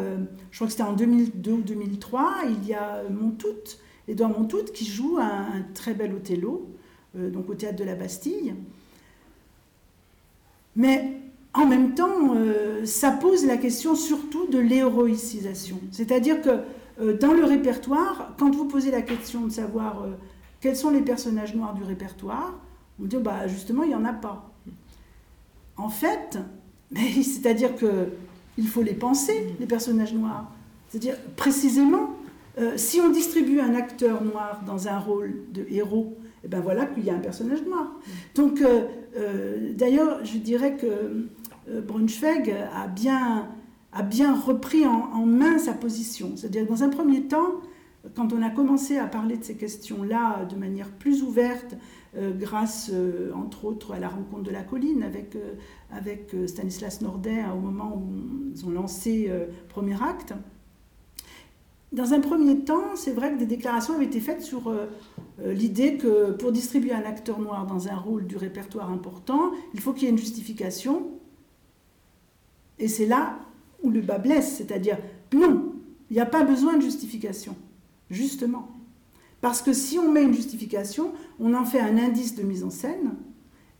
je 0.50 0.56
crois 0.56 0.66
que 0.66 0.72
c'était 0.72 0.84
en 0.84 0.94
2002 0.94 1.52
ou 1.52 1.62
2003, 1.62 2.36
il 2.46 2.68
y 2.68 2.74
a 2.74 3.02
Montout, 3.10 3.48
Edouard 4.06 4.30
Montout, 4.30 4.64
qui 4.72 4.84
joue 4.84 5.18
un, 5.18 5.22
un 5.24 5.62
très 5.74 5.94
bel 5.94 6.14
Othello, 6.14 6.68
donc 7.14 7.50
au 7.50 7.54
théâtre 7.54 7.76
de 7.76 7.84
la 7.84 7.94
Bastille. 7.94 8.54
Mais 10.76 11.18
en 11.54 11.66
même 11.66 11.94
temps, 11.94 12.34
euh, 12.36 12.84
ça 12.84 13.10
pose 13.10 13.44
la 13.44 13.56
question 13.56 13.96
surtout 13.96 14.46
de 14.46 14.58
l'héroïcisation. 14.58 15.80
C'est-à-dire 15.90 16.40
que 16.40 16.50
euh, 16.50 16.62
dans 16.98 17.32
le 17.32 17.44
répertoire, 17.44 18.34
quand 18.38 18.54
vous 18.54 18.66
posez 18.66 18.90
la 18.90 19.02
question 19.02 19.46
de 19.46 19.52
savoir 19.52 20.02
euh, 20.02 20.10
quels 20.60 20.76
sont 20.76 20.90
les 20.90 21.00
personnages 21.00 21.54
noirs 21.54 21.74
du 21.74 21.82
répertoire, 21.82 22.54
on 23.00 23.04
dit 23.04 23.16
bah, 23.16 23.46
justement, 23.46 23.84
il 23.84 23.90
n'y 23.90 23.94
en 23.94 24.04
a 24.04 24.12
pas. 24.12 24.52
En 25.76 25.88
fait, 25.88 26.38
c'est-à-dire 26.94 27.70
qu'il 27.76 28.68
faut 28.68 28.82
les 28.82 28.94
penser, 28.94 29.54
les 29.60 29.66
personnages 29.66 30.14
noirs. 30.14 30.50
C'est-à-dire, 30.88 31.16
précisément, 31.36 32.14
si 32.74 33.00
on 33.00 33.10
distribue 33.10 33.60
un 33.60 33.76
acteur 33.76 34.24
noir 34.24 34.62
dans 34.66 34.88
un 34.88 34.98
rôle 34.98 35.44
de 35.52 35.64
héros 35.70 36.16
Et 36.44 36.48
ben 36.48 36.60
voilà 36.60 36.86
qu'il 36.86 37.04
y 37.04 37.10
a 37.10 37.14
un 37.14 37.20
personnage 37.20 37.62
noir. 37.62 37.92
Donc, 38.34 38.60
euh, 38.62 38.86
euh, 39.16 39.72
d'ailleurs, 39.74 40.24
je 40.24 40.38
dirais 40.38 40.76
que 40.76 40.86
euh, 41.68 41.80
Braunschweig 41.80 42.54
a 42.74 42.86
bien, 42.86 43.48
a 43.92 44.02
bien 44.02 44.38
repris 44.38 44.86
en, 44.86 45.24
main 45.26 45.58
sa 45.58 45.72
position. 45.72 46.32
C'est-à-dire, 46.36 46.66
dans 46.66 46.82
un 46.82 46.88
premier 46.88 47.22
temps, 47.22 47.60
quand 48.14 48.32
on 48.32 48.42
a 48.42 48.50
commencé 48.50 48.98
à 48.98 49.06
parler 49.06 49.36
de 49.36 49.44
ces 49.44 49.56
questions-là 49.56 50.44
de 50.44 50.56
manière 50.56 50.90
plus 50.90 51.22
ouverte, 51.22 51.74
euh, 52.16 52.32
grâce 52.32 52.90
euh, 52.92 53.32
entre 53.34 53.66
autres 53.66 53.92
à 53.92 53.98
la 53.98 54.08
rencontre 54.08 54.44
de 54.44 54.50
la 54.50 54.62
colline 54.62 55.02
avec, 55.02 55.36
euh, 55.36 55.54
avec 55.92 56.34
Stanislas 56.46 57.02
Nordet 57.02 57.44
au 57.54 57.58
moment 57.60 57.96
où 57.96 58.50
ils 58.54 58.64
ont 58.64 58.70
lancé 58.70 59.30
premier 59.68 59.96
acte, 60.02 60.34
dans 61.92 62.12
un 62.12 62.20
premier 62.20 62.58
temps, 62.60 62.96
c'est 62.96 63.12
vrai 63.12 63.32
que 63.32 63.38
des 63.38 63.46
déclarations 63.46 63.94
avaient 63.94 64.04
été 64.04 64.20
faites 64.20 64.42
sur 64.42 64.70
l'idée 65.42 65.96
que 65.96 66.32
pour 66.32 66.52
distribuer 66.52 66.92
un 66.92 67.04
acteur 67.04 67.40
noir 67.40 67.64
dans 67.64 67.88
un 67.88 67.96
rôle 67.96 68.26
du 68.26 68.36
répertoire 68.36 68.90
important, 68.90 69.52
il 69.72 69.80
faut 69.80 69.94
qu'il 69.94 70.04
y 70.04 70.06
ait 70.06 70.10
une 70.10 70.18
justification. 70.18 71.08
Et 72.78 72.88
c'est 72.88 73.06
là 73.06 73.38
où 73.82 73.90
le 73.90 74.00
bas 74.00 74.18
blesse, 74.18 74.56
c'est-à-dire 74.56 74.98
non, 75.34 75.74
il 76.10 76.14
n'y 76.14 76.20
a 76.20 76.26
pas 76.26 76.44
besoin 76.44 76.76
de 76.76 76.82
justification, 76.82 77.56
justement. 78.10 78.68
Parce 79.40 79.62
que 79.62 79.72
si 79.72 79.98
on 79.98 80.10
met 80.10 80.22
une 80.22 80.34
justification, 80.34 81.12
on 81.38 81.54
en 81.54 81.64
fait 81.64 81.80
un 81.80 81.96
indice 81.96 82.34
de 82.34 82.42
mise 82.42 82.64
en 82.64 82.70
scène, 82.70 83.14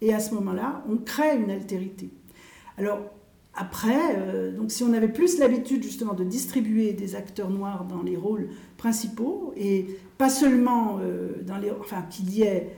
et 0.00 0.14
à 0.14 0.20
ce 0.20 0.34
moment-là, 0.34 0.84
on 0.88 0.96
crée 0.96 1.36
une 1.36 1.50
altérité. 1.50 2.10
Alors, 2.76 3.00
après, 3.54 4.16
euh, 4.16 4.56
donc 4.56 4.70
si 4.70 4.84
on 4.84 4.92
avait 4.92 5.08
plus 5.08 5.38
l'habitude 5.38 5.82
justement 5.82 6.14
de 6.14 6.22
distribuer 6.22 6.92
des 6.92 7.16
acteurs 7.16 7.50
noirs 7.50 7.84
dans 7.86 8.02
les 8.02 8.16
rôles 8.16 8.50
principaux, 8.76 9.52
et 9.56 9.86
pas 10.16 10.28
seulement 10.28 10.98
euh, 11.00 11.42
dans 11.44 11.58
les... 11.58 11.72
Enfin, 11.72 12.02
qu'il 12.02 12.30
y 12.32 12.42
ait, 12.42 12.70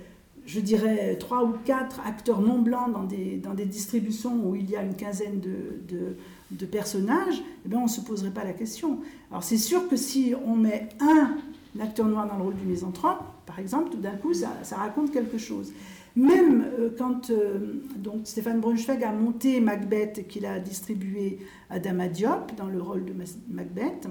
je 0.50 0.58
dirais, 0.58 1.16
trois 1.16 1.44
ou 1.44 1.52
quatre 1.64 2.00
acteurs 2.04 2.40
non 2.40 2.58
blancs 2.58 2.92
dans 2.92 3.04
des, 3.04 3.36
dans 3.36 3.54
des 3.54 3.66
distributions 3.66 4.34
où 4.44 4.56
il 4.56 4.68
y 4.68 4.74
a 4.74 4.82
une 4.82 4.96
quinzaine 4.96 5.38
de, 5.38 6.16
de, 6.50 6.66
personnages, 6.66 7.40
eh 7.64 7.68
bien, 7.68 7.78
on 7.78 7.84
ne 7.84 7.88
se 7.88 8.00
poserait 8.00 8.32
pas 8.32 8.42
la 8.42 8.52
question. 8.52 8.98
Alors 9.30 9.44
c'est 9.44 9.56
sûr 9.56 9.88
que 9.88 9.94
si 9.96 10.34
on 10.44 10.56
met 10.56 10.88
un 10.98 11.36
l'acteur 11.76 12.06
noir 12.06 12.26
dans 12.26 12.36
le 12.36 12.42
rôle 12.42 12.56
du 12.56 12.64
misanthrope, 12.64 13.20
par 13.46 13.60
exemple, 13.60 13.90
tout 13.90 14.00
d'un 14.00 14.16
coup, 14.16 14.34
ça, 14.34 14.76
raconte 14.76 15.12
quelque 15.12 15.38
chose. 15.38 15.72
Même 16.16 16.66
euh, 16.80 16.90
quand 16.98 17.30
euh, 17.30 17.80
donc 17.96 18.22
Stéphane 18.24 18.58
Braunschweig 18.60 19.04
a 19.04 19.12
monté 19.12 19.60
Macbeth, 19.60 20.26
qu'il 20.26 20.46
a 20.46 20.58
distribué 20.58 21.38
à 21.70 21.78
Dama 21.78 22.08
Diop 22.08 22.56
dans 22.56 22.66
le 22.66 22.82
rôle 22.82 23.04
de 23.04 23.14
Macbeth, 23.48 24.08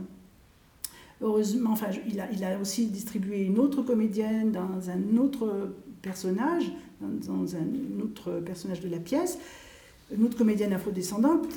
heureusement, 1.21 1.71
enfin, 1.71 1.87
il 2.07 2.21
a, 2.21 2.31
il 2.31 2.45
a 2.45 2.57
aussi 2.59 2.87
distribué 2.87 3.41
une 3.41 3.59
autre 3.59 3.81
comédienne 3.81 4.53
dans 4.53 4.89
un 4.89 5.17
autre 5.17 5.73
personnage, 6.01 6.71
dans, 7.01 7.55
un 7.55 8.01
autre 8.03 8.41
personnage 8.45 8.81
de 8.81 8.89
la 8.89 8.97
pièce, 8.97 9.37
une 10.15 10.25
autre 10.25 10.37
comédienne 10.37 10.73
afrodescendante, 10.73 11.47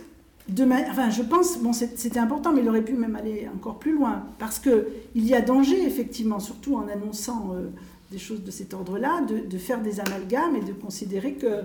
enfin, 0.91 1.11
je 1.11 1.23
pense, 1.23 1.59
bon, 1.59 1.73
c'était 1.73 2.19
important, 2.19 2.53
mais 2.53 2.63
il 2.63 2.69
aurait 2.69 2.85
pu 2.85 2.95
même 2.95 3.17
aller 3.17 3.49
encore 3.55 3.79
plus 3.79 3.95
loin, 3.95 4.25
parce 4.39 4.59
qu'il 4.59 4.85
y 5.15 5.35
a 5.35 5.41
danger, 5.41 5.85
effectivement, 5.85 6.41
surtout 6.41 6.77
en 6.77 6.89
annonçant 6.89 7.53
euh, 7.55 7.69
des 8.11 8.19
choses 8.19 8.43
de 8.43 8.51
cet 8.51 8.75
ordre-là, 8.75 9.23
de, 9.23 9.59
faire 9.59 9.81
des 9.81 10.01
amalgames 10.01 10.57
et 10.57 10.65
de 10.65 10.73
considérer 10.73 11.35
que 11.35 11.63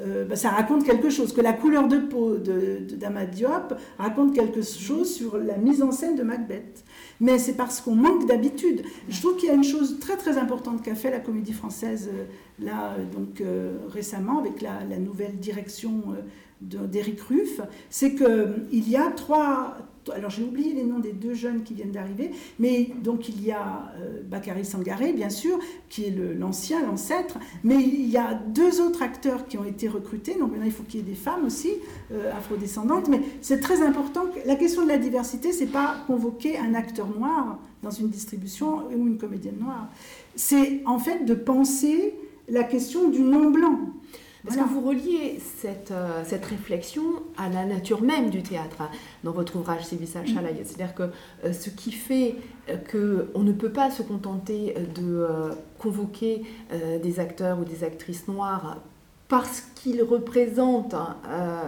euh, 0.00 0.24
bah, 0.24 0.36
ça 0.36 0.50
raconte 0.50 0.84
quelque 0.84 1.08
chose, 1.08 1.32
que 1.32 1.40
la 1.40 1.52
couleur 1.52 1.86
de 1.86 1.98
peau 1.98 2.36
de, 2.36 2.78
de 2.80 3.24
Diop 3.32 3.74
raconte 3.98 4.34
quelque 4.34 4.62
chose 4.62 5.14
sur 5.14 5.38
la 5.38 5.56
mise 5.56 5.82
en 5.82 5.92
scène 5.92 6.16
de 6.16 6.22
Macbeth. 6.22 6.84
Mais 7.20 7.38
c'est 7.38 7.54
parce 7.54 7.80
qu'on 7.80 7.94
manque 7.94 8.26
d'habitude. 8.26 8.82
Je 9.08 9.20
trouve 9.20 9.36
qu'il 9.36 9.48
y 9.48 9.52
a 9.52 9.54
une 9.54 9.64
chose 9.64 9.98
très 10.00 10.16
très 10.16 10.36
importante 10.36 10.82
qu'a 10.82 10.96
fait 10.96 11.10
la 11.10 11.20
comédie 11.20 11.52
française 11.52 12.10
euh, 12.12 12.24
là 12.64 12.96
donc 13.12 13.42
récemment 13.88 14.38
avec 14.38 14.62
la 14.62 14.98
nouvelle 14.98 15.36
direction 15.38 16.14
d'Éric 16.64 17.20
Ruff, 17.20 17.60
c'est 17.90 18.14
qu'il 18.14 18.88
y 18.88 18.96
a 18.96 19.10
trois, 19.10 19.76
alors 20.14 20.30
j'ai 20.30 20.42
oublié 20.42 20.72
les 20.72 20.84
noms 20.84 20.98
des 20.98 21.12
deux 21.12 21.34
jeunes 21.34 21.62
qui 21.62 21.74
viennent 21.74 21.92
d'arriver, 21.92 22.30
mais 22.58 22.90
donc 23.02 23.28
il 23.28 23.44
y 23.44 23.52
a 23.52 23.92
euh, 23.98 24.22
Bakary 24.22 24.64
Sangaré, 24.64 25.12
bien 25.12 25.30
sûr, 25.30 25.58
qui 25.88 26.04
est 26.04 26.14
l'ancien, 26.38 26.84
l'ancêtre, 26.84 27.38
mais 27.62 27.76
il 27.76 28.08
y 28.08 28.16
a 28.16 28.34
deux 28.34 28.80
autres 28.80 29.02
acteurs 29.02 29.46
qui 29.46 29.58
ont 29.58 29.64
été 29.64 29.88
recrutés, 29.88 30.34
donc 30.34 30.50
maintenant 30.52 30.66
il 30.66 30.72
faut 30.72 30.82
qu'il 30.82 31.00
y 31.00 31.02
ait 31.02 31.06
des 31.06 31.14
femmes 31.14 31.44
aussi, 31.44 31.70
euh, 32.12 32.32
afrodescendantes, 32.36 33.08
mais 33.08 33.20
c'est 33.40 33.60
très 33.60 33.82
important, 33.82 34.24
la 34.46 34.56
question 34.56 34.82
de 34.82 34.88
la 34.88 34.98
diversité, 34.98 35.52
c'est 35.52 35.66
pas 35.66 35.96
convoquer 36.06 36.58
un 36.58 36.74
acteur 36.74 37.08
noir 37.08 37.58
dans 37.82 37.90
une 37.90 38.08
distribution 38.08 38.88
ou 38.94 39.06
une 39.06 39.18
comédienne 39.18 39.58
noire, 39.60 39.88
c'est 40.36 40.82
en 40.86 40.98
fait 40.98 41.24
de 41.24 41.34
penser 41.34 42.14
la 42.48 42.64
question 42.64 43.08
du 43.08 43.20
non-blanc. 43.20 43.78
Est-ce 44.46 44.58
que 44.58 44.68
vous 44.68 44.86
reliez 44.86 45.38
cette, 45.40 45.90
euh, 45.90 46.22
cette, 46.24 46.44
réflexion 46.44 47.02
à 47.38 47.48
la 47.48 47.64
nature 47.64 48.02
même 48.02 48.28
du 48.28 48.42
théâtre 48.42 48.76
hein, 48.80 48.90
dans 49.22 49.32
votre 49.32 49.56
ouvrage 49.56 49.84
Civisal 49.84 50.26
Chalaï 50.26 50.56
C'est-à-dire 50.64 50.94
que 50.94 51.04
euh, 51.44 51.52
ce 51.54 51.70
qui 51.70 51.92
fait 51.92 52.34
euh, 52.68 52.76
qu'on 53.32 53.40
ne 53.42 53.52
peut 53.52 53.70
pas 53.70 53.90
se 53.90 54.02
contenter 54.02 54.74
de 54.94 55.26
convoquer 55.78 56.42
des 57.02 57.20
acteurs 57.20 57.58
ou 57.58 57.64
des 57.64 57.84
actrices 57.84 58.28
noires 58.28 58.78
parce 59.28 59.62
qu'ils 59.74 60.02
représentent 60.02 60.94
hein, 60.94 61.16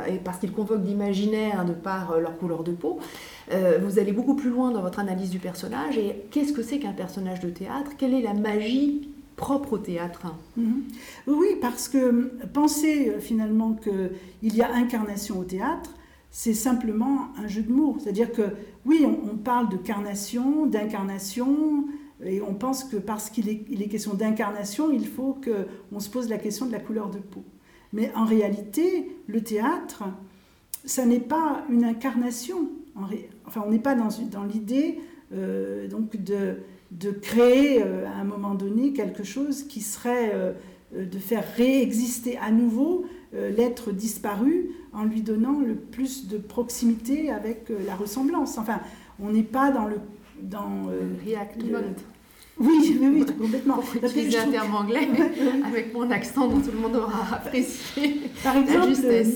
et 0.09 0.19
parce 0.19 0.39
qu'ils 0.39 0.53
convoquent 0.53 0.85
l'imaginaire 0.85 1.65
de 1.65 1.73
par 1.73 2.19
leur 2.19 2.37
couleur 2.39 2.63
de 2.65 2.73
peau, 2.73 2.99
vous 3.51 3.99
allez 3.99 4.13
beaucoup 4.13 4.37
plus 4.37 4.51
loin 4.51 4.71
dans 4.71 4.83
votre 4.83 4.99
analyse 4.99 5.31
du 5.31 5.39
personnage. 5.39 5.99
Et 5.99 6.27
qu'est-ce 6.31 6.53
que 6.53 6.63
c'est 6.63 6.79
qu'un 6.79 6.93
personnage 6.93 7.41
de 7.41 7.51
théâtre? 7.51 7.93
Quelle 7.99 8.15
est 8.15 8.23
la 8.23 8.35
magie 8.35 9.09
propre 9.37 9.75
au 9.75 9.79
théâtre. 9.79 10.35
Mhm. 10.57 10.85
Oui, 11.27 11.49
parce 11.61 11.89
que 11.89 12.33
penser 12.47 13.11
euh, 13.11 13.21
finalement 13.21 13.75
qu'il 13.75 14.55
y 14.55 14.63
a 14.63 14.73
incarnation 14.75 15.39
au 15.39 15.45
théâtre, 15.45 15.91
c'est 16.31 16.55
simplement 16.55 17.29
un 17.39 17.47
jeu 17.47 17.63
de 17.63 17.73
mots. 17.73 17.97
C'est-à-dire 18.01 18.33
que 18.33 18.43
oui, 18.85 19.07
on, 19.07 19.37
parle 19.37 19.69
de 19.69 19.77
carnation, 19.77 20.67
d'incarnation, 20.67 21.87
et 22.25 22.41
on 22.41 22.55
pense 22.55 22.85
que 22.85 22.97
parce 22.97 23.31
qu'il 23.31 23.49
est, 23.49 23.89
question 23.89 24.15
d'incarnation, 24.15 24.91
il 24.91 25.07
faut 25.07 25.39
qu'on 25.43 26.01
se 26.01 26.11
pose 26.11 26.29
la 26.29 26.39
question 26.39 26.67
de 26.67 26.73
la 26.73 26.79
couleur 26.79 27.11
de 27.11 27.19
peau. 27.19 27.45
Mais 27.93 28.13
en 28.15 28.25
réalité, 28.25 29.17
le 29.27 29.43
théâtre, 29.43 30.05
ça 30.85 31.07
n'est 31.07 31.21
pas 31.21 31.65
une 31.71 31.85
incarnation. 31.85 32.69
Enfin, 33.47 33.63
on 33.67 33.71
n'est 33.71 33.79
pas 33.79 33.95
dans, 33.95 34.09
dans 34.31 34.45
l'idée 34.45 34.99
euh, 35.33 35.89
donc 35.89 36.17
de 36.17 36.59
de 36.91 37.11
créer 37.11 37.83
euh, 37.83 38.07
à 38.07 38.21
un 38.21 38.25
moment 38.25 38.55
donné 38.55 38.93
quelque 38.93 39.25
chose 39.25 39.65
qui 39.65 39.81
serait 39.81 40.33
euh, 40.35 40.53
euh, 40.97 41.05
de 41.05 41.19
faire 41.19 41.45
réexister 41.57 42.39
à 42.39 42.51
nouveau 42.51 43.07
l'être 43.33 43.93
disparu 43.93 44.71
en 44.95 45.05
lui 45.05 45.21
donnant 45.21 45.61
le 45.61 45.75
plus 45.75 46.27
de 46.27 46.39
proximité 46.39 47.29
avec 47.29 47.71
la 47.87 47.95
ressemblance. 47.95 48.57
Enfin, 48.57 48.81
on 49.21 49.31
n'est 49.31 49.43
pas 49.43 49.71
dans 49.71 49.85
le 49.85 49.97
dans 50.41 50.89
oui, 52.59 52.99
oui, 52.99 53.09
oui, 53.13 53.27
complètement. 53.39 53.75
Pour 53.77 54.03
utiliser 54.03 54.39
un 54.39 54.51
terme 54.51 54.75
anglais, 54.75 55.09
avec 55.67 55.93
mon 55.93 56.11
accent 56.11 56.49
dont 56.49 56.61
tout 56.61 56.71
le 56.73 56.79
monde 56.79 56.97
aura 56.97 57.35
apprécié. 57.35 58.23
Par 58.43 58.57
exemple, 58.63 58.93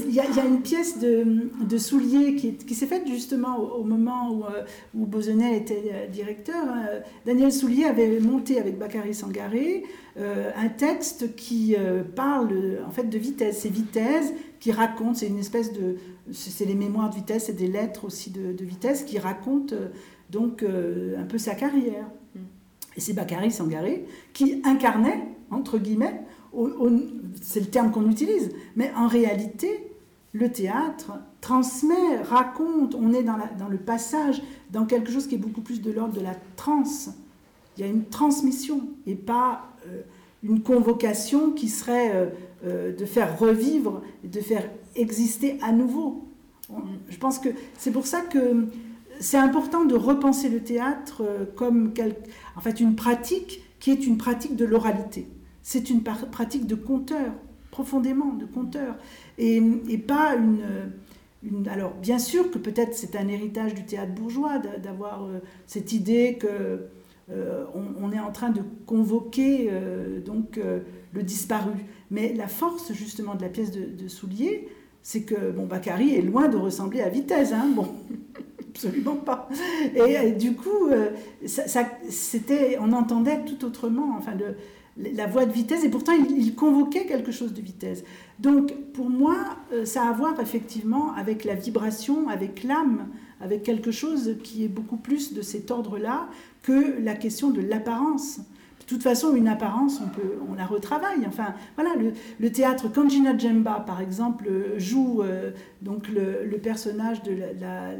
il 0.08 0.14
y, 0.14 0.20
a 0.20 0.44
une 0.46 0.62
pièce 0.62 0.98
de, 0.98 1.50
de 1.62 1.78
Soulier 1.78 2.34
qui, 2.36 2.54
qui 2.54 2.74
s'est 2.74 2.86
faite 2.86 3.06
justement 3.06 3.58
au, 3.58 3.84
moment 3.84 4.30
où, 4.30 4.44
euh, 4.44 4.64
où 4.94 5.04
Bozenet 5.04 5.54
était 5.54 5.90
euh, 5.92 6.06
directeur. 6.06 6.64
Hein. 6.66 6.86
Daniel 7.26 7.52
Soulier 7.52 7.84
avait 7.84 8.20
monté 8.20 8.58
avec 8.58 8.78
Bakary 8.78 9.12
Sangaré 9.12 9.84
euh, 10.18 10.50
un 10.56 10.68
texte 10.68 11.36
qui 11.36 11.76
parle 12.16 12.78
en 12.86 12.90
fait 12.90 13.04
de 13.04 13.18
vitesse. 13.18 13.60
C'est 13.60 13.68
vitesse 13.68 14.32
qui 14.60 14.72
raconte, 14.72 15.16
c'est 15.16 15.28
une 15.28 15.38
espèce 15.38 15.74
de. 15.74 15.96
C'est 16.32 16.64
les 16.64 16.74
mémoires 16.74 17.10
de 17.10 17.16
vitesse, 17.16 17.44
c'est 17.46 17.56
des 17.56 17.66
lettres 17.66 18.06
aussi 18.06 18.30
de, 18.30 18.52
de 18.52 18.64
vitesse 18.64 19.02
qui 19.02 19.18
racontent 19.18 19.74
donc 20.30 20.62
un 20.62 21.24
peu 21.24 21.38
sa 21.38 21.54
carrière. 21.54 22.06
Et 23.00 23.02
c'est 23.02 23.14
Bakary 23.14 23.50
Sangaré 23.50 24.04
qui 24.34 24.60
incarnait, 24.62 25.26
entre 25.50 25.78
guillemets, 25.78 26.20
c'est 27.40 27.60
le 27.60 27.66
terme 27.66 27.92
qu'on 27.92 28.10
utilise, 28.10 28.50
mais 28.76 28.92
en 28.94 29.06
réalité, 29.06 29.90
le 30.34 30.52
théâtre 30.52 31.12
transmet, 31.40 32.18
raconte, 32.22 32.94
on 32.94 33.14
est 33.14 33.22
dans, 33.22 33.38
le 33.70 33.78
passage, 33.78 34.42
dans 34.70 34.84
quelque 34.84 35.10
chose 35.10 35.26
qui 35.28 35.36
est 35.36 35.38
beaucoup 35.38 35.62
plus 35.62 35.80
de 35.80 35.90
l'ordre 35.90 36.12
de 36.12 36.20
la 36.20 36.34
transe. 36.56 37.08
Il 37.78 37.80
y 37.80 37.84
a 37.84 37.90
une 37.90 38.04
transmission 38.04 38.82
et 39.06 39.14
pas 39.14 39.72
euh, 39.86 40.02
une 40.42 40.62
convocation 40.62 41.52
qui 41.52 41.68
serait 41.68 42.14
euh, 42.14 42.26
euh, 42.66 42.94
de 42.94 43.06
faire 43.06 43.38
revivre, 43.38 44.02
de 44.24 44.40
faire 44.40 44.68
exister 44.94 45.56
à 45.62 45.72
nouveau. 45.72 46.28
Je 47.08 47.16
pense 47.16 47.38
que 47.38 47.48
c'est 47.78 47.92
pour 47.92 48.06
ça 48.06 48.20
que 48.20 48.66
c'est 49.20 49.36
important 49.36 49.84
de 49.84 49.94
repenser 49.94 50.48
le 50.48 50.60
théâtre 50.60 51.22
euh, 51.22 51.44
comme 51.54 51.92
en 52.56 52.60
fait, 52.60 52.80
une 52.80 52.96
pratique 52.96 53.62
qui 53.78 53.90
est 53.90 54.06
une 54.06 54.16
pratique 54.16 54.56
de 54.56 54.64
l'oralité. 54.64 55.28
C'est 55.62 55.90
une 55.90 56.02
pratique 56.02 56.66
de 56.66 56.74
conteur, 56.74 57.32
profondément 57.70 58.32
de 58.32 58.46
conteur, 58.46 58.96
et, 59.38 59.60
pas 59.98 60.34
une, 60.34 61.68
Alors, 61.68 61.92
bien 61.94 62.18
sûr 62.18 62.50
que 62.50 62.58
peut-être 62.58 62.94
c'est 62.94 63.14
un 63.14 63.28
héritage 63.28 63.74
du 63.74 63.84
théâtre 63.84 64.12
bourgeois 64.12 64.58
d'avoir 64.58 65.24
euh, 65.24 65.38
cette 65.66 65.92
idée 65.92 66.36
que 66.40 66.86
on, 68.02 68.10
est 68.10 68.18
en 68.18 68.32
train 68.32 68.50
de 68.50 68.60
convoquer 68.86 69.70
donc 70.26 70.58
le 71.12 71.22
disparu. 71.22 71.70
Mais 72.10 72.34
la 72.34 72.48
force 72.48 72.92
justement 72.92 73.36
de 73.36 73.42
la 73.42 73.48
pièce 73.48 73.70
de, 73.70 74.08
Soulier, 74.08 74.66
c'est 75.04 75.22
que 75.22 75.52
bon, 75.52 75.66
Bakary 75.66 76.16
est 76.16 76.22
loin 76.22 76.48
de 76.48 76.56
ressembler 76.56 77.02
à 77.02 77.08
Vitesse. 77.08 77.52
Hein, 77.52 77.68
bon, 77.76 77.86
absolument 78.70 79.16
pas. 79.16 79.48
Et, 79.94 80.32
du 80.32 80.54
coup, 80.54 80.88
ça, 81.46 81.84
c'était, 82.08 82.78
on 82.80 82.92
entendait 82.92 83.44
tout 83.44 83.64
autrement. 83.64 84.16
Enfin, 84.18 84.32
le, 84.34 84.56
la 84.96 85.26
voix 85.26 85.46
de 85.46 85.52
vitesse, 85.52 85.84
et 85.84 85.88
pourtant 85.88 86.12
il, 86.12 86.54
convoquait 86.54 87.06
quelque 87.06 87.32
chose 87.32 87.52
de 87.52 87.60
vitesse. 87.60 88.04
Donc 88.38 88.74
pour 88.92 89.08
moi, 89.08 89.36
euh, 89.72 89.84
ça 89.84 90.04
a 90.04 90.10
à 90.10 90.12
voir 90.12 90.40
effectivement 90.40 91.14
avec 91.14 91.44
la 91.44 91.54
vibration, 91.54 92.28
avec 92.28 92.64
l'âme, 92.64 93.08
avec 93.40 93.62
quelque 93.62 93.90
chose 93.90 94.36
qui 94.42 94.64
est 94.64 94.68
beaucoup 94.68 94.96
plus 94.96 95.32
de 95.32 95.42
cet 95.42 95.70
ordre-là 95.70 96.28
que 96.62 97.00
la 97.00 97.14
question 97.14 97.50
de 97.50 97.60
l'apparence. 97.60 98.40
Toute 98.90 99.04
façon, 99.04 99.36
une 99.36 99.46
apparence, 99.46 100.00
on, 100.04 100.08
peut, 100.08 100.34
on 100.50 100.54
la 100.54 100.66
retravaille. 100.66 101.24
Enfin, 101.24 101.54
voilà, 101.76 101.90
le, 102.40 102.50
théâtre, 102.50 102.88
quand 102.92 103.08
Gina 103.08 103.38
Djemba, 103.38 103.84
par 103.86 104.00
exemple, 104.00 104.50
joue 104.78 105.22
euh, 105.22 105.52
donc 105.80 106.08
le, 106.08 106.58
personnage 106.58 107.22
de 107.22 107.36
la, 107.60 107.92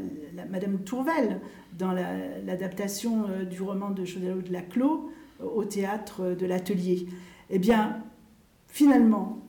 Madame 0.49 0.79
Tourvel 0.79 1.39
dans 1.79 1.93
l'adaptation 1.93 3.23
euh, 3.29 3.45
du 3.45 3.61
roman 3.61 3.91
de 3.91 4.03
Chaudelot 4.03 4.41
de 4.41 4.51
Laclos, 4.51 5.09
au 5.39 5.63
théâtre 5.63 6.35
de 6.37 6.45
l'atelier. 6.45 7.07
Eh 7.49 7.57
bien, 7.57 8.03
finalement, 8.67 9.39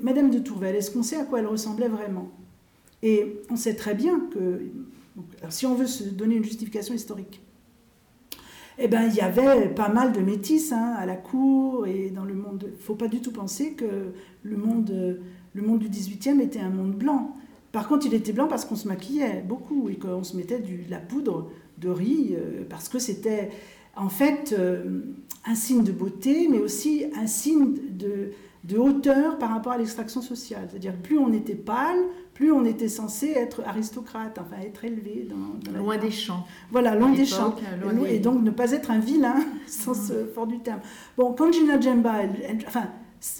Madame 0.00 0.30
de 0.30 0.38
Tourvel, 0.38 0.74
est-ce 0.74 0.90
qu'on 0.90 1.02
sait 1.02 1.16
à 1.16 1.26
quoi 1.26 1.40
elle 1.40 1.48
ressemblait 1.48 1.88
vraiment? 1.88 2.30
Et 3.02 3.42
on 3.50 3.56
sait 3.56 3.74
très 3.74 3.92
bien 3.92 4.20
que, 4.32 4.62
si 5.50 5.66
on 5.66 5.74
veut 5.74 5.86
se 5.86 6.04
donner 6.04 6.36
une 6.36 6.44
justification 6.44 6.94
historique, 6.94 7.42
eh 8.78 8.88
ben, 8.88 9.06
il 9.08 9.14
y 9.14 9.20
avait 9.20 9.68
pas 9.68 9.88
mal 9.88 10.12
de 10.12 10.20
métis 10.20 10.72
hein, 10.72 10.94
à 10.98 11.06
la 11.06 11.16
cour 11.16 11.86
et 11.86 12.10
dans 12.10 12.24
le 12.24 12.34
monde. 12.34 12.64
Il 12.68 12.72
ne 12.72 12.82
faut 12.82 12.94
pas 12.94 13.08
du 13.08 13.20
tout 13.20 13.32
penser 13.32 13.72
que 13.72 14.12
le 14.42 14.56
monde, 14.56 15.20
le 15.54 15.62
monde 15.62 15.80
du 15.80 15.88
18e 15.88 16.40
était 16.40 16.60
un 16.60 16.70
monde 16.70 16.94
blanc. 16.94 17.36
Par 17.72 17.88
contre, 17.88 18.06
il 18.06 18.14
était 18.14 18.32
blanc 18.32 18.48
parce 18.48 18.64
qu'on 18.64 18.76
se 18.76 18.86
maquillait 18.86 19.42
beaucoup 19.46 19.88
et 19.88 19.96
qu'on 19.96 20.24
se 20.24 20.36
mettait 20.36 20.60
du, 20.60 20.82
de 20.82 20.90
la 20.90 20.98
poudre 20.98 21.50
de 21.78 21.88
riz, 21.88 22.34
euh, 22.34 22.64
parce 22.68 22.88
que 22.88 22.98
c'était 22.98 23.50
en 23.96 24.08
fait 24.08 24.54
euh, 24.56 25.00
un 25.46 25.54
signe 25.54 25.82
de 25.82 25.92
beauté, 25.92 26.48
mais 26.48 26.58
aussi 26.58 27.06
un 27.16 27.26
signe 27.26 27.74
de, 27.90 28.30
hauteur 28.76 29.38
par 29.38 29.50
rapport 29.50 29.72
à 29.72 29.78
l'extraction 29.78 30.22
sociale. 30.22 30.68
C'est-à-dire 30.70 30.94
plus 30.94 31.18
on 31.18 31.32
était 31.32 31.54
pâle, 31.54 31.98
plus 32.34 32.52
on 32.52 32.64
était 32.64 32.88
censé 32.88 33.30
être 33.30 33.62
aristocrate, 33.66 34.38
enfin 34.38 34.62
être 34.62 34.84
élevé 34.84 35.28
dans, 35.28 35.78
loin 35.78 35.96
des 35.96 36.10
champs. 36.10 36.46
Voilà, 36.70 36.94
loin 36.94 37.10
des 37.10 37.26
champs. 37.26 37.54
et, 38.08 38.18
donc 38.18 38.42
ne 38.42 38.50
pas 38.50 38.72
être 38.72 38.90
un 38.90 38.98
vilain, 38.98 39.36
mm. 39.86 39.94
fort 40.34 40.46
du 40.46 40.60
terme. 40.60 40.80
Bon, 41.16 41.32
quand 41.32 41.52
Gina 41.52 41.80
Djemba, 41.80 42.22
enfin, 42.66 42.88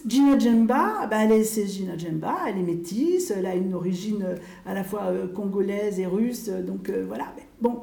Gina 0.06 0.38
Djemba, 0.38 1.06
ben 1.06 1.20
elle 1.20 1.32
est, 1.32 1.44
c'est 1.44 1.66
Gina 1.66 1.96
Djemba, 1.96 2.36
elle 2.48 2.58
est 2.58 2.62
métisse, 2.62 3.30
elle 3.30 3.46
a 3.46 3.54
une 3.54 3.74
origine 3.74 4.22
euh, 4.22 4.36
à 4.66 4.74
la 4.74 4.84
fois 4.84 5.04
euh, 5.04 5.26
congolaise 5.26 5.98
et 5.98 6.06
russe, 6.06 6.48
donc 6.48 6.90
voilà. 7.08 7.32
bon, 7.60 7.82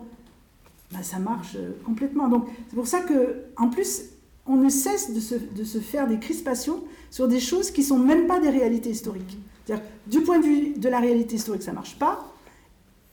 bah, 0.91 1.03
ça 1.03 1.19
marche 1.19 1.55
euh, 1.55 1.71
complètement. 1.85 2.27
Donc 2.27 2.47
c'est 2.67 2.75
pour 2.75 2.87
ça 2.87 3.01
que, 3.01 3.43
en 3.57 3.69
plus, 3.69 4.08
on 4.49 4.55
ne 4.55 4.69
cesse 4.69 5.13
de 5.13 5.19
se, 5.19 5.35
de 5.35 5.63
se, 5.63 5.77
faire 5.77 6.07
des 6.07 6.17
crispations 6.17 6.83
sur 7.11 7.27
des 7.27 7.39
choses 7.39 7.69
qui 7.69 7.83
sont 7.83 7.99
même 7.99 8.25
pas 8.25 8.39
des 8.39 8.49
réalités 8.49 8.89
historiques. 8.89 9.37
C'est-à-dire, 9.63 9.85
du 10.07 10.21
point 10.21 10.39
de 10.39 10.45
vue 10.45 10.73
de 10.75 10.89
la 10.89 10.99
réalité 10.99 11.35
historique, 11.35 11.61
ça 11.61 11.71
marche 11.71 11.97
pas. 11.97 12.33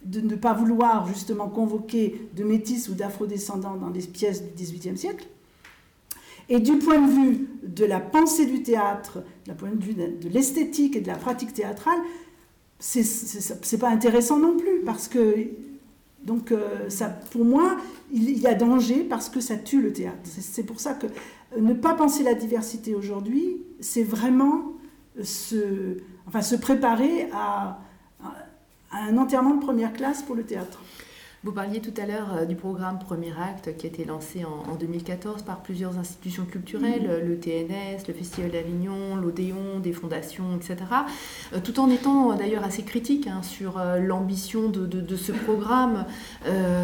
De 0.03 0.21
ne 0.21 0.35
pas 0.35 0.55
vouloir 0.55 1.07
justement 1.07 1.49
convoquer 1.49 2.29
de 2.35 2.43
métis 2.43 2.89
ou 2.89 2.95
d'afro-descendants 2.95 3.77
dans 3.77 3.91
des 3.91 4.01
pièces 4.01 4.43
du 4.43 4.51
XVIIIe 4.55 4.97
siècle. 4.97 5.27
Et 6.49 6.59
du 6.61 6.79
point 6.79 7.01
de 7.01 7.13
vue 7.13 7.49
de 7.63 7.85
la 7.85 8.01
pensée 8.01 8.47
du 8.47 8.63
théâtre, 8.63 9.23
du 9.47 9.53
point 9.53 9.71
de 9.71 9.83
vue 9.83 9.95
de 9.95 10.29
l'esthétique 10.29 10.97
et 10.97 11.01
de 11.01 11.09
la 11.09 11.17
pratique 11.17 11.53
théâtrale, 11.53 11.99
c'est 12.79 13.79
pas 13.79 13.91
intéressant 13.91 14.39
non 14.39 14.57
plus, 14.57 14.81
parce 14.87 15.09
que 15.09 15.35
donc, 16.27 16.51
euh, 16.51 16.91
ça, 16.91 17.09
pour 17.31 17.45
moi, 17.45 17.77
il 18.13 18.39
y 18.39 18.49
a 18.49 18.55
danger 18.55 19.05
parce 19.05 19.29
que 19.29 19.41
ça 19.41 19.57
tue 19.57 19.81
le 19.81 19.93
théâtre. 19.93 20.19
C'est 20.25 20.65
pour 20.65 20.81
ça 20.81 20.95
que 20.95 21.07
euh, 21.07 21.61
ne 21.61 21.73
pas 21.73 21.95
penser 21.95 22.25
la 22.25 22.35
diversité 22.35 22.97
aujourd'hui, 22.97 23.63
c'est 23.81 24.03
vraiment 24.03 24.73
se, 25.23 25.99
enfin, 26.27 26.43
se 26.43 26.57
préparer 26.57 27.29
à 27.33 27.79
un 28.93 29.17
enterrement 29.19 29.55
de 29.55 29.61
première 29.61 29.93
classe 29.93 30.23
pour 30.23 30.35
le 30.35 30.43
théâtre. 30.43 30.81
Vous 31.47 31.53
parliez 31.53 31.81
tout 31.81 31.95
à 32.03 32.07
l'heure 32.07 32.35
euh, 32.35 32.45
du 32.45 32.57
programme 32.57 32.99
Premier 32.99 33.31
Acte 33.41 33.77
qui 33.77 33.87
a 33.87 33.89
été 33.89 34.05
lancé 34.05 34.45
en, 34.45 34.75
2014 34.75 35.43
par 35.43 35.63
plusieurs 35.63 35.97
institutions 35.97 36.45
culturelles, 36.45 37.09
mhm. 37.09 37.29
le 37.29 37.39
TNS, 37.39 38.09
le 38.09 38.15
Festival 38.15 38.51
d'Avignon, 38.51 39.15
l'Odéon, 39.15 39.79
des 39.81 39.93
fondations, 39.93 40.57
etc. 40.57 40.77
Euh, 41.53 41.61
tout 41.63 41.79
en 41.79 41.89
étant 41.89 42.33
euh, 42.33 42.35
d'ailleurs 42.35 42.65
assez 42.65 42.83
critique 42.83 43.29
hein, 43.29 43.45
sur 43.45 43.81
l'ambition 44.01 44.71
de, 44.71 45.17
ce 45.17 45.31
programme, 45.31 46.05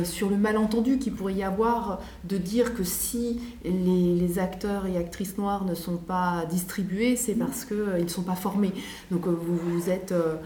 sur 0.05 0.31
le 0.31 0.37
malentendu 0.37 0.99
qu'il 0.99 1.13
pourrait 1.13 1.35
y 1.35 1.43
avoir 1.43 2.01
de 2.25 2.37
dire 2.37 2.75
que 2.75 2.85
si 2.85 3.41
les, 3.65 4.39
acteurs 4.39 4.87
et 4.87 4.97
actrices 4.97 5.37
noires 5.39 5.65
ne 5.65 5.75
sont 5.75 5.97
pas 5.97 6.45
distribués, 6.49 7.17
c'est 7.17 7.35
parce 7.35 7.65
qu'ils 7.65 8.05
ne 8.05 8.09
sont 8.09 8.23
pas 8.23 8.37
formés. 8.37 8.73
Donc 9.11 9.27
vous, 9.27 9.57
vous 9.57 9.91
êtes 9.91 10.13
euh, 10.13 10.37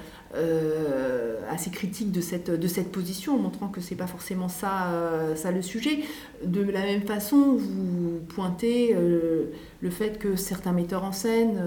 assez 1.57 1.71
critique 1.71 2.13
de 2.13 2.21
cette, 2.21 2.51
de 2.51 2.69
cette 2.69 2.93
position, 2.93 3.39
montrant 3.39 3.69
que 3.69 3.81
c'est 3.81 3.95
pas 3.95 4.07
forcément 4.07 4.49
ça, 4.49 4.89
euh, 4.89 5.37
ça 5.37 5.51
le 5.51 5.63
sujet. 5.63 6.01
De 6.45 6.63
la 6.63 6.83
même 6.83 7.03
façon, 7.03 7.57
vous 7.57 8.21
pointez 8.29 8.95
euh, 8.95 9.53
le 9.81 9.91
fait 9.91 10.19
que 10.19 10.37
certains 10.37 10.73
metteurs 10.73 11.05
en 11.05 11.13
scène, 11.13 11.63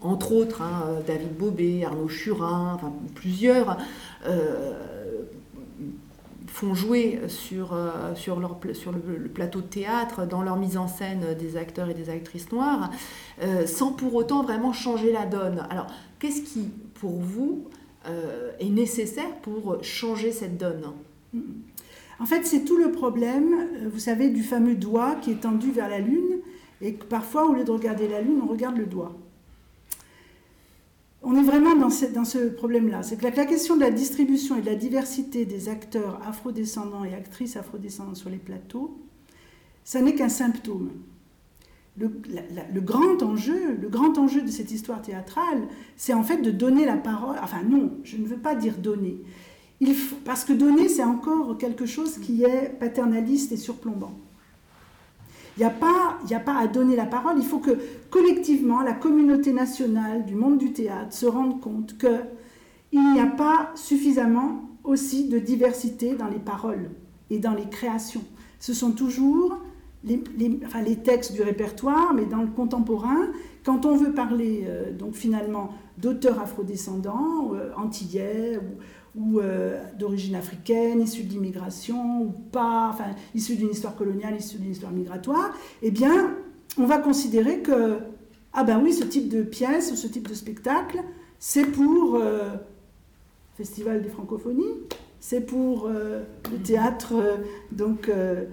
entre 0.00 0.32
autres 0.32 0.62
hein, 0.62 0.84
David 1.06 1.36
Bobet, 1.36 1.84
Arnaud 1.84 2.08
Churin, 2.08 2.72
enfin 2.74 2.92
plusieurs, 3.14 3.78
font 6.48 6.74
jouer 6.74 7.20
sur, 7.28 7.76
sur, 8.14 8.38
leur, 8.38 8.58
sur 8.74 8.92
le, 8.92 9.00
plateau 9.28 9.60
de 9.60 9.66
théâtre, 9.66 10.26
dans 10.26 10.42
leur 10.42 10.56
mise 10.56 10.76
en 10.76 10.86
scène 10.86 11.34
des 11.38 11.56
acteurs 11.56 11.88
et 11.88 11.94
des 11.94 12.10
actrices 12.10 12.52
noires, 12.52 12.90
sans 13.66 13.92
pour 13.92 14.14
autant 14.14 14.42
vraiment 14.42 14.72
changer 14.72 15.12
la 15.12 15.24
donne. 15.24 15.66
Alors, 15.70 15.86
qu'est-ce 16.18 16.42
qui 16.42 16.70
pour 17.02 17.18
vous 17.18 17.64
euh, 18.06 18.52
est 18.60 18.70
nécessaire 18.70 19.34
pour 19.42 19.82
changer 19.82 20.30
cette 20.30 20.56
donne 20.56 20.84
En 22.20 22.26
fait, 22.26 22.46
c'est 22.46 22.64
tout 22.64 22.76
le 22.76 22.92
problème, 22.92 23.52
euh, 23.52 23.88
vous 23.92 23.98
savez, 23.98 24.28
du 24.28 24.44
fameux 24.44 24.76
doigt 24.76 25.16
qui 25.16 25.32
est 25.32 25.40
tendu 25.40 25.72
vers 25.72 25.88
la 25.88 25.98
Lune, 25.98 26.38
et 26.80 26.94
que 26.94 27.04
parfois, 27.04 27.50
au 27.50 27.54
lieu 27.54 27.64
de 27.64 27.72
regarder 27.72 28.06
la 28.06 28.20
Lune, 28.20 28.40
on 28.40 28.46
regarde 28.46 28.76
le 28.76 28.86
doigt. 28.86 29.18
On 31.24 31.34
est 31.34 31.42
vraiment 31.42 31.74
dans 31.74 31.90
ce, 31.90 32.48
problème-là. 32.50 33.02
C'est 33.02 33.16
que 33.16 33.24
la, 33.24 33.30
la, 33.30 33.46
question 33.46 33.74
de 33.74 33.80
la 33.80 33.90
distribution 33.90 34.56
et 34.56 34.60
de 34.60 34.66
la 34.66 34.76
diversité 34.76 35.44
des 35.44 35.68
acteurs 35.68 36.20
afrodescendants 36.24 37.04
et 37.04 37.14
actrices 37.14 37.56
afrodescendantes 37.56 38.16
sur 38.16 38.30
les 38.30 38.36
plateaux, 38.36 38.96
ça 39.82 40.00
n'est 40.00 40.14
qu'un 40.14 40.28
symptôme 40.28 40.90
le, 41.98 42.80
grand 42.80 43.22
enjeu, 43.22 43.76
le 43.80 43.88
grand 43.88 44.16
enjeu 44.18 44.42
de 44.42 44.50
cette 44.50 44.70
histoire 44.70 45.02
théâtrale, 45.02 45.68
c'est 45.96 46.14
en 46.14 46.22
fait 46.22 46.38
de 46.38 46.50
donner 46.50 46.86
la 46.86 46.96
parole. 46.96 47.36
Enfin 47.42 47.62
non, 47.68 47.92
je 48.04 48.16
ne 48.16 48.26
veux 48.26 48.36
pas 48.36 48.54
dire 48.54 48.78
donner. 48.78 49.20
Il 49.80 49.94
parce 50.24 50.44
que 50.44 50.52
donner, 50.52 50.88
c'est 50.88 51.04
encore 51.04 51.58
quelque 51.58 51.86
chose 51.86 52.18
qui 52.18 52.44
est 52.44 52.78
paternaliste 52.78 53.52
et 53.52 53.56
surplombant. 53.56 54.14
Il 55.56 55.60
n'y 55.60 55.66
a, 55.66 55.70
pas, 55.70 56.18
a 56.30 56.40
pas 56.40 56.56
à 56.56 56.66
donner 56.66 56.96
la 56.96 57.04
parole, 57.04 57.34
il 57.36 57.44
faut 57.44 57.58
que 57.58 57.76
collectivement, 58.08 58.80
la 58.80 58.94
communauté 58.94 59.52
nationale 59.52 60.24
du 60.24 60.34
monde 60.34 60.56
du 60.56 60.72
théâtre 60.72 61.12
se 61.12 61.26
rende 61.26 61.60
compte 61.60 61.98
qu'il 61.98 63.12
n'y 63.12 63.20
a 63.20 63.26
pas 63.26 63.70
suffisamment 63.74 64.62
aussi 64.82 65.28
de 65.28 65.38
diversité 65.38 66.14
dans 66.14 66.28
les 66.28 66.38
paroles 66.38 66.90
et 67.28 67.38
dans 67.38 67.54
les 67.54 67.68
créations. 67.68 68.24
Ce 68.60 68.72
sont 68.72 68.92
toujours 68.92 69.58
les, 70.04 70.96
textes 70.96 71.32
du 71.32 71.42
répertoire, 71.42 72.12
mais 72.14 72.26
dans 72.26 72.42
le 72.42 72.48
contemporain, 72.48 73.28
quand 73.64 73.86
on 73.86 73.96
veut 73.96 74.12
parler 74.12 74.64
euh, 74.66 74.92
donc 74.92 75.14
finalement 75.14 75.74
d'auteurs 75.98 76.40
afrodescendants, 76.40 77.52
euh, 77.54 77.70
antillais 77.76 78.58
ou, 79.14 79.38
euh, 79.38 79.82
d'origine 79.98 80.34
africaine, 80.34 81.00
issus 81.00 81.22
de 81.24 81.30
l'immigration 81.30 82.22
ou 82.22 82.30
pas, 82.30 82.88
enfin 82.90 83.14
issus 83.34 83.56
d'une 83.56 83.70
histoire 83.70 83.94
coloniale, 83.94 84.36
issus 84.36 84.58
d'une 84.58 84.72
histoire 84.72 84.92
migratoire, 84.92 85.52
eh 85.82 85.90
bien, 85.90 86.34
on 86.78 86.86
va 86.86 86.98
considérer 86.98 87.60
que 87.60 87.98
ah 88.54 88.64
ben 88.64 88.80
oui, 88.82 88.92
ce 88.92 89.04
type 89.04 89.28
de 89.28 89.42
pièce 89.42 89.92
ou 89.92 89.96
ce 89.96 90.06
type 90.06 90.28
de 90.28 90.34
spectacle, 90.34 91.00
c'est 91.38 91.64
pour 91.64 92.20
Festival 93.56 94.02
des 94.02 94.10
Francophonies, 94.10 94.74
c'est 95.22 95.46
pour 95.46 95.86
euh, 95.86 96.24
le 96.50 96.58
théâtre 96.58 97.12
euh, 97.14 97.36
donc, 97.70 98.08
euh, 98.08 98.44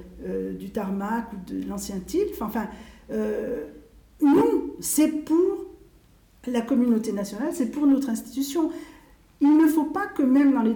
du 0.54 0.70
tarmac 0.70 1.26
ou 1.34 1.52
de 1.52 1.68
l'ancien 1.68 2.00
Tilf. 2.00 2.44
Enfin, 2.44 2.68
non, 4.22 4.70
c'est 4.80 5.08
pour 5.08 5.66
la 6.46 6.62
communauté 6.62 7.12
nationale, 7.12 7.50
c'est 7.54 7.72
pour 7.72 7.88
notre 7.88 8.10
institution. 8.10 8.70
Il 9.42 9.58
ne 9.58 9.66
faut 9.68 9.86
pas 9.86 10.06
que 10.06 10.22
même 10.22 10.54
dans 10.54 10.62
les, 10.62 10.76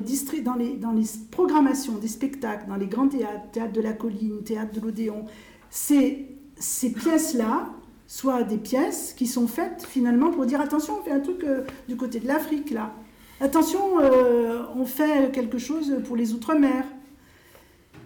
les, 0.58 0.78
dans 0.78 0.92
les 0.92 1.06
programmations 1.30 2.00
des 2.00 2.08
spectacles, 2.08 2.68
dans 2.68 2.76
les 2.76 2.88
grands 2.88 3.08
théâtres, 3.08 3.52
théâtre 3.52 3.74
de 3.74 3.82
la 3.82 3.94
colline, 3.94 4.42
théâtre 4.44 4.74
de 4.74 4.80
l'Odéon, 4.84 5.26
ces, 5.70 6.28
ces 6.58 6.92
pièces-là 6.92 7.70
soient 8.08 8.42
des 8.42 8.58
pièces 8.58 9.14
qui 9.14 9.28
sont 9.28 9.48
faites 9.48 9.86
finalement 9.88 10.32
pour 10.32 10.48
dire 10.48 10.60
attention, 10.60 10.96
on 11.00 11.04
fait 11.04 11.12
un 11.12 11.20
truc 11.20 11.46
du 11.88 11.96
côté 11.98 12.20
de 12.20 12.28
l'Afrique 12.28 12.72
là. 12.72 12.96
Attention, 13.44 14.00
euh, 14.00 14.62
on 14.74 14.86
fait 14.86 15.30
quelque 15.34 15.58
chose 15.58 15.98
pour 16.06 16.16
les 16.16 16.32
Outre-mer. 16.32 16.86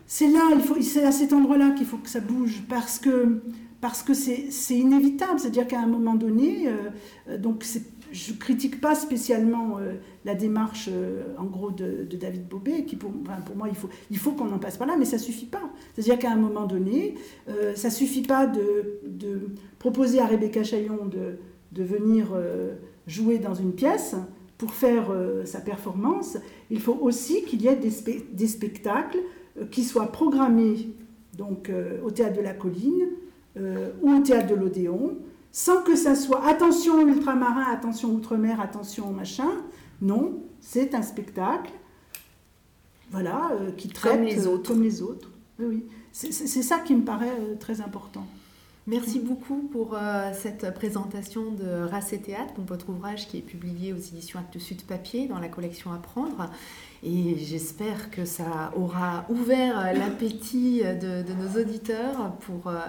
C'est 0.08 0.28
là, 0.28 0.40
c'est 0.82 1.04
à 1.04 1.12
cet 1.12 1.32
endroit-là 1.32 1.76
qu'il 1.78 1.86
faut 1.86 1.98
que 1.98 2.10
ça 2.10 2.22
bouge 2.22 2.64
parce 2.68 2.98
que 2.98 3.44
parce 3.80 4.02
que 4.02 4.16
c'est 4.16 4.74
inévitable. 4.76 5.40
C'est-à-dire 5.40 5.68
qu'à 5.68 5.80
un 5.80 5.86
moment 5.86 6.16
donné, 6.16 6.68
euh, 7.30 7.38
donc 7.38 7.64
je 8.12 8.34
ne 8.34 8.38
critique 8.40 8.82
pas 8.82 8.96
spécialement 8.96 9.78
la 10.26 10.34
démarche, 10.34 10.90
en 11.38 11.46
gros, 11.46 11.70
de, 11.70 12.08
David 12.20 12.48
Bobet, 12.48 12.86
qui 12.86 12.96
pour, 12.96 13.12
pour 13.46 13.56
moi, 13.56 13.68
il 13.70 13.76
faut, 13.76 13.90
il 14.10 14.18
faut 14.18 14.32
qu'on 14.32 14.52
en 14.52 14.58
passe 14.58 14.78
par 14.78 14.88
là, 14.88 14.96
mais 14.98 15.06
ça 15.06 15.18
ne 15.18 15.22
suffit 15.22 15.46
pas. 15.46 15.70
C'est-à-dire 15.94 16.18
qu'à 16.18 16.32
un 16.32 16.38
moment 16.38 16.66
donné, 16.66 17.14
ça 17.76 17.90
ne 17.90 17.94
suffit 17.94 18.24
pas 18.24 18.48
de, 18.48 19.02
de, 19.06 19.50
proposer 19.78 20.20
à 20.20 20.26
Rebecca 20.26 20.64
Chaillon 20.64 21.06
de, 21.06 21.38
de 21.74 21.84
venir 21.84 22.30
jouer 23.06 23.38
dans 23.38 23.54
une 23.54 23.74
pièce 23.74 24.16
pour 24.58 24.74
faire 24.74 25.12
euh, 25.12 25.46
sa 25.46 25.62
performance, 25.62 26.38
il 26.70 26.82
faut 26.82 26.98
aussi 27.02 27.44
qu'il 27.44 27.62
y 27.62 27.68
ait 27.68 27.76
des, 27.76 28.48
spectacles 28.48 29.20
euh, 29.58 29.66
qui 29.66 29.84
soient 29.84 30.12
programmés 30.12 30.90
donc, 31.38 31.70
euh, 31.70 32.00
au 32.04 32.12
théâtre 32.12 32.38
de 32.38 32.42
la 32.42 32.54
colline 32.54 33.08
ou 34.04 34.12
au 34.12 34.20
théâtre 34.20 34.50
de 34.50 34.54
l'Odéon, 34.54 35.18
sans 35.52 35.82
que 35.82 35.96
ça 35.96 36.14
soit 36.14 36.46
attention 36.46 37.08
ultramarin, 37.08 37.64
attention 37.72 38.12
outre-mer, 38.12 38.62
attention 38.62 39.12
machin. 39.12 39.50
Non, 40.00 40.44
c'est 40.60 40.94
un 40.94 41.02
spectacle 41.02 41.72
voilà, 43.10 43.50
qui 43.76 43.88
traite 43.88 44.18
comme 44.18 44.26
les 44.26 44.46
autres. 44.46 44.72
Comme 44.72 44.84
les 44.84 45.02
autres. 45.02 45.32
Oui, 45.58 45.86
c'est 46.12 46.32
ça 46.32 46.78
qui 46.78 46.94
me 46.94 47.02
paraît 47.02 47.56
très 47.60 47.82
important. 47.82 48.28
Merci 48.90 49.20
beaucoup 49.20 49.68
pour 49.70 49.96
euh, 49.96 50.32
cette 50.34 50.74
présentation 50.74 51.52
de 51.52 51.84
Race 51.92 52.14
et 52.14 52.22
Théâtre, 52.22 52.54
votre 52.66 52.88
ouvrage 52.88 53.28
qui 53.28 53.38
est 53.38 53.42
publié 53.42 53.92
aux 53.92 53.98
éditions 53.98 54.40
Actes 54.40 54.60
Sud 54.60 54.84
Papier 54.84 55.28
dans 55.28 55.40
la 55.40 55.50
collection 55.50 55.92
Apprendre. 55.92 56.50
Et 57.04 57.38
j'espère 57.38 58.10
que 58.10 58.26
ça 58.26 58.72
aura 58.76 59.26
ouvert 59.30 59.94
l'appétit 59.94 60.82
de, 60.82 61.24
nos 61.34 61.62
auditeurs 61.62 62.36
pour 62.40 62.68
euh, 62.68 62.80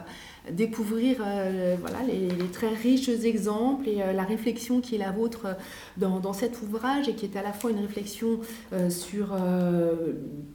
découvrir 0.52 1.18
euh, 1.24 1.76
voilà, 1.80 1.98
les, 2.06 2.28
très 2.52 2.68
riches 2.68 3.08
exemples 3.08 3.88
et 3.88 4.02
euh, 4.02 4.12
la 4.12 4.24
réflexion 4.24 4.80
qui 4.80 4.94
est 4.94 4.98
la 4.98 5.10
vôtre 5.10 5.46
euh, 5.46 5.54
dans, 5.96 6.20
dans, 6.20 6.32
cet 6.32 6.60
ouvrage 6.62 7.08
et 7.08 7.14
qui 7.14 7.26
est 7.26 7.36
à 7.36 7.42
la 7.42 7.52
fois 7.52 7.70
une 7.70 7.80
réflexion 7.80 8.40
sur, 8.88 9.36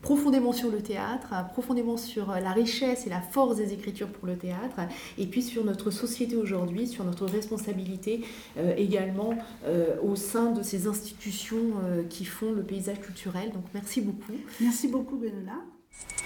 profondément 0.02 0.54
sur 0.54 0.70
le 0.70 0.82
théâtre, 0.82 1.34
profondément 1.52 1.98
sur 1.98 2.28
la 2.28 2.52
richesse 2.52 3.06
et 3.06 3.10
la 3.10 3.22
force 3.22 3.58
des 3.58 3.74
écritures 3.74 4.08
pour 4.08 4.28
le 4.28 4.38
théâtre, 4.38 4.80
et 5.18 5.26
puis 5.26 5.42
sur 5.42 5.64
notre 5.66 5.92
société 5.92 6.36
aujourd'hui, 6.36 6.88
sur 6.88 7.04
notre 7.04 7.26
responsabilité 7.26 8.22
également 8.78 9.34
au 10.04 10.16
sein 10.16 10.52
de 10.52 10.64
ces 10.64 10.88
institutions 10.88 11.74
qui 12.10 12.26
font 12.26 12.52
le 12.52 12.64
paysage 12.64 13.02
culturel. 13.02 13.43
Donc 13.52 13.66
merci 13.74 14.02
beaucoup. 14.02 14.34
Merci 14.60 14.88
beaucoup 14.88 15.18
Benoît. 15.18 15.64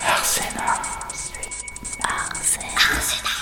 Arsena. 0.01 0.81
Arsena. 2.03 3.36